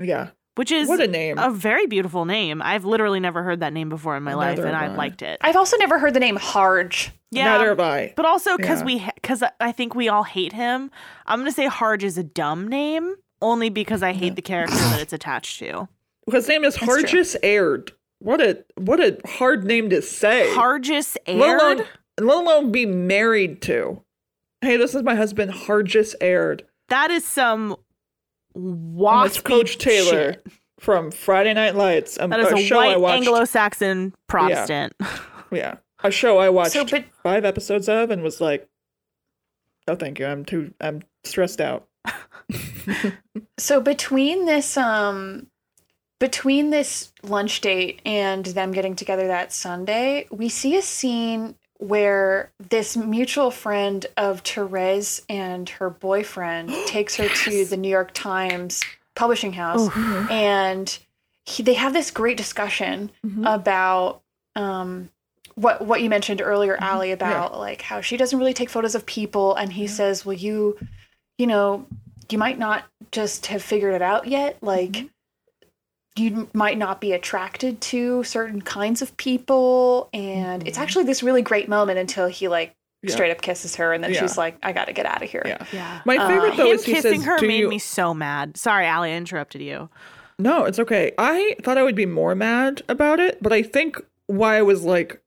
Yeah. 0.00 0.30
Which 0.56 0.70
is 0.72 0.88
What 0.88 1.00
a 1.00 1.06
name. 1.06 1.38
a 1.38 1.50
very 1.50 1.86
beautiful 1.86 2.24
name. 2.24 2.60
I've 2.62 2.84
literally 2.84 3.20
never 3.20 3.42
heard 3.42 3.60
that 3.60 3.72
name 3.72 3.88
before 3.88 4.16
in 4.16 4.22
my 4.22 4.34
life, 4.34 4.58
and 4.58 4.76
I 4.76 4.82
have 4.84 4.92
I. 4.92 4.96
liked 4.96 5.22
it. 5.22 5.38
I've 5.40 5.56
also 5.56 5.76
never 5.78 5.98
heard 5.98 6.14
the 6.14 6.20
name 6.20 6.36
Harge. 6.36 7.10
Yeah, 7.30 7.44
Neither 7.44 7.68
have 7.70 7.80
I. 7.80 8.12
but 8.16 8.26
also 8.26 8.56
because 8.58 8.80
Yeah. 8.80 8.86
we 8.86 9.06
because 9.14 9.42
I 9.60 9.72
think 9.72 9.94
we 9.94 10.08
all 10.08 10.24
hate 10.24 10.52
him. 10.52 10.90
I'm 11.26 11.38
gonna 11.40 11.50
say 11.52 11.66
Harge 11.66 12.04
is 12.04 12.18
a 12.18 12.22
dumb 12.22 12.68
name 12.68 13.14
only 13.40 13.70
because 13.70 14.02
I 14.02 14.12
hate 14.12 14.36
the 14.36 14.42
character 14.42 14.76
that 14.76 15.00
it's 15.00 15.12
attached 15.14 15.58
to. 15.60 15.88
His 16.30 16.46
name 16.48 16.64
is 16.64 16.74
That's 16.76 16.86
true. 16.86 17.02
Hargis 17.02 17.36
Aird. 17.42 17.92
What 18.18 18.40
a 18.40 18.62
what 18.76 19.00
a 19.00 19.18
hard 19.26 19.64
name 19.64 19.88
to 19.90 20.00
say. 20.02 20.46
Hargis 20.54 21.16
Let 21.26 21.36
alone, 21.60 21.78
aired. 21.78 21.88
let 22.20 22.36
alone 22.36 22.70
be 22.70 22.84
married 22.86 23.62
to. 23.62 24.02
Hey, 24.60 24.76
this 24.76 24.94
is 24.94 25.02
my 25.02 25.14
husband, 25.16 25.50
Hargis 25.52 26.14
Aird. 26.20 26.62
That 26.88 27.10
is 27.10 27.24
some 27.24 27.74
Waspy 28.56 29.44
Coach 29.44 29.78
Taylor 29.78 30.34
shit. 30.34 30.46
from 30.78 31.10
Friday 31.10 31.54
Night 31.54 31.74
Lights. 31.74 32.18
Um, 32.18 32.30
That 32.30 32.40
is 32.40 32.52
a, 32.52 32.56
a, 32.56 32.62
show 32.62 32.78
I 32.78 32.88
white 32.88 33.00
watched. 33.00 33.26
Anglo-Saxon 33.26 34.14
Protestant. 34.28 34.94
yeah, 35.52 35.76
a 36.02 36.10
show 36.10 36.38
I 36.38 36.48
watched 36.48 36.72
So, 36.72 36.84
but 36.84 37.04
five 37.22 37.44
episodes 37.44 37.88
of 37.88 38.10
and 38.10 38.22
was 38.22 38.40
like, 38.40 38.68
"Oh, 39.88 39.96
thank 39.96 40.18
you. 40.18 40.26
I'm 40.26 40.44
too. 40.44 40.74
I'm 40.80 41.02
stressed 41.24 41.60
out." 41.60 41.88
So 43.58 43.80
between 43.80 44.46
this 44.46 44.76
um 44.76 45.46
between 46.18 46.70
this 46.70 47.12
lunch 47.22 47.60
date 47.60 48.00
and 48.04 48.44
them 48.44 48.72
getting 48.72 48.94
together 48.94 49.26
that 49.28 49.52
Sunday, 49.52 50.26
we 50.30 50.48
see 50.48 50.76
a 50.76 50.82
scene 50.82 51.56
where 51.82 52.50
this 52.70 52.96
mutual 52.96 53.50
friend 53.50 54.06
of 54.16 54.40
Therese 54.40 55.22
and 55.28 55.68
her 55.68 55.90
boyfriend 55.90 56.70
takes 56.86 57.16
her 57.16 57.28
to 57.28 57.64
the 57.64 57.76
New 57.76 57.88
York 57.88 58.12
Times 58.14 58.82
publishing 59.14 59.52
house 59.52 59.88
mm-hmm. 59.88 60.30
and 60.32 60.98
he, 61.44 61.62
they 61.62 61.74
have 61.74 61.92
this 61.92 62.10
great 62.10 62.36
discussion 62.36 63.10
mm-hmm. 63.26 63.44
about 63.44 64.22
um 64.56 65.10
what 65.54 65.84
what 65.84 66.00
you 66.00 66.08
mentioned 66.08 66.40
earlier 66.40 66.74
mm-hmm. 66.74 66.84
Allie 66.84 67.12
about 67.12 67.58
like 67.58 67.82
how 67.82 68.00
she 68.00 68.16
doesn't 68.16 68.38
really 68.38 68.54
take 68.54 68.70
photos 68.70 68.94
of 68.94 69.04
people 69.04 69.54
and 69.54 69.72
he 69.72 69.86
says, 69.86 70.24
"Well, 70.24 70.34
you 70.34 70.78
you 71.38 71.46
know, 71.46 71.86
you 72.30 72.38
might 72.38 72.58
not 72.58 72.84
just 73.10 73.46
have 73.46 73.62
figured 73.62 73.94
it 73.94 74.02
out 74.02 74.26
yet. 74.26 74.58
Like, 74.62 75.10
you 76.16 76.48
might 76.52 76.76
not 76.78 77.00
be 77.00 77.12
attracted 77.12 77.80
to 77.80 78.22
certain 78.24 78.60
kinds 78.62 79.00
of 79.02 79.16
people. 79.16 80.10
And 80.12 80.66
it's 80.68 80.78
actually 80.78 81.04
this 81.04 81.22
really 81.22 81.42
great 81.42 81.68
moment 81.68 81.98
until 81.98 82.26
he, 82.28 82.48
like, 82.48 82.74
Yeah. 83.02 83.12
straight 83.14 83.30
up 83.30 83.40
kisses 83.40 83.76
her. 83.76 83.92
And 83.92 84.04
then 84.04 84.12
Yeah. 84.12 84.20
she's 84.20 84.36
like, 84.36 84.56
I 84.62 84.72
got 84.72 84.86
to 84.86 84.92
get 84.92 85.06
out 85.06 85.22
of 85.22 85.30
here. 85.30 85.42
Yeah. 85.44 85.64
Yeah. 85.72 86.00
My 86.04 86.16
Uh, 86.18 86.28
favorite 86.28 86.56
though 86.56 86.66
Him 86.66 86.74
is 86.76 86.84
he 86.84 86.92
kissing 86.92 87.20
says, 87.20 87.24
her 87.26 87.38
"Do 87.38 87.46
made 87.48 87.60
you-" 87.60 87.68
me 87.68 87.78
so 87.78 88.12
mad. 88.14 88.56
Sorry, 88.56 88.86
Allie, 88.86 89.12
I 89.12 89.16
interrupted 89.16 89.62
you. 89.62 89.88
No, 90.38 90.64
it's 90.64 90.78
okay. 90.78 91.12
I 91.18 91.56
thought 91.62 91.78
I 91.78 91.82
would 91.82 91.94
be 91.94 92.06
more 92.06 92.34
mad 92.34 92.82
about 92.88 93.18
it, 93.20 93.38
but 93.42 93.52
I 93.52 93.62
think 93.62 93.96
why 94.26 94.56
I 94.58 94.62
was 94.62 94.82
like, 94.82 95.20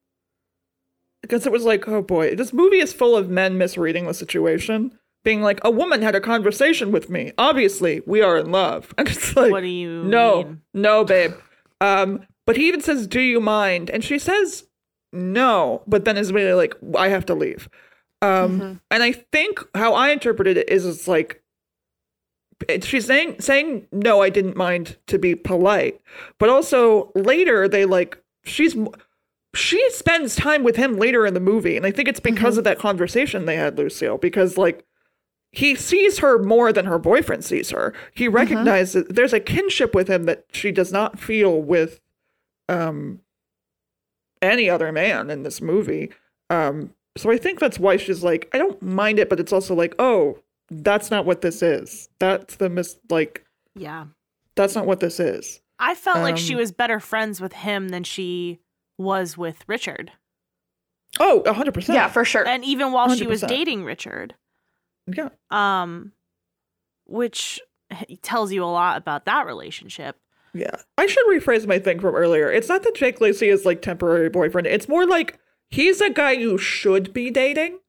because 1.22 1.46
it 1.46 1.52
was 1.52 1.64
like, 1.64 1.88
oh 1.88 2.02
boy, 2.02 2.36
this 2.36 2.54
movie 2.54 2.78
is 2.80 2.94
full 2.94 3.16
of 3.16 3.30
men 3.30 3.58
misreading 3.58 4.06
the 4.06 4.14
situation, 4.14 4.98
being 5.26 5.42
like, 5.42 5.60
a 5.64 5.70
woman 5.70 6.02
had 6.02 6.16
a 6.16 6.22
conversation 6.22 6.92
with 6.92 7.10
me. 7.10 7.34
Obviously, 7.38 8.02
we 8.06 8.22
are 8.22 8.38
in 8.38 8.52
love. 8.52 8.94
And 8.98 9.10
it's 9.10 9.36
like, 9.36 9.52
What 9.52 9.62
do 9.62 9.68
you 9.68 10.04
no, 10.06 10.44
mean? 10.44 10.62
no, 10.74 11.04
babe. 11.04 11.34
Um, 11.82 12.26
but 12.46 12.56
he 12.56 12.70
even 12.70 12.80
says, 12.82 13.08
do 13.08 13.20
you 13.20 13.42
mind? 13.42 13.90
And 13.90 14.04
she 14.04 14.18
says, 14.20 14.66
no, 15.12 15.82
but 15.88 16.06
then 16.06 16.16
is 16.18 16.32
really 16.32 16.54
like, 16.54 16.76
I 16.98 17.10
have 17.10 17.26
to 17.26 17.36
leave. 17.36 17.68
Um, 18.22 18.80
and 18.90 19.04
I 19.04 19.12
think 19.12 19.60
how 19.76 19.94
I 19.94 20.10
interpreted 20.10 20.58
it 20.58 20.70
is 20.70 20.86
it's 20.86 21.08
like 21.08 21.44
she's 22.82 23.06
saying 23.06 23.40
saying 23.40 23.88
no, 23.92 24.22
I 24.22 24.30
didn't 24.30 24.56
mind 24.56 24.98
to 25.08 25.20
be 25.20 25.36
polite, 25.36 26.00
but 26.40 26.50
also 26.50 27.12
later 27.14 27.68
they 27.68 27.86
like 27.86 28.18
she's 28.44 28.76
she 29.54 29.90
spends 29.92 30.36
time 30.36 30.64
with 30.64 30.76
him 30.76 30.98
later 30.98 31.26
in 31.26 31.34
the 31.36 31.40
movie, 31.40 31.78
and 31.78 31.86
I 31.86 31.92
think 31.92 32.08
it's 32.08 32.20
because 32.20 32.58
of 32.58 32.64
that 32.64 32.80
conversation 32.80 33.46
they 33.46 33.58
had, 33.58 33.78
Lucille, 33.78 34.18
because 34.18 34.58
like 34.58 34.84
he 35.56 35.76
sees 35.76 36.20
her 36.20 36.38
more 36.42 36.74
than 36.74 36.86
her 36.86 37.00
boyfriend 37.00 37.44
sees 37.46 37.70
her. 37.72 37.94
He 38.14 38.28
recognizes 38.28 39.06
there's 39.10 39.34
a 39.34 39.40
kinship 39.40 39.96
with 39.96 40.08
him 40.10 40.24
that 40.26 40.46
she 40.52 40.72
does 40.72 40.92
not 40.92 41.20
feel 41.20 41.62
with 41.62 42.00
um 42.70 43.22
any 44.42 44.70
other 44.70 44.92
man 44.92 45.30
in 45.30 45.44
this 45.44 45.62
movie. 45.62 46.12
Um 46.50 46.94
so 47.18 47.32
I 47.32 47.38
think 47.38 47.60
that's 47.60 47.80
why 47.80 47.96
she's 47.98 48.24
like, 48.24 48.50
I 48.54 48.58
don't 48.58 48.82
mind 48.82 49.20
it, 49.20 49.30
but 49.30 49.40
it's 49.40 49.54
also 49.54 49.74
like, 49.74 49.96
oh, 50.00 50.40
that's 50.70 51.10
not 51.10 51.26
what 51.26 51.40
this 51.42 51.62
is. 51.62 52.10
That's 52.20 52.58
the 52.58 52.70
mis 52.70 52.98
like 53.10 53.46
Yeah. 53.76 54.06
that's 54.56 54.76
not 54.76 54.86
what 54.86 55.00
this 55.00 55.20
is. 55.20 55.62
I 55.80 55.96
felt 55.96 56.20
like 56.20 56.38
she 56.38 56.54
Um, 56.54 56.60
was 56.60 56.72
better 56.72 57.00
friends 57.00 57.42
with 57.42 57.54
him 57.54 57.90
than 57.90 58.04
she 58.04 58.60
was 58.98 59.38
with 59.38 59.64
Richard. 59.68 60.12
Oh, 61.20 61.42
a 61.42 61.54
hundred 61.54 61.74
percent. 61.74 61.96
Yeah, 61.96 62.08
for 62.10 62.26
sure. 62.26 62.46
And 62.48 62.64
even 62.66 62.92
while 62.92 63.14
she 63.16 63.28
was 63.28 63.42
dating 63.42 63.84
Richard. 63.86 64.36
Yeah. 65.08 65.30
Um 65.52 66.12
which 67.06 67.60
tells 68.22 68.52
you 68.52 68.64
a 68.64 68.66
lot 68.66 68.98
about 68.98 69.26
that 69.26 69.46
relationship. 69.46 70.18
Yeah. 70.54 70.76
I 70.98 71.06
should 71.08 71.26
rephrase 71.28 71.68
my 71.68 71.80
thing 71.80 72.00
from 72.00 72.16
earlier. 72.16 72.52
It's 72.52 72.70
not 72.70 72.84
that 72.84 72.96
Jake 72.96 73.22
Lacy 73.22 73.50
is 73.50 73.66
like 73.66 73.82
temporary 73.82 74.30
boyfriend. 74.30 74.68
It's 74.68 74.88
more 74.88 75.06
like 75.06 75.38
he's 75.70 76.02
a 76.02 76.10
guy 76.10 76.32
you 76.32 76.58
should 76.58 77.14
be 77.14 77.30
dating, 77.30 77.80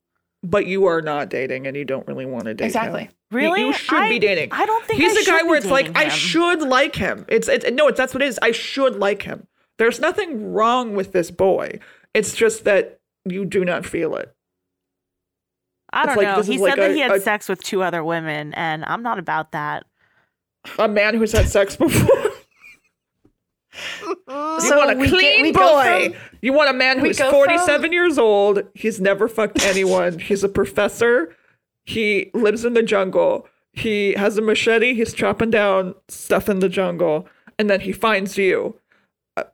but 0.43 0.67
you 0.67 0.85
are 0.87 1.01
not 1.01 1.31
dating 1.31 1.67
and 1.67 1.77
you 1.77 1.85
don't 1.85 2.07
really 2.07 2.27
want 2.27 2.45
to 2.45 2.55
date 2.55 2.64
him. 2.64 2.69
Exactly. 2.69 3.03
him. 3.05 3.12
Really? 3.31 3.61
You, 3.61 3.67
you 3.69 3.73
should 3.73 3.99
I- 3.99 4.09
be 4.09 4.19
dating. 4.19 4.51
I 4.53 4.67
don't 4.67 4.85
think 4.85 5.01
he's 5.01 5.17
I 5.17 5.21
a 5.21 5.25
guy 5.39 5.43
where 5.45 5.57
it's 5.57 5.67
like 5.67 5.87
dating 5.87 5.97
I 5.97 6.09
should 6.09 6.61
like 6.62 6.95
him. 6.97 7.25
It's 7.29 7.49
it's 7.49 7.69
no, 7.71 7.89
it's 7.89 7.97
that's 7.97 8.12
what 8.12 8.23
it 8.23 8.29
is. 8.29 8.39
I 8.43 8.51
should 8.51 8.97
like 8.97 9.23
him. 9.23 9.47
There's 9.79 9.99
nothing 10.01 10.53
wrong 10.53 10.95
with 10.95 11.12
this 11.12 11.31
boy. 11.31 11.81
It's 12.14 12.35
just 12.35 12.64
that 12.64 13.01
you 13.25 13.45
do 13.45 13.64
not 13.64 13.87
feel 13.87 14.14
it. 14.17 14.35
I 15.97 16.07
don't 16.07 16.16
like- 16.16 16.26
know. 16.36 16.42
He 16.42 16.59
said 16.59 16.62
like 16.62 16.76
that 16.76 16.90
a- 16.90 16.94
he 16.94 17.01
had 17.01 17.12
a- 17.12 17.20
sex 17.20 17.49
with 17.49 17.62
two 17.62 17.82
other 17.82 18.03
women, 18.05 18.53
and 18.55 18.84
I'm 18.84 19.03
not 19.03 19.18
about 19.18 19.53
that. 19.53 19.84
A 20.78 20.88
man 20.88 21.14
who's 21.14 21.32
had 21.32 21.49
sex 21.49 21.76
before. 21.76 22.09
You 24.28 24.61
So 24.61 24.78
want 24.78 24.92
a 24.92 24.94
we 24.97 25.05
get- 25.11 25.11
clean 25.11 25.53
boy. 25.53 26.11
from- 26.11 26.14
you 26.40 26.53
want 26.55 26.70
a 26.70 26.72
man 26.72 26.99
who's 26.99 27.18
go 27.18 27.30
47 27.30 27.92
years 27.92 28.18
old. 28.18 28.62
He's 28.74 29.01
never 29.01 29.28
fucked 29.28 29.62
anyone. 29.64 30.18
He's 30.18 30.42
a 30.42 30.49
professor. 30.49 31.34
He 31.84 32.30
lives 32.32 32.64
in 32.64 32.72
the 32.74 32.82
jungle. 32.82 33.47
He 33.72 34.12
has 34.14 34.38
a 34.38 34.42
machete. 34.42 34.94
He's 34.94 35.12
chopping 35.12 35.51
down 35.51 35.94
stuff 36.09 36.49
in 36.49 36.61
the 36.61 36.68
jungle. 36.70 37.28
And 37.59 37.68
then 37.68 37.80
he 37.80 37.92
finds 37.92 38.38
you. 38.38 38.78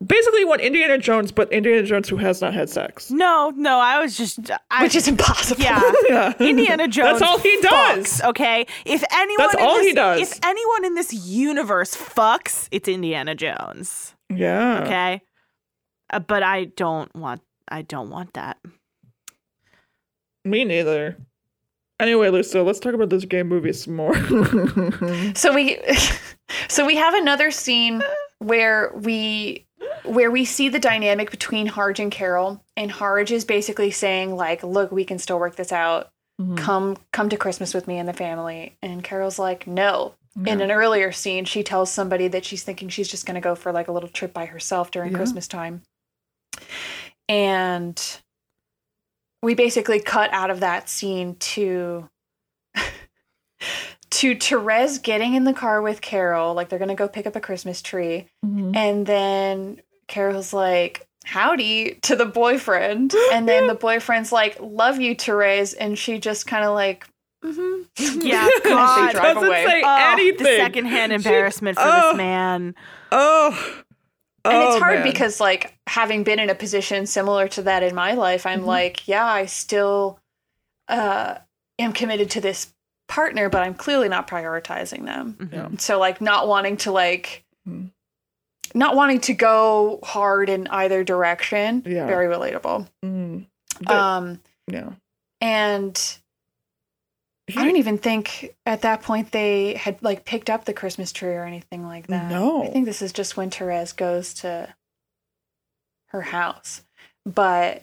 Basically, 0.07 0.45
what 0.45 0.61
Indiana 0.61 0.97
Jones, 0.97 1.33
but 1.33 1.53
Indiana 1.53 1.83
Jones 1.83 2.09
who 2.09 2.17
has 2.17 2.41
not 2.41 2.55
had 2.55 2.71
sex. 2.71 3.11
No, 3.11 3.53
no, 3.57 3.81
I 3.81 4.01
was 4.01 4.17
just, 4.17 4.39
I, 4.71 4.83
which 4.85 4.95
is 4.95 5.09
impossible. 5.09 5.63
yeah. 5.63 5.81
Yeah. 6.09 6.33
Indiana 6.39 6.87
Jones. 6.87 7.19
That's 7.19 7.31
all 7.31 7.39
he 7.39 7.61
does. 7.61 8.21
fucks, 8.21 8.29
okay, 8.29 8.67
if 8.85 9.03
anyone, 9.13 9.49
That's 9.49 9.55
in 9.55 9.61
all 9.67 9.75
this, 9.77 9.87
he 9.87 9.93
does. 9.93 10.21
If 10.21 10.39
anyone 10.45 10.85
in 10.85 10.95
this 10.95 11.13
universe 11.13 11.97
fucks, 11.97 12.69
it's 12.71 12.87
Indiana 12.89 13.35
Jones. 13.35 14.15
Yeah. 14.33 14.83
Okay, 14.85 15.23
uh, 16.11 16.19
but 16.21 16.43
I 16.45 16.67
don't 16.67 17.13
want, 17.17 17.41
I 17.69 17.83
don't 17.83 18.11
want 18.11 18.35
that. 18.35 18.59
Me 20.45 20.65
neither. 20.65 21.17
Anyway, 22.01 22.29
Lucia, 22.31 22.63
let's 22.63 22.81
talk 22.81 22.95
about 22.95 23.11
this 23.11 23.25
gay 23.25 23.43
movie 23.43 23.73
some 23.73 23.95
more. 23.97 24.15
So 25.37 25.53
we 25.55 25.79
so 26.69 26.85
we 26.85 26.97
have 26.97 27.15
another 27.15 27.51
scene 27.51 28.03
where 28.39 28.93
we 28.97 29.67
where 30.05 30.31
we 30.31 30.45
see 30.45 30.69
the 30.69 30.79
dynamic 30.79 31.31
between 31.31 31.67
Harge 31.67 32.01
and 32.01 32.11
Carol 32.11 32.63
and 32.77 32.91
Harge 32.91 33.33
is 33.33 33.45
basically 33.45 33.91
saying 33.91 34.35
like 34.35 34.63
look 34.63 34.91
we 34.93 35.05
can 35.05 35.19
still 35.19 35.39
work 35.39 35.57
this 35.57 35.73
out. 35.73 36.11
Mm-hmm. 36.41 36.57
Come 36.57 36.97
come 37.13 37.29
to 37.29 37.37
Christmas 37.37 37.75
with 37.75 37.87
me 37.87 37.99
and 37.99 38.09
the 38.09 38.13
family. 38.13 38.77
And 38.83 39.05
Carol's 39.05 39.39
like 39.39 39.67
no. 39.67 40.15
In 40.47 40.63
an 40.63 40.71
earlier 40.71 41.13
scene 41.13 41.45
she 41.45 41.63
tells 41.63 41.93
somebody 41.93 42.27
that 42.29 42.45
she's 42.45 42.63
thinking 42.65 42.89
she's 42.89 43.09
just 43.09 43.27
going 43.27 43.35
to 43.35 43.41
go 43.41 43.55
for 43.55 43.71
like 43.71 43.89
a 43.89 43.93
little 43.93 44.09
trip 44.09 44.33
by 44.33 44.47
herself 44.47 44.91
during 44.91 45.13
Yeah. 45.13 45.19
Christmas 45.19 45.47
time. 45.47 45.83
And 47.29 48.01
we 49.43 49.55
basically 49.55 50.01
cut 50.01 50.33
out 50.33 50.51
of 50.51 50.61
that 50.61 50.89
scene 50.89 51.35
to 51.37 52.09
to 54.13 54.35
Therese 54.37 54.99
getting 54.99 55.35
in 55.35 55.45
the 55.45 55.53
car 55.53 55.83
with 55.83 56.01
Carol, 56.01 56.55
like 56.55 56.69
they're 56.69 56.79
gonna 56.79 56.95
go 56.95 57.09
pick 57.09 57.27
up 57.27 57.37
a 57.37 57.41
Christmas 57.41 57.83
tree, 57.83 58.27
and 58.43 59.07
then 59.07 59.81
Carol's 60.09 60.53
like, 60.53 61.07
"Howdy" 61.25 61.95
to 62.03 62.17
the 62.17 62.27
boyfriend, 62.27 63.15
and 63.33 63.49
then 63.49 63.67
the 63.67 63.75
boyfriend's 63.75 64.33
like, 64.33 64.57
"Love 64.61 65.01
you, 65.01 65.15
Therese," 65.15 65.73
and 65.75 65.99
she 65.99 66.19
just 66.19 66.47
kind 66.47 66.65
of 66.65 66.75
like, 66.75 67.07
mm-hmm. 67.45 67.83
Yeah, 68.27 68.49
They 68.63 68.71
God. 68.71 69.13
drive 69.13 69.35
Doesn't 69.35 69.49
away. 69.49 69.65
say 69.67 69.83
Oh, 69.85 70.13
anything. 70.13 70.45
the 70.45 70.57
secondhand 70.57 71.11
She- 71.13 71.17
embarrassment 71.17 71.79
for 71.79 71.85
oh. 71.87 72.09
this 72.11 72.17
man. 72.17 72.75
Oh. 73.11 73.83
and 74.45 74.57
it's 74.57 74.77
Oh, 74.77 74.79
hard 74.81 74.99
man. 75.01 75.05
because 75.13 75.41
like 75.41 75.75
having 75.87 76.25
been 76.25 76.39
in 76.41 76.51
a 76.51 76.55
position 76.55 77.07
similar 77.07 77.47
to 77.49 77.63
that 77.63 77.83
in 77.85 77.95
my 77.95 78.15
life 78.15 78.45
i'm 78.45 78.63
Mhm. 78.63 78.67
like 78.67 79.07
yeah 79.07 79.25
i 79.25 79.47
still 79.47 80.19
uh 80.89 81.37
am 81.79 81.93
committed 81.93 82.29
to 82.31 82.41
this 82.41 82.73
partner 83.13 83.51
but 83.51 83.63
i'm 83.63 83.75
clearly 83.75 84.09
not 84.09 84.27
prioritizing 84.27 85.05
them 85.05 85.35
Mhm. 85.39 85.53
Yeah. 85.53 85.69
so 85.79 85.99
like 85.99 86.23
not 86.23 86.49
wanting 86.49 86.79
to 86.79 86.91
like 86.93 87.45
Mhm. 87.69 87.91
not 88.75 88.97
wanting 88.97 89.21
to 89.21 89.35
go 89.35 89.99
hard 90.03 90.49
in 90.49 90.67
either 90.69 91.05
direction 91.05 91.83
Yeah. 91.85 92.07
very 92.07 92.27
relatable 92.27 92.89
Mm. 93.05 93.47
But- 93.83 93.95
um 93.95 94.41
yeah. 94.67 94.93
and 95.43 96.19
He- 97.49 97.61
i 97.61 97.65
don't 97.65 97.77
even 97.77 97.99
think 97.99 98.55
at 98.65 98.81
that 98.81 99.03
point 99.03 99.31
they 99.33 99.75
had 99.75 100.03
like 100.03 100.25
picked 100.25 100.49
up 100.49 100.65
the 100.65 100.73
christmas 100.73 101.13
tree 101.13 101.35
or 101.35 101.45
anything 101.45 101.85
like 101.85 102.07
that 102.07 102.31
No. 102.31 102.65
i 102.65 102.69
think 102.69 102.87
this 102.87 103.03
is 103.03 103.13
just 103.13 103.37
when 103.37 103.51
therese 103.51 103.93
goes 103.93 104.33
to 104.41 104.75
her 106.09 106.23
house 106.23 106.83
but 107.27 107.83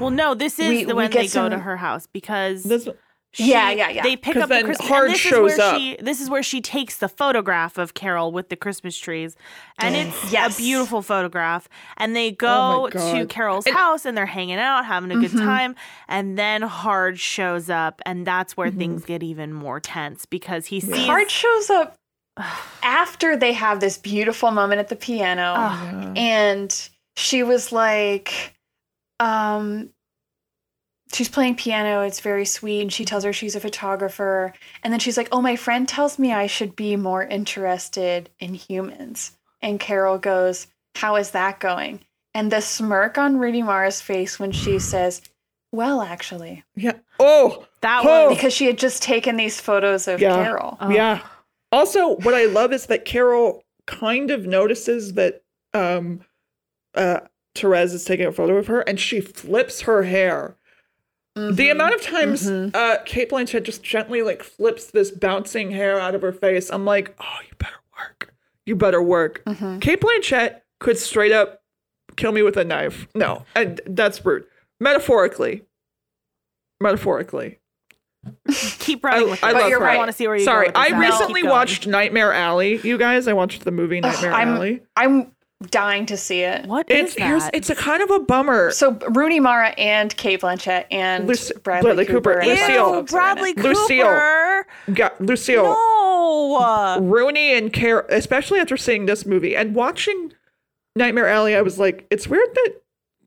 Well, 0.00 0.08
no, 0.10 0.34
this 0.34 0.58
is 0.58 0.68
We- 0.68 0.84
the 0.84 0.94
we 0.94 1.02
when 1.02 1.10
get 1.10 1.20
they 1.22 1.28
go 1.28 1.48
to 1.48 1.58
her 1.58 1.76
house 1.76 2.06
because 2.06 2.62
This, 2.62 2.88
she, 3.32 3.50
Yeah, 3.50 3.70
yeah, 3.70 3.88
yeah. 3.90 4.02
They 4.02 4.16
pick 4.16 4.36
up 4.36 4.48
the 4.48 4.54
then 4.56 4.64
Christmas. 4.64 4.88
Hard 4.88 5.10
this 5.12 5.18
shows 5.20 5.52
is 5.52 5.58
where 5.58 5.68
up. 5.70 5.76
she. 5.78 5.96
This 6.00 6.20
is 6.20 6.28
where 6.28 6.42
she 6.42 6.60
takes 6.60 6.96
the 6.98 7.08
photograph 7.08 7.78
of 7.78 7.94
Carol 7.94 8.32
with 8.32 8.48
the 8.48 8.56
Christmas 8.56 8.98
trees, 8.98 9.36
and 9.78 9.94
it's 9.94 10.32
Yes. 10.32 10.54
a 10.54 10.58
beautiful 10.60 11.00
photograph. 11.02 11.68
And 11.96 12.16
they 12.16 12.30
Oh 12.30 12.88
go 12.88 12.90
my 12.92 13.20
to 13.20 13.26
Carol's 13.26 13.66
And- 13.66 13.76
house, 13.76 14.04
and 14.04 14.16
they're 14.16 14.26
hanging 14.26 14.58
out, 14.58 14.84
having 14.84 15.12
a 15.12 15.16
good 15.20 15.30
Mhm. 15.30 15.44
time. 15.44 15.76
And 16.08 16.36
then 16.38 16.62
Harge 16.62 17.20
shows 17.20 17.70
up, 17.70 18.02
and 18.04 18.26
that's 18.26 18.56
where 18.56 18.70
Mhm. 18.70 18.78
things 18.78 19.04
get 19.04 19.22
even 19.22 19.52
more 19.52 19.78
tense 19.78 20.26
because 20.26 20.66
he 20.66 20.78
Yeah. 20.80 20.94
sees. 20.96 21.06
Harge 21.06 21.30
shows 21.30 21.70
up 21.70 21.96
after 22.82 23.36
they 23.36 23.52
have 23.52 23.80
this 23.80 23.96
beautiful 23.98 24.50
moment 24.50 24.80
at 24.80 24.88
the 24.88 24.96
piano. 24.96 25.54
Ugh. 25.56 26.12
yeah. 26.16 26.22
and 26.22 26.88
she 27.16 27.42
was 27.42 27.70
like 27.70 28.54
um 29.18 29.90
she's 31.12 31.28
playing 31.28 31.54
piano 31.56 32.02
it's 32.02 32.20
very 32.20 32.44
sweet 32.44 32.80
and 32.82 32.92
she 32.92 33.04
tells 33.04 33.24
her 33.24 33.32
she's 33.32 33.56
a 33.56 33.60
photographer 33.60 34.52
and 34.82 34.92
then 34.92 35.00
she's 35.00 35.16
like 35.16 35.28
oh 35.32 35.40
my 35.40 35.56
friend 35.56 35.88
tells 35.88 36.18
me 36.18 36.32
i 36.32 36.46
should 36.46 36.74
be 36.76 36.96
more 36.96 37.24
interested 37.24 38.30
in 38.38 38.54
humans 38.54 39.32
and 39.62 39.80
carol 39.80 40.18
goes 40.18 40.66
how 40.96 41.16
is 41.16 41.30
that 41.32 41.58
going 41.60 42.00
and 42.34 42.50
the 42.52 42.60
smirk 42.60 43.18
on 43.18 43.38
rooney 43.38 43.62
mara's 43.62 44.00
face 44.00 44.38
when 44.38 44.52
she 44.52 44.78
says 44.92 45.20
well 45.72 46.00
actually 46.02 46.64
yeah. 46.76 46.92
Oh, 47.18 47.66
that 47.82 48.02
Oh. 48.04 48.28
was 48.28 48.36
because 48.36 48.52
she 48.52 48.66
had 48.66 48.78
just 48.78 49.02
taken 49.02 49.36
these 49.36 49.60
photos 49.60 50.08
of 50.08 50.20
Yeah. 50.20 50.42
carol 50.42 50.76
Oh. 50.80 50.90
yeah. 50.90 51.20
Also, 51.72 52.16
what 52.16 52.34
I 52.34 52.46
love 52.46 52.72
is 52.72 52.86
that 52.86 53.04
Carol 53.04 53.62
kind 53.86 54.32
of 54.32 54.44
notices 54.46 55.12
that 55.14 55.42
um 55.72 56.22
uh 56.96 57.20
Therese 57.54 57.92
is 57.92 58.04
taking 58.04 58.26
a 58.26 58.32
photo 58.32 58.56
of 58.56 58.66
her 58.66 58.80
and 58.80 58.98
she 58.98 59.20
flips 59.20 59.82
her 59.82 60.02
hair. 60.02 60.56
The 61.36 61.52
Mhm. 61.52 61.70
amount 61.72 61.94
of 61.94 62.02
times 62.02 62.50
Mhm. 62.50 62.74
uh 62.74 62.98
Cate 63.04 63.30
Blanchett 63.30 63.62
just 63.62 63.82
gently 63.82 64.22
like 64.22 64.42
flips 64.42 64.86
this 64.90 65.10
bouncing 65.10 65.70
hair 65.70 65.98
out 66.00 66.14
of 66.14 66.22
her 66.22 66.32
face, 66.32 66.70
I'm 66.70 66.84
like, 66.84 67.14
oh, 67.20 67.38
you 67.48 67.54
better 67.58 67.76
work. 67.96 68.34
You 68.66 68.76
better 68.76 69.00
work. 69.02 69.42
Mhm. 69.46 69.80
Cate 69.80 70.00
Blanchett 70.00 70.62
could 70.80 70.98
straight 70.98 71.32
up 71.32 71.62
kill 72.16 72.32
me 72.32 72.42
with 72.42 72.56
a 72.56 72.64
knife. 72.64 73.06
No, 73.14 73.44
and 73.54 73.80
that's 73.86 74.24
rude. 74.26 74.44
Metaphorically. 74.80 75.64
Metaphorically. 76.80 77.58
keep 78.80 79.02
running 79.04 79.28
I- 79.28 79.30
with 79.30 79.44
I 79.44 79.50
it. 79.50 79.52
But 79.54 79.60
love 79.62 79.70
you're 79.70 79.78
her. 79.80 79.84
right. 79.86 79.94
I 79.94 79.98
want 79.98 80.08
to 80.10 80.12
see 80.16 80.26
where 80.26 80.36
you 80.36 80.44
Sorry, 80.44 80.66
go. 80.68 80.78
with 80.80 80.88
this, 80.88 80.92
I 80.94 80.98
recently 81.00 81.40
Keep 81.42 81.50
watched 81.50 81.86
Nightmare 81.86 82.32
Alley. 82.32 82.78
You 82.82 82.98
guys, 82.98 83.26
I 83.28 83.32
watched 83.32 83.64
the 83.64 83.70
movie 83.70 84.00
Nightmare 84.00 84.32
I'm- 84.32 84.48
Alley. 84.56 84.82
i'm 84.96 85.32
dying 85.68 86.06
to 86.06 86.16
see 86.16 86.40
it 86.40 86.64
What 86.66 86.90
is 86.90 87.10
It's 87.10 87.14
here's 87.22 87.42
that? 87.44 87.54
it's 87.54 87.68
a 87.68 87.74
kind 87.74 88.02
of 88.02 88.10
a 88.10 88.20
bummer. 88.20 88.70
So 88.70 88.92
Rooney 89.10 89.40
Mara 89.40 89.68
and 89.76 90.16
Cate 90.16 90.40
Blanchett 90.40 90.86
and 90.90 91.26
Luc- 91.28 91.62
Bradley, 91.62 91.88
Bradley 91.88 92.06
Cooper, 92.06 92.40
Cooper. 92.40 92.40
and 92.40 92.50
a 92.50 92.56
bunch 92.56 92.60
Lucille. 92.60 92.86
Ew, 92.86 92.92
folks 92.94 93.12
are 93.12 93.18
in 93.18 93.34
Bradley 93.34 93.50
it. 93.50 93.58
Lucille. 93.58 94.64
Cooper. 94.96 95.14
Lucille, 95.20 95.64
No. 95.64 96.98
Rooney, 97.02 97.54
and 97.54 97.72
Carol. 97.72 98.04
Especially 98.08 98.58
after 98.58 98.76
seeing 98.76 99.06
this 99.06 99.26
movie 99.26 99.54
and 99.54 99.74
watching 99.74 100.32
Nightmare 100.96 101.28
Alley, 101.28 101.54
I 101.54 101.62
was 101.62 101.78
like, 101.78 102.06
it's 102.10 102.26
weird 102.26 102.48
that 102.54 102.74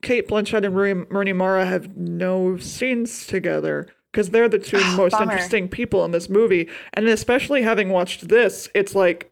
Cate 0.02 0.28
Blanchett 0.28 0.64
and 0.64 0.74
Rooney, 0.76 1.06
Rooney 1.10 1.32
Mara 1.32 1.64
have 1.66 1.96
no 1.96 2.56
scenes 2.58 3.26
together 3.26 3.86
because 4.12 4.30
they're 4.30 4.48
the 4.48 4.58
two 4.58 4.78
ah, 4.80 4.94
most 4.96 5.12
Bummer. 5.12 5.32
interesting 5.32 5.68
people 5.68 6.04
in 6.04 6.10
this 6.10 6.28
movie. 6.28 6.68
And 6.92 7.06
especially 7.08 7.62
having 7.62 7.88
watched 7.90 8.28
this, 8.28 8.68
it's 8.74 8.94
like, 8.94 9.30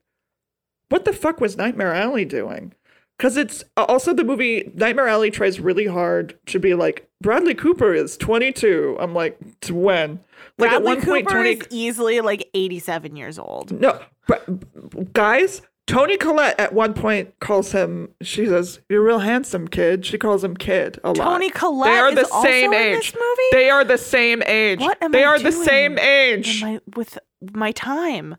what 0.88 1.04
the 1.04 1.12
fuck 1.12 1.40
was 1.40 1.56
Nightmare 1.56 1.94
Alley 1.94 2.24
doing? 2.24 2.74
Because 3.18 3.36
it's 3.36 3.62
uh, 3.76 3.84
also 3.84 4.12
the 4.12 4.24
movie 4.24 4.70
Nightmare 4.74 5.06
Alley 5.06 5.30
tries 5.30 5.60
really 5.60 5.86
hard 5.86 6.38
to 6.46 6.58
be 6.58 6.74
like 6.74 7.08
Bradley 7.20 7.54
Cooper 7.54 7.94
is 7.94 8.16
22. 8.16 8.96
I'm 8.98 9.14
like, 9.14 9.38
to 9.62 9.74
when? 9.74 10.20
Like 10.58 10.70
Bradley 10.70 10.76
at 10.76 10.82
one 10.82 11.02
point, 11.02 11.26
Cooper 11.26 11.36
Toni. 11.36 11.50
is 11.50 11.66
easily 11.70 12.20
like 12.20 12.48
87 12.54 13.16
years 13.16 13.38
old. 13.38 13.70
No, 13.80 14.00
but 14.26 15.12
guys, 15.12 15.62
Toni 15.86 16.16
Collette 16.16 16.58
at 16.58 16.72
one 16.72 16.94
point 16.94 17.38
calls 17.40 17.72
him. 17.72 18.08
She 18.22 18.46
says, 18.46 18.80
"You're 18.88 19.02
a 19.02 19.04
real 19.04 19.18
handsome 19.20 19.68
kid." 19.68 20.06
She 20.06 20.18
calls 20.18 20.42
him 20.42 20.56
kid 20.56 20.98
a 21.04 21.08
lot. 21.08 21.16
Toni 21.16 21.50
Collette 21.50 21.90
They 21.90 21.98
are 21.98 22.14
the 22.14 22.24
same 22.42 22.72
in 22.72 22.96
age. 22.96 23.14
They 23.52 23.70
are 23.70 23.84
the 23.84 23.98
same 23.98 24.42
age. 24.44 24.80
What 24.80 25.02
am 25.02 25.12
they 25.12 25.24
I 25.24 25.28
are 25.28 25.38
the 25.38 25.50
doing 25.50 25.64
same 25.64 25.98
age. 25.98 26.64
With 26.96 27.18
my 27.52 27.72
time? 27.72 28.36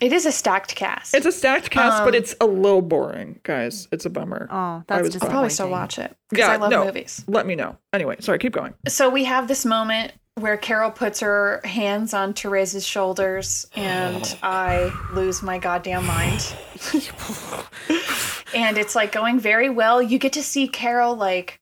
It 0.00 0.12
is 0.12 0.26
a 0.26 0.32
stacked 0.32 0.74
cast. 0.74 1.14
It's 1.14 1.26
a 1.26 1.32
stacked 1.32 1.70
cast, 1.70 2.02
but 2.04 2.14
Um, 2.14 2.14
it's 2.14 2.34
a 2.40 2.46
little 2.46 2.82
boring, 2.82 3.40
guys. 3.42 3.86
It's 3.92 4.04
a 4.06 4.10
bummer. 4.10 4.48
Oh, 4.50 4.56
I 4.56 4.82
that's 4.86 5.02
was 5.02 5.12
just 5.12 5.24
I'll 5.24 5.30
probably 5.30 5.50
still 5.50 5.70
watch 5.70 5.98
it 5.98 6.16
because 6.30 6.48
I 6.48 6.56
love 6.56 6.72
movies. 6.86 7.24
Let 7.28 7.46
me 7.46 7.54
know. 7.54 7.76
Anyway, 7.92 8.16
sorry, 8.20 8.38
keep 8.38 8.52
going. 8.52 8.74
So 8.88 9.08
we 9.08 9.24
have 9.24 9.46
this 9.48 9.64
moment 9.64 10.12
where 10.36 10.56
Carol 10.56 10.90
puts 10.90 11.20
her 11.20 11.60
hands 11.64 12.12
on 12.12 12.32
Therese's 12.32 12.84
shoulders, 12.84 13.66
and 13.76 14.36
I 14.42 14.92
lose 15.12 15.42
my 15.44 15.58
goddamn 15.58 16.04
mind. 16.06 16.54
and 18.54 18.78
it's 18.78 18.94
like 18.94 19.12
going 19.12 19.38
very 19.38 19.70
well. 19.70 20.02
You 20.02 20.18
get 20.18 20.32
to 20.34 20.42
see 20.42 20.68
Carol 20.68 21.14
like 21.16 21.60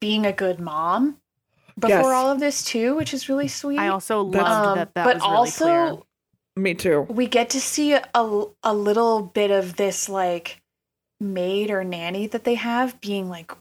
being 0.00 0.26
a 0.26 0.32
good 0.32 0.60
mom 0.60 1.16
before 1.78 1.96
Yes. 1.96 2.06
all 2.06 2.30
of 2.30 2.40
this 2.40 2.62
too, 2.64 2.94
which 2.96 3.12
is 3.14 3.28
really 3.28 3.48
sweet. 3.48 3.78
I 3.78 3.88
also 3.88 4.28
That's- 4.30 4.48
loved 4.50 4.66
Um, 4.68 4.74
that 4.78 4.94
that 4.94 5.04
but 5.04 5.14
was 5.16 5.22
really 5.22 5.34
also 5.36 5.64
clear. 5.64 5.98
Me 6.58 6.74
too. 6.74 7.02
we 7.08 7.26
get 7.26 7.50
to 7.50 7.60
see 7.60 7.92
a, 7.92 8.02
a 8.62 8.74
little 8.74 9.22
bit 9.22 9.50
of 9.50 9.76
this 9.76 10.08
like 10.08 10.60
maid 11.20 11.70
or 11.70 11.84
nanny 11.84 12.26
that 12.26 12.44
they 12.44 12.54
have 12.54 13.00
being 13.00 13.28
like 13.28 13.52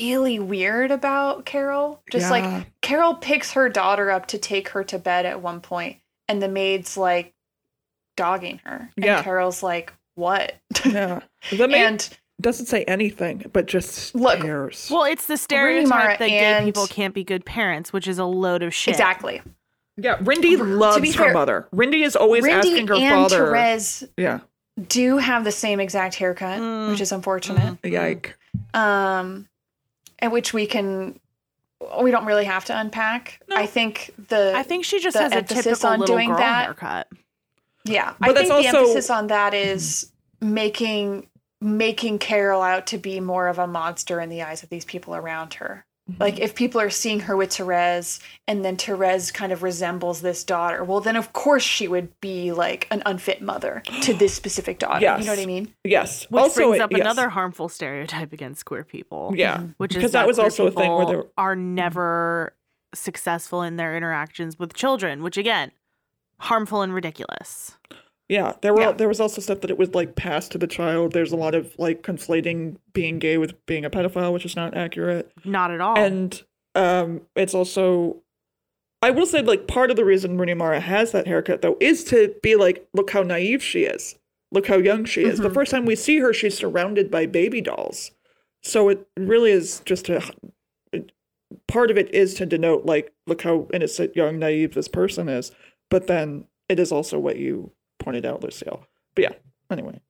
really 0.00 0.38
weird 0.38 0.90
about 0.90 1.44
Carol. 1.44 2.02
Just 2.10 2.26
Yeah. 2.26 2.30
like 2.30 2.66
Carol 2.80 3.14
picks 3.14 3.52
her 3.52 3.68
daughter 3.68 4.10
up 4.10 4.26
to 4.26 4.38
take 4.38 4.68
her 4.70 4.84
to 4.84 4.98
bed 4.98 5.26
at 5.26 5.40
one 5.42 5.60
point, 5.60 5.98
and 6.28 6.40
the 6.42 6.48
maid's 6.48 6.96
like 6.96 7.32
dogging 8.16 8.60
her. 8.64 8.90
And 8.96 9.04
Yeah. 9.04 9.22
Carol's 9.22 9.62
like, 9.62 9.92
what? 10.14 10.54
Yeah. 10.84 11.20
The 11.50 11.66
maid 11.68 11.84
and 11.84 12.08
doesn't 12.40 12.66
say 12.66 12.84
anything, 12.84 13.44
but 13.52 13.66
just 13.66 14.14
Look, 14.14 14.38
stares. 14.40 14.88
Well, 14.90 15.04
it's 15.04 15.26
the 15.26 15.32
Mara 15.32 15.38
stereotype 15.38 16.18
that 16.18 16.28
gay 16.28 16.60
people 16.64 16.86
can't 16.86 17.14
be 17.14 17.24
good 17.24 17.44
parents, 17.44 17.92
which 17.92 18.06
is 18.08 18.18
a 18.18 18.24
load 18.24 18.62
of 18.62 18.72
shit. 18.74 18.94
exactly. 18.94 19.42
Yeah, 20.00 20.16
Rindy 20.18 20.56
loves 20.58 21.14
her 21.14 21.24
fair, 21.24 21.32
mother. 21.32 21.68
Rindy 21.74 22.04
is 22.04 22.16
always 22.16 22.44
Rindy 22.44 22.50
asking 22.58 22.86
her 22.88 22.94
and 22.94 23.30
father. 23.30 23.46
Therese 23.46 24.04
Yeah. 24.16 24.40
do 24.88 25.18
have 25.18 25.44
the 25.44 25.52
same 25.52 25.80
exact 25.80 26.14
haircut, 26.16 26.60
Mm. 26.60 26.90
which 26.90 27.00
is 27.00 27.12
unfortunate. 27.12 27.78
Yike. 27.84 28.36
um 28.74 29.48
and 30.18 30.32
which 30.32 30.52
we 30.52 30.66
can 30.66 31.18
we 32.02 32.10
don't 32.10 32.26
really 32.26 32.44
have 32.44 32.64
to 32.64 32.76
unpack 32.78 33.40
No. 33.48 33.56
i 33.56 33.64
think 33.64 34.10
the 34.28 34.52
I 34.54 34.62
think 34.64 34.84
she 34.84 34.98
just 35.00 35.16
has 35.16 35.32
a 35.32 35.40
typical 35.42 35.88
on 35.88 36.00
little 36.00 36.16
doing 36.16 36.28
girl 36.30 36.38
that- 36.38 36.64
haircut. 36.64 37.06
yeah 37.84 38.14
But 38.18 38.30
i 38.30 38.32
that's 38.32 38.48
think 38.48 38.62
the 38.62 38.68
emphasis 38.78 39.08
on 39.08 39.28
that 39.28 39.54
is 39.54 40.10
making 40.40 41.28
making 41.60 42.18
carol 42.18 42.60
out 42.62 42.86
to 42.88 42.98
be 42.98 43.20
more 43.20 43.46
of 43.48 43.58
a 43.58 43.66
monster 43.66 44.20
in 44.20 44.28
the 44.30 44.42
eyes 44.42 44.62
of 44.62 44.68
these 44.70 44.84
people 44.84 45.14
around 45.14 45.54
her. 45.54 45.84
Mm-hmm. 46.10 46.22
like 46.22 46.38
if 46.40 46.54
people 46.54 46.80
are 46.80 46.90
seeing 46.90 47.20
her 47.20 47.36
with 47.36 47.52
Therese 47.54 48.20
and 48.48 48.64
then 48.64 48.76
Therese 48.76 49.30
kind 49.30 49.52
of 49.52 49.62
resembles 49.62 50.20
this 50.22 50.44
daughter 50.44 50.82
well 50.84 51.00
then 51.00 51.16
of 51.16 51.32
course 51.32 51.62
she 51.62 51.86
would 51.88 52.08
be 52.20 52.52
like 52.52 52.86
an 52.90 53.02
unfit 53.06 53.40
mother 53.42 53.82
to 54.02 54.14
this 54.14 54.34
specific 54.34 54.78
daughter 54.78 55.00
Yes. 55.00 55.20
you 55.20 55.26
know 55.26 55.32
what 55.32 55.38
i 55.42 55.46
mean 55.46 55.72
Yes. 55.84 56.24
Which 56.30 56.42
also, 56.42 56.60
brings 56.62 56.76
it- 56.76 56.80
up 56.82 56.90
yes. 56.92 57.00
another 57.00 57.28
harmful 57.28 57.68
stereotype 57.68 58.32
against 58.32 58.64
queer 58.64 58.84
people. 58.84 59.32
Yeah. 59.36 59.56
Mm-hmm. 59.58 59.66
Which 59.78 59.92
is 59.92 59.96
Because 59.96 60.12
that 60.12 60.26
was 60.26 60.36
queer 60.36 60.44
also 60.46 60.66
a 60.66 60.70
thing 60.70 60.90
where 60.90 61.06
people 61.06 61.22
there- 61.22 61.30
are 61.38 61.56
never 61.56 62.54
successful 62.94 63.62
in 63.62 63.76
their 63.76 63.96
interactions 63.96 64.58
with 64.58 64.74
children, 64.74 65.22
which 65.22 65.36
again, 65.36 65.70
harmful 66.40 66.82
and 66.82 66.92
ridiculous. 66.92 67.76
Yeah, 68.30 68.52
there 68.62 68.72
were 68.72 68.80
Yeah. 68.82 68.92
there 68.92 69.08
was 69.08 69.18
also 69.18 69.40
stuff 69.40 69.60
that 69.62 69.70
it 69.70 69.76
was 69.76 69.92
like 69.92 70.14
passed 70.14 70.52
to 70.52 70.58
the 70.58 70.68
child. 70.68 71.12
There's 71.12 71.32
a 71.32 71.36
lot 71.36 71.56
of 71.56 71.76
like 71.78 72.02
conflating 72.04 72.76
being 72.92 73.18
gay 73.18 73.36
with 73.38 73.54
being 73.66 73.84
a 73.84 73.90
pedophile, 73.90 74.32
which 74.32 74.44
is 74.44 74.54
not 74.54 74.76
accurate. 74.76 75.32
Not 75.44 75.72
at 75.72 75.80
all. 75.80 75.98
And 75.98 76.40
um 76.76 77.22
it's 77.34 77.54
also 77.54 78.22
I 79.02 79.10
will 79.10 79.26
say 79.26 79.42
like 79.42 79.66
part 79.66 79.90
of 79.90 79.96
the 79.96 80.04
reason 80.04 80.38
Rooney 80.38 80.54
Mara 80.54 80.78
has 80.78 81.10
that 81.10 81.26
haircut 81.26 81.60
though 81.60 81.76
is 81.80 82.04
to 82.04 82.32
be 82.40 82.54
like, 82.54 82.86
look 82.94 83.10
how 83.10 83.22
naive 83.24 83.64
she 83.64 83.82
is. 83.82 84.14
Look 84.52 84.68
how 84.68 84.76
young 84.76 85.04
she 85.06 85.22
is. 85.24 85.38
The 85.40 85.48
Mhm. 85.48 85.54
first 85.54 85.72
time 85.72 85.84
we 85.84 85.96
see 85.96 86.18
her, 86.20 86.32
she's 86.32 86.56
surrounded 86.56 87.10
by 87.10 87.26
baby 87.26 87.60
dolls. 87.60 88.12
So 88.62 88.88
it 88.90 89.08
really 89.18 89.50
is 89.50 89.80
just 89.84 90.08
a 90.08 90.22
part 91.66 91.90
of 91.90 91.98
it 91.98 92.14
is 92.14 92.34
to 92.34 92.46
denote 92.46 92.86
like, 92.86 93.12
look 93.26 93.42
how 93.42 93.66
innocent, 93.72 94.14
young, 94.14 94.38
naive 94.38 94.74
this 94.74 94.86
person 94.86 95.28
is. 95.28 95.50
But 95.88 96.06
then 96.06 96.44
it 96.68 96.78
is 96.78 96.92
also 96.92 97.18
what 97.18 97.36
you 97.36 97.72
pointed 98.00 98.26
out, 98.26 98.42
Lucille. 98.42 98.84
But 99.14 99.22
yeah, 99.22 99.32
anyway. 99.70 100.00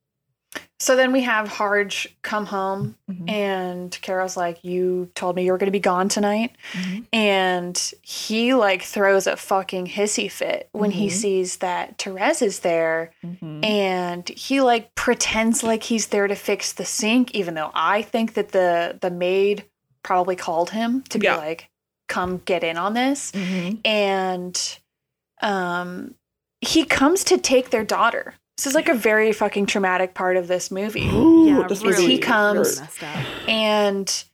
So 0.81 0.97
then 0.97 1.13
we 1.13 1.21
have 1.21 1.47
Harge 1.47 2.17
come 2.23 2.47
home, 2.47 2.97
Mhm. 3.09 3.29
and 3.31 4.01
Carol's 4.01 4.37
like, 4.37 4.65
"You 4.65 5.11
told 5.15 5.37
me 5.37 5.45
you 5.45 5.53
were 5.53 5.59
going 5.59 5.67
to 5.69 5.71
be 5.73 5.79
gone 5.79 6.09
tonight," 6.09 6.57
Mhm. 6.73 7.07
and 7.13 7.93
he 8.03 8.55
like 8.55 8.83
throws 8.83 9.27
a 9.27 9.37
fucking 9.37 9.87
hissy 9.89 10.31
fit 10.31 10.69
when 10.73 10.91
he 10.91 11.09
Mhm. 11.09 11.13
sees 11.13 11.57
that 11.59 11.99
Therese 11.99 12.41
is 12.43 12.61
there, 12.61 13.13
Mhm. 13.23 13.63
and 13.65 14.29
he 14.31 14.63
like 14.63 14.95
pretends 14.95 15.63
like 15.63 15.83
he's 15.83 16.07
there 16.09 16.27
to 16.27 16.35
fix 16.35 16.73
the 16.73 16.87
sink, 16.87 17.31
even 17.33 17.55
though 17.55 17.71
I 17.75 18.01
think 18.03 18.33
that 18.35 18.49
the 18.53 18.99
the 19.01 19.11
maid 19.11 19.67
probably 20.03 20.35
called 20.35 20.71
him 20.71 21.03
to 21.11 21.19
be 21.19 21.27
Yeah. 21.27 21.37
like, 21.37 21.69
"Come 22.09 22.39
get 22.47 22.65
in 22.65 22.79
on 22.79 22.95
this," 22.95 23.33
Mhm. 23.33 23.81
and 23.85 24.79
um, 25.43 26.15
he 26.61 26.85
comes 26.85 27.25
to 27.25 27.39
take 27.39 27.71
their 27.71 27.85
daughter. 27.85 28.35
This 28.57 28.67
is 28.67 28.75
like 28.75 28.89
a 28.89 28.95
very 28.95 29.33
fucking 29.33 29.67
traumatic 29.67 30.13
part 30.15 30.37
of 30.37 30.47
this 30.49 30.71
movie. 30.71 31.09
Ooh, 31.13 31.47
yeah, 31.49 31.67
this 31.67 31.83
really, 31.83 32.07
he 32.07 32.19
comes- 32.19 32.79
really 33.03 33.25
and 33.49 34.25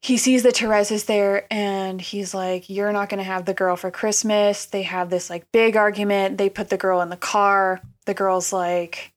he 0.00 0.16
sees 0.16 0.44
that 0.44 0.56
Therese 0.56 0.92
is 0.92 1.04
there 1.04 1.46
and 1.52 2.00
he's 2.00 2.32
like, 2.32 2.70
You're 2.70 2.92
not 2.92 3.08
going 3.08 3.18
to 3.18 3.24
have 3.24 3.44
the 3.44 3.54
girl 3.54 3.74
for 3.76 3.90
Christmas. 3.90 4.66
They 4.66 4.82
have 4.82 5.10
this 5.10 5.28
like 5.28 5.50
big 5.52 5.76
argument. 5.76 6.38
They 6.38 6.48
put 6.48 6.70
the 6.70 6.76
girl 6.76 7.00
in 7.00 7.08
the 7.10 7.16
car. 7.16 7.80
The 8.06 8.14
girl's 8.14 8.52
like, 8.52 9.12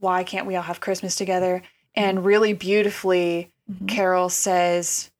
Why 0.00 0.24
can't 0.24 0.46
we 0.46 0.56
all 0.56 0.62
have 0.64 0.80
Christmas 0.80 1.14
together? 1.14 1.62
And 1.94 2.24
really 2.24 2.52
beautifully, 2.52 3.50
Mhm. 3.70 3.86
Carol 3.88 4.28
says, 4.28 5.10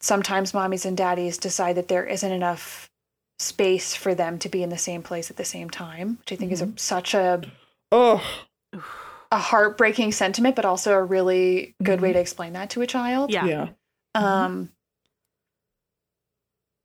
Sometimes 0.00 0.52
mommies 0.52 0.86
and 0.86 0.96
daddies 0.96 1.36
decide 1.36 1.76
that 1.76 1.88
there 1.88 2.06
isn't 2.06 2.32
enough 2.32 2.89
space 3.40 3.94
for 3.94 4.14
them 4.14 4.38
to 4.38 4.48
be 4.48 4.62
in 4.62 4.68
the 4.68 4.78
same 4.78 5.02
place 5.02 5.30
at 5.30 5.36
the 5.36 5.44
same 5.44 5.70
time, 5.70 6.18
which 6.18 6.32
I 6.32 6.36
think 6.36 6.52
is 6.52 6.60
a, 6.60 6.66
mm-hmm. 6.66 6.76
such 6.76 7.14
a 7.14 7.42
Oh, 7.92 8.22
a 9.32 9.38
heartbreaking 9.38 10.12
sentiment, 10.12 10.54
but 10.56 10.64
also 10.64 10.92
a 10.92 11.02
really 11.02 11.74
good 11.82 12.00
way 12.00 12.10
mm-hmm. 12.10 12.14
to 12.14 12.20
explain 12.20 12.52
that 12.52 12.70
to 12.70 12.82
a 12.82 12.86
child. 12.86 13.32
Yeah. 13.32 13.46
yeah. 13.46 13.68
Um, 14.14 14.70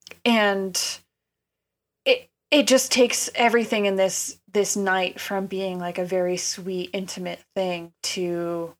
mm-hmm. 0.09 0.17
and 0.25 0.99
it 2.05 2.29
it 2.51 2.67
just 2.67 2.91
takes 2.91 3.29
everything 3.35 3.85
in 3.85 3.97
this 3.97 4.39
this 4.51 4.75
night 4.75 5.19
from 5.19 5.47
being 5.47 5.79
like 5.79 5.97
a 5.97 6.05
very 6.05 6.37
sweet, 6.37 6.89
intimate 6.93 7.43
thing 7.55 7.91
to 8.01 8.75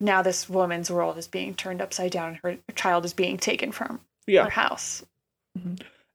now 0.00 0.20
this 0.20 0.48
woman's 0.48 0.90
world 0.90 1.16
is 1.16 1.28
being 1.28 1.54
turned 1.54 1.80
upside 1.80 2.10
down 2.10 2.30
and 2.30 2.38
her 2.42 2.58
child 2.74 3.04
is 3.04 3.14
being 3.14 3.38
taken 3.38 3.70
from 3.70 4.00
Yeah. 4.26 4.44
her 4.44 4.50
house. 4.50 5.04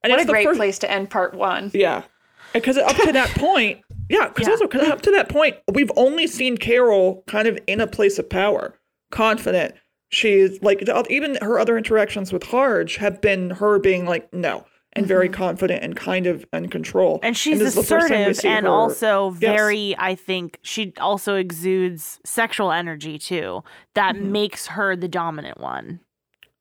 And 0.03 0.11
what 0.11 0.19
it's 0.21 0.29
a 0.29 0.31
great 0.31 0.45
first- 0.45 0.57
place 0.57 0.79
to 0.79 0.91
end 0.91 1.09
part 1.09 1.33
one. 1.33 1.71
Yeah. 1.73 2.03
Because 2.53 2.77
up 2.77 2.95
to 2.95 3.11
that 3.11 3.29
point, 3.37 3.81
yeah, 4.09 4.27
because 4.29 4.47
Yeah. 4.47 4.53
also 4.53 4.67
'cause 4.67 4.81
up 4.87 5.01
to 5.03 5.11
that 5.11 5.27
point, 5.29 5.57
we've 5.71 5.91
only 5.97 6.27
seen 6.27 6.57
Carol 6.57 7.23
kind 7.27 7.47
of 7.47 7.59
in 7.67 7.81
a 7.81 7.87
place 7.87 8.17
of 8.19 8.29
power, 8.29 8.79
confident. 9.11 9.75
She's 10.09 10.61
like 10.61 10.79
the, 10.85 11.05
even 11.09 11.37
her 11.41 11.59
other 11.59 11.77
interactions 11.77 12.31
with 12.31 12.43
Harge 12.43 12.95
have 12.97 13.19
been 13.21 13.49
her 13.51 13.79
being 13.79 14.05
like 14.05 14.31
no 14.33 14.65
and 14.93 15.05
very 15.05 15.27
confident 15.29 15.83
and 15.83 15.95
kind 15.95 16.25
of 16.25 16.45
in 16.53 16.69
control. 16.69 17.19
And 17.21 17.35
she's 17.37 17.59
this 17.59 17.69
is 17.69 17.75
the 17.75 17.83
first 17.83 18.07
time 18.07 18.25
we 18.25 18.31
assertive 18.31 18.51
and 18.51 18.65
her- 18.65 18.71
also 18.71 19.31
Yes. 19.31 19.39
very, 19.39 19.95
I 19.99 20.15
think, 20.15 20.57
she 20.63 20.93
also 20.99 21.35
exudes 21.35 22.19
sexual 22.25 22.71
energy 22.71 23.19
too. 23.19 23.63
That 23.93 24.15
Mhm. 24.15 24.21
makes 24.31 24.67
her 24.67 24.95
the 24.95 25.07
dominant 25.09 25.59
one. 25.59 25.99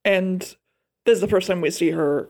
and 0.05 0.41
this 1.05 1.15
is 1.15 1.21
the 1.21 1.29
first 1.29 1.47
time 1.47 1.61
we 1.61 1.71
see 1.71 1.91
her 1.93 2.29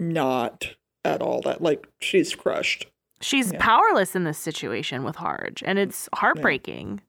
not 0.00 0.74
at 1.04 1.22
all 1.22 1.40
that 1.42 1.62
like 1.62 1.86
she's 2.00 2.34
crushed. 2.34 2.86
She's 3.20 3.52
Yeah. 3.52 3.58
powerless 3.60 4.14
in 4.14 4.24
this 4.24 4.38
situation 4.38 5.02
with 5.04 5.16
Harge, 5.16 5.62
and 5.64 5.78
it's 5.78 6.08
heartbreaking. 6.14 7.00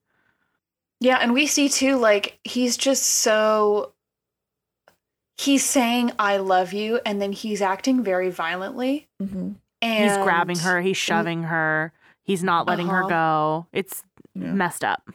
Yeah, 0.99 1.17
and 1.17 1.33
we 1.33 1.45
see 1.47 1.67
too, 1.69 1.97
like, 1.97 2.39
he's 2.43 2.77
just 2.77 3.03
so. 3.03 3.93
He's 5.37 5.63
saying, 5.63 6.11
I 6.17 6.37
love 6.37 6.73
you, 6.73 6.99
and 7.05 7.21
then 7.21 7.31
he's 7.31 7.61
acting 7.61 8.03
very 8.03 8.31
violently. 8.31 9.07
Mm-hmm. 9.21 9.51
And 9.83 10.03
He's 10.09 10.17
grabbing 10.23 10.57
her, 10.59 10.81
he's 10.81 10.97
shoving 10.97 11.43
her, 11.43 11.93
he's 12.23 12.43
not 12.43 12.65
letting 12.67 12.87
her 12.87 13.01
Uh-huh. 13.01 13.09
go. 13.09 13.67
It's 13.71 14.03
Yeah. 14.33 14.53
messed 14.53 14.83
up. 14.83 15.07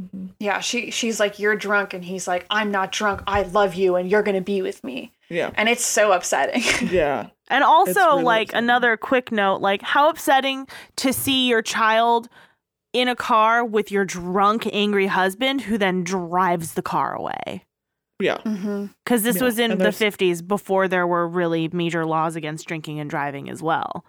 Mm-hmm. 0.00 0.26
Yeah, 0.38 0.60
she 0.60 0.90
she's 0.92 1.18
like, 1.18 1.38
You're 1.40 1.56
drunk, 1.56 1.94
and 1.94 2.04
he's 2.04 2.28
like, 2.28 2.46
I'm 2.50 2.70
not 2.70 2.92
drunk. 2.92 3.22
I 3.26 3.42
love 3.42 3.74
you, 3.74 3.96
and 3.96 4.08
you're 4.08 4.22
gonna 4.22 4.40
be 4.40 4.62
with 4.62 4.84
me. 4.84 5.10
Yeah. 5.28 5.50
And 5.54 5.68
it's 5.68 5.84
so 5.84 6.12
upsetting. 6.12 6.62
Yeah. 6.90 7.28
And 7.48 7.62
also, 7.62 8.00
really 8.00 8.22
like 8.24 8.48
upsetting. 8.48 8.64
another 8.64 8.96
quick 8.96 9.30
note, 9.30 9.60
like 9.60 9.82
how 9.82 10.08
upsetting 10.08 10.66
to 10.96 11.12
see 11.12 11.48
your 11.48 11.60
child 11.62 12.28
in 12.92 13.08
a 13.08 13.16
car 13.16 13.64
with 13.64 13.90
your 13.90 14.04
drunk, 14.04 14.66
angry 14.72 15.06
husband 15.08 15.62
who 15.62 15.76
then 15.76 16.04
drives 16.04 16.74
the 16.74 16.82
car 16.82 17.14
away. 17.14 17.64
Yeah. 18.20 18.38
hmm 18.42 18.86
Because 19.04 19.24
this 19.24 19.36
Yeah, 19.36 19.42
was 19.44 19.58
in 19.58 19.78
the 19.78 19.88
50s 19.88 20.46
before 20.46 20.88
there 20.88 21.06
were 21.06 21.26
really 21.28 21.68
major 21.72 22.06
laws 22.06 22.36
against 22.36 22.66
drinking 22.66 23.00
and 23.00 23.10
driving 23.10 23.50
as 23.50 23.62
well. 23.62 24.04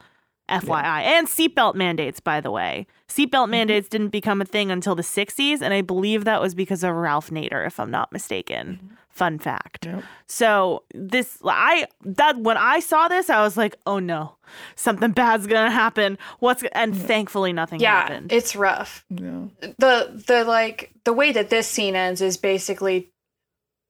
FYI. 0.49 1.01
And 1.01 1.27
seatbelt 1.27 1.73
mandates, 1.73 2.19
by 2.19 2.39
the 2.39 2.51
way. 2.51 2.85
Seatbelt 3.09 3.49
mandates 3.49 3.89
didn't 3.89 4.09
become 4.09 4.41
a 4.41 4.45
thing 4.45 4.69
until 4.71 4.93
the 4.93 5.01
60s, 5.01 5.59
and 5.61 5.73
I 5.73 5.81
believe 5.81 6.23
that 6.25 6.39
was 6.39 6.53
because 6.53 6.83
of 6.83 6.93
Ralph 6.93 7.31
Nader, 7.31 7.65
if 7.65 7.79
I'm 7.79 7.89
not 7.89 8.11
mistaken. 8.11 8.95
Fun 9.15 9.39
fact. 9.39 9.85
Yep. 9.85 10.03
So 10.27 10.83
this 10.93 11.39
I 11.45 11.87
that 12.03 12.37
when 12.37 12.57
I 12.57 12.81
saw 12.81 13.07
this, 13.07 13.29
I 13.29 13.41
was 13.41 13.55
like, 13.55 13.77
oh 13.85 13.97
no, 13.99 14.35
something 14.75 15.11
bad's 15.11 15.47
gonna 15.47 15.71
happen. 15.71 16.17
What's 16.39 16.61
go-" 16.61 16.67
and 16.73 16.95
thankfully 16.95 17.53
nothing 17.53 17.79
Yeah, 17.79 18.01
happened. 18.01 18.33
it's 18.33 18.57
rough. 18.57 19.05
Yeah. 19.09 19.45
the 19.79 20.21
the 20.27 20.43
like 20.43 20.91
the 21.05 21.13
way 21.13 21.31
that 21.31 21.49
this 21.49 21.65
scene 21.65 21.95
ends 21.95 22.21
is 22.21 22.35
basically 22.35 23.09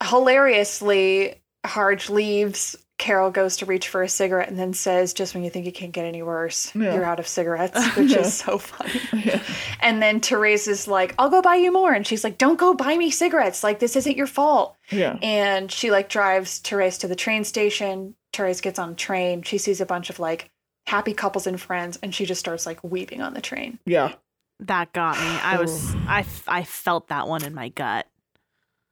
hilariously 0.04 1.42
Harge 1.66 2.10
leaves. 2.12 2.76
Carol 2.98 3.30
goes 3.30 3.58
to 3.58 3.66
reach 3.66 3.90
for 3.90 4.04
a 4.04 4.10
cigarette 4.10 4.48
and 4.48 4.58
then 4.58 4.74
says, 4.74 5.14
"Just 5.14 5.34
when 5.34 5.44
you 5.44 5.50
think 5.50 5.68
it 5.68 5.72
can't 5.74 5.92
get 5.92 6.06
any 6.06 6.24
worse, 6.24 6.74
Yeah. 6.74 6.94
you're 6.94 7.04
out 7.04 7.20
of 7.20 7.28
cigarettes," 7.28 7.78
which 7.98 8.12
Yeah. 8.12 8.20
is 8.20 8.34
so 8.34 8.58
funny. 8.58 9.02
Yeah. 9.26 9.42
And 9.82 10.02
then 10.02 10.20
Therese 10.22 10.68
is 10.68 10.88
like, 10.88 11.14
"I'll 11.20 11.30
go 11.30 11.42
buy 11.42 11.56
you 11.56 11.72
more," 11.74 11.92
and 11.94 12.08
she's 12.08 12.24
like, 12.24 12.38
"Don't 12.38 12.58
go 12.58 12.74
buy 12.74 12.98
me 12.98 13.12
cigarettes. 13.12 13.64
Like 13.64 13.80
this 13.80 13.96
isn't 13.96 14.16
your 14.16 14.28
fault." 14.28 14.76
Yeah. 14.92 15.18
And 15.22 15.72
she 15.72 15.92
like 15.92 16.10
drives 16.10 16.60
Therese 16.60 16.98
to 17.00 17.08
the 17.08 17.16
train 17.16 17.44
station. 17.44 18.16
Therese 18.34 18.62
gets 18.62 18.80
on 18.80 18.92
the 18.92 18.96
train. 18.96 19.42
She 19.44 19.58
sees 19.58 19.82
a 19.82 19.86
bunch 19.86 20.10
of 20.10 20.20
like 20.20 20.50
happy 20.88 21.14
couples 21.14 21.48
and 21.48 21.60
friends, 21.60 22.00
and 22.02 22.14
she 22.16 22.26
just 22.26 22.40
starts 22.40 22.66
like 22.66 22.84
weeping 22.84 23.22
on 23.22 23.34
the 23.34 23.42
train. 23.42 23.80
Yeah. 23.86 24.14
that 24.62 24.94
got 24.94 25.18
me. 25.18 25.26
I 25.44 25.58
was 25.60 25.94
oh. 25.94 26.06
I 26.08 26.26
I 26.48 26.64
felt 26.64 27.10
that 27.10 27.28
one 27.28 27.44
in 27.44 27.54
my 27.54 27.68
gut. 27.70 28.08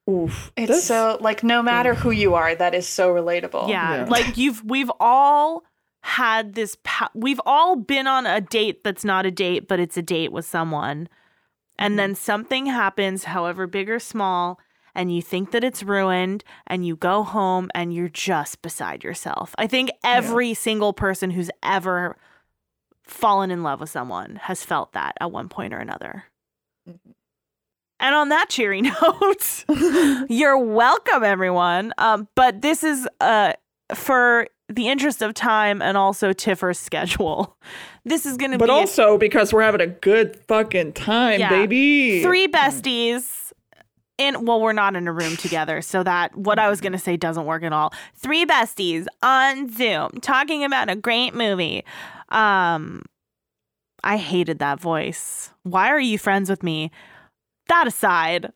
Oof. 0.08 0.52
It's 0.56 0.68
This- 0.70 0.86
so 0.86 1.18
like 1.20 1.42
no 1.42 1.62
matter 1.62 1.94
who 1.94 2.10
you 2.10 2.34
are, 2.34 2.54
that 2.54 2.74
is 2.74 2.86
so 2.86 3.12
relatable. 3.14 3.68
Yeah, 3.68 3.96
Yeah. 3.96 4.04
like 4.08 4.36
you've 4.36 4.62
we've 4.64 4.90
all 5.00 5.64
had 6.02 6.54
this 6.54 6.76
pa- 6.84 7.10
we've 7.14 7.40
all 7.46 7.76
been 7.76 8.06
on 8.06 8.26
a 8.26 8.40
date 8.40 8.84
that's 8.84 9.04
not 9.04 9.24
a 9.24 9.30
date 9.30 9.66
but 9.66 9.80
it's 9.80 9.96
a 9.96 10.02
date 10.02 10.32
with 10.32 10.44
someone. 10.44 11.08
And 11.78 11.92
mm-hmm. 11.92 11.96
then 11.96 12.14
something 12.14 12.66
happens 12.66 13.24
however 13.24 13.66
big 13.66 13.88
or 13.88 13.98
small 13.98 14.60
and 14.94 15.14
you 15.14 15.22
think 15.22 15.50
that 15.50 15.64
it's 15.64 15.82
ruined 15.82 16.44
and 16.66 16.86
you 16.86 16.96
go 16.96 17.22
home 17.22 17.70
and 17.74 17.92
you're 17.92 18.08
just 18.08 18.62
beside 18.62 19.02
yourself. 19.02 19.54
I 19.58 19.66
think 19.66 19.90
every 20.04 20.54
single 20.54 20.92
person 20.92 21.30
who's 21.30 21.50
ever 21.62 22.16
fallen 23.02 23.50
in 23.50 23.62
love 23.62 23.80
with 23.80 23.90
someone 23.90 24.36
has 24.36 24.64
felt 24.64 24.92
that 24.92 25.16
at 25.20 25.32
one 25.32 25.48
point 25.48 25.74
or 25.74 25.78
another. 25.78 26.24
Mm-hmm. 26.88 27.10
And 28.04 28.14
on 28.14 28.28
that 28.28 28.50
cheery 28.50 28.82
note, 28.82 29.64
you're 30.28 30.58
welcome, 30.58 31.24
everyone. 31.24 31.94
Um, 31.96 32.28
but 32.34 32.60
this 32.60 32.84
is 32.84 33.08
uh, 33.22 33.54
for 33.94 34.46
the 34.68 34.88
interest 34.88 35.22
of 35.22 35.32
time 35.32 35.80
and 35.80 35.96
also 35.96 36.34
Tiffer's 36.34 36.78
schedule. 36.78 37.56
This 38.06 38.26
is 38.26 38.36
going 38.36 38.50
to 38.50 38.58
But 38.58 38.66
be 38.66 38.70
a 38.72 38.74
also 38.74 39.16
because 39.16 39.50
we're 39.54 39.62
having 39.62 39.80
a 39.80 39.86
good 39.86 40.36
fucking 40.46 40.92
time, 40.92 41.40
Yeah. 41.40 41.48
baby. 41.48 42.22
three 42.22 42.46
besties 42.46 43.50
in 44.18 44.44
well 44.44 44.60
we're 44.60 44.74
not 44.74 44.94
in 44.94 45.08
a 45.08 45.12
room 45.12 45.38
together 45.38 45.80
so 45.80 46.02
that 46.02 46.36
what 46.36 46.58
i 46.58 46.68
was 46.68 46.82
going 46.82 46.92
to 46.92 46.98
say 46.98 47.16
doesn't 47.16 47.46
work 47.46 47.62
at 47.62 47.72
all 47.72 47.92
three 48.14 48.44
besties 48.44 49.06
on 49.22 49.70
zoom 49.70 50.10
talking 50.20 50.62
about 50.64 50.88
a 50.90 50.94
great 50.94 51.34
movie 51.34 51.82
um 52.28 53.02
i 54.04 54.16
hated 54.18 54.58
that 54.60 54.78
voice 54.78 55.50
why 55.62 55.88
are 55.88 55.98
you 55.98 56.16
friends 56.18 56.48
with 56.50 56.62
me 56.62 56.90
that 57.68 57.86
aside 57.86 58.52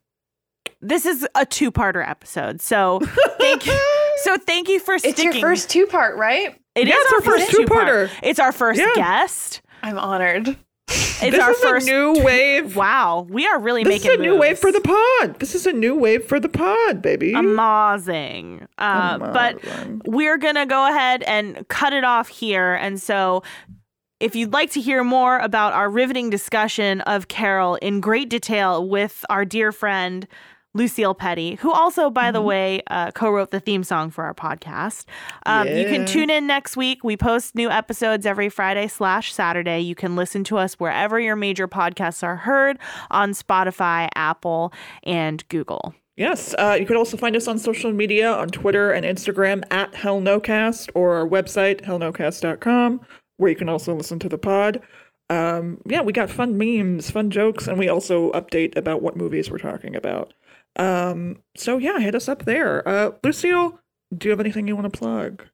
this 0.81 1.07
is 1.07 1.27
a 1.35 1.45
two-parter 1.47 2.07
episode 2.09 2.61
so 2.61 3.01
thank 3.39 3.67
you 3.67 3.79
so 4.23 4.37
thank 4.39 4.69
you 4.69 4.79
for 4.81 4.99
sticking. 4.99 5.27
It's 5.29 5.35
your 5.37 5.43
first 5.43 5.71
two 5.71 5.87
part, 5.87 6.17
right? 6.17 6.55
It 6.75 6.87
Yeah, 6.89 6.95
is 6.95 7.01
it's 7.03 7.13
our 7.13 7.17
our 7.17 7.23
first 7.23 7.45
first 7.47 7.51
two-part. 7.57 7.87
two-parter. 7.89 8.11
it's 8.23 8.39
our 8.39 8.53
first 8.53 8.81
Yeah. 8.81 8.93
guest 8.95 9.63
I'm 9.83 9.99
honored. 9.99 10.57
it's 10.89 11.21
this 11.21 11.41
our 11.41 11.51
is 11.53 11.59
first 11.59 11.89
a 11.89 11.91
new 11.91 12.23
wave. 12.25 12.77
wow 12.77 13.27
we 13.29 13.47
are 13.47 13.59
really 13.59 13.83
This 13.85 13.97
is 13.97 14.05
making 14.05 14.21
a 14.21 14.23
new 14.23 14.37
wave 14.39 14.59
for 14.59 14.71
the 14.73 14.81
pod. 14.81 15.39
This 15.41 15.55
is 15.55 15.67
a 15.67 15.73
new 15.73 15.95
wave 15.97 16.25
for 16.25 16.39
the 16.41 16.49
pod, 16.49 17.03
baby. 17.03 17.33
amazing. 17.33 18.67
Uh, 18.79 19.19
but 19.19 19.59
we're 20.07 20.39
gonna 20.39 20.67
go 20.67 20.87
ahead 20.89 21.23
and 21.25 21.67
cut 21.69 21.93
it 21.93 22.05
off 22.05 22.29
here. 22.29 22.75
And 22.75 23.01
so, 23.03 23.43
if 24.21 24.35
you'd 24.35 24.53
like 24.53 24.71
to 24.73 24.81
hear 24.81 25.05
more 25.05 25.39
about 25.39 25.73
our 25.73 25.89
riveting 25.91 26.31
discussion 26.31 27.01
of 27.03 27.29
Carol 27.29 27.77
in 27.77 28.01
great 28.01 28.29
detail 28.29 28.87
with 28.89 29.25
our 29.31 29.45
dear 29.45 29.73
friend 29.73 30.27
Lucille 30.75 31.15
Petty, 31.15 31.55
who 31.57 31.73
also, 31.73 32.11
by 32.11 32.25
Mm-hmm. 32.27 32.33
the 32.35 32.43
way, 32.43 32.83
uh, 32.89 33.11
co-wrote 33.13 33.51
the 33.51 33.59
theme 33.59 33.83
song 33.83 34.11
for 34.11 34.25
our 34.25 34.35
podcast. 34.35 35.07
Um, 35.47 35.67
You 35.67 35.87
can 35.87 36.05
tune 36.07 36.31
in 36.31 36.47
next 36.47 36.77
week. 36.77 37.03
We 37.03 37.17
post 37.17 37.55
new 37.55 37.71
episodes 37.71 38.27
every 38.27 38.49
Friday 38.49 38.87
slash 38.87 39.33
Saturday. 39.33 39.81
You 39.81 39.95
can 39.95 40.15
listen 40.15 40.45
to 40.45 40.59
us 40.59 40.75
wherever 40.75 41.19
your 41.19 41.37
major 41.37 41.67
podcasts 41.67 42.23
are 42.23 42.37
heard 42.37 42.79
on 43.11 43.33
Spotify, 43.33 44.09
Apple, 44.15 44.73
and 45.05 45.47
Google. 45.49 45.95
Yes, 46.17 46.55
uh, 46.59 46.77
you 46.79 46.85
can 46.85 46.97
also 46.97 47.17
find 47.17 47.35
us 47.35 47.49
on 47.49 47.59
social 47.59 47.93
media 47.93 48.31
on 48.31 48.49
Twitter 48.49 48.91
and 48.93 49.07
Instagram 49.07 49.63
at 49.71 49.93
HellNoCast 49.93 50.91
or 50.95 51.15
our 51.17 51.27
website, 51.27 51.81
hellnocast.com, 51.83 53.01
where 53.39 53.51
you 53.51 53.57
can 53.57 53.69
also 53.69 53.95
listen 53.95 54.19
to 54.21 54.29
the 54.29 54.39
pod. 54.39 54.83
Um, 55.31 55.81
yeah, 55.87 56.03
we 56.03 56.13
got 56.13 56.31
fun 56.31 56.57
memes, 56.57 57.11
fun 57.11 57.31
jokes, 57.31 57.67
and 57.67 57.79
we 57.79 57.89
also 57.89 58.31
update 58.33 58.77
about 58.77 59.03
what 59.03 59.17
movies 59.17 59.51
we're 59.51 59.59
talking 59.59 59.97
about. 59.97 60.33
Um, 60.77 61.43
so 61.57 61.79
yeah, 61.79 61.99
hit 61.99 62.15
us 62.15 62.29
up 62.29 62.45
there. 62.45 62.87
Uh, 62.87 63.13
Lucille, 63.25 63.81
do 64.17 64.29
you 64.29 64.31
have 64.31 64.41
anything 64.41 64.69
you 64.69 64.77
want 64.77 64.93
to 64.93 64.99
plug? 64.99 65.45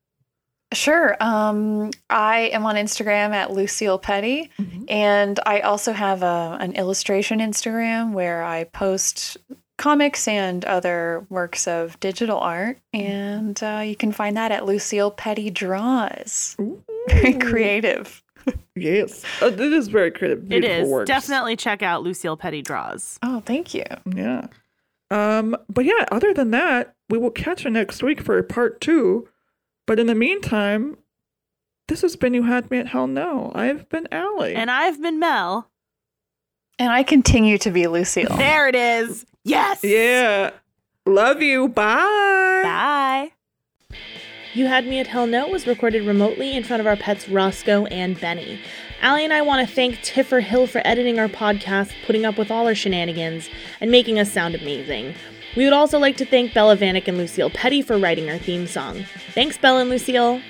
Sure. 0.72 1.16
Um, 1.20 1.90
I 2.10 2.50
am 2.52 2.66
on 2.66 2.74
Instagram 2.74 3.32
at 3.32 3.52
Lucille 3.52 3.98
Petty, 3.98 4.50
and 4.88 5.38
I 5.46 5.60
also 5.60 5.92
have 5.92 6.22
a, 6.22 6.56
an 6.60 6.72
illustration 6.72 7.38
Instagram 7.38 8.12
where 8.12 8.42
I 8.42 8.64
post 8.64 9.36
comics 9.76 10.26
and 10.26 10.64
other 10.64 11.26
works 11.28 11.68
of 11.68 11.98
digital 12.00 12.38
art, 12.38 12.78
and 12.92 13.60
uh, 13.62 13.82
you 13.84 13.94
can 13.96 14.12
find 14.12 14.36
that 14.36 14.52
at 14.52 14.64
Lucille 14.64 15.10
Petty 15.10 15.50
Draws. 15.50 16.56
Very 17.08 17.34
creative. 17.34 18.22
Yes, 18.76 19.24
uh, 19.40 19.46
it 19.46 19.60
is 19.60 19.88
very 19.88 20.10
creative. 20.10 20.40
It 20.44 20.48
Beautiful 20.48 20.84
is. 20.84 20.88
works. 20.88 21.06
Definitely 21.08 21.56
check 21.56 21.82
out 21.82 22.02
Lucille 22.02 22.36
Petty 22.36 22.60
Draws. 22.60 23.18
Oh, 23.22 23.40
thank 23.40 23.72
you. 23.72 23.84
Yeah. 24.14 24.48
Um, 25.10 25.56
but 25.68 25.84
yeah, 25.84 26.04
other 26.10 26.34
than 26.34 26.50
that, 26.50 26.94
we 27.08 27.16
will 27.18 27.30
catch 27.30 27.64
you 27.64 27.70
next 27.70 28.02
week 28.02 28.20
for 28.20 28.42
part 28.42 28.80
two. 28.80 29.28
But 29.86 29.98
in 29.98 30.06
the 30.08 30.14
meantime, 30.14 30.96
this 31.88 32.02
has 32.02 32.16
been 32.16 32.34
You 32.34 32.42
Had 32.42 32.70
Me 32.70 32.78
at 32.78 32.88
Hell 32.88 33.06
No. 33.06 33.52
I've 33.54 33.88
been 33.88 34.08
Allie. 34.10 34.54
And 34.54 34.70
I've 34.70 35.00
been 35.00 35.18
Mel. 35.18 35.70
And 36.78 36.90
I 36.90 37.02
continue 37.02 37.56
to 37.58 37.70
be 37.70 37.86
Lucille. 37.86 38.36
There 38.36 38.66
it 38.68 38.74
is. 38.74 39.24
Yes. 39.44 39.84
yeah. 39.84 40.50
Love 41.06 41.42
you. 41.42 41.68
Bye. 41.68 42.60
Bye. 42.64 43.30
You 44.54 44.66
Had 44.66 44.86
Me 44.86 45.00
at 45.00 45.08
Hell 45.08 45.26
No 45.26 45.48
was 45.48 45.66
recorded 45.66 46.06
remotely 46.06 46.56
in 46.56 46.62
front 46.62 46.80
of 46.80 46.86
our 46.86 46.94
pets 46.94 47.28
Roscoe 47.28 47.86
and 47.86 48.18
Benny. 48.20 48.60
Allie 49.02 49.24
and 49.24 49.32
I 49.32 49.42
want 49.42 49.68
to 49.68 49.74
thank 49.74 50.00
Tiffer 50.02 50.38
Hill 50.38 50.68
for 50.68 50.80
editing 50.84 51.18
our 51.18 51.26
podcast, 51.26 51.92
putting 52.06 52.24
up 52.24 52.38
with 52.38 52.52
all 52.52 52.68
our 52.68 52.74
shenanigans, 52.76 53.48
and 53.80 53.90
making 53.90 54.20
us 54.20 54.32
sound 54.32 54.54
amazing. 54.54 55.16
We 55.56 55.64
would 55.64 55.72
also 55.72 55.98
like 55.98 56.16
to 56.18 56.24
thank 56.24 56.54
Bella 56.54 56.76
Vanek 56.76 57.08
and 57.08 57.18
Lucille 57.18 57.50
Petty 57.50 57.82
for 57.82 57.98
writing 57.98 58.30
our 58.30 58.38
theme 58.38 58.68
song. 58.68 59.04
Thanks, 59.32 59.58
Bella 59.58 59.80
and 59.80 59.90
Lucille. 59.90 60.40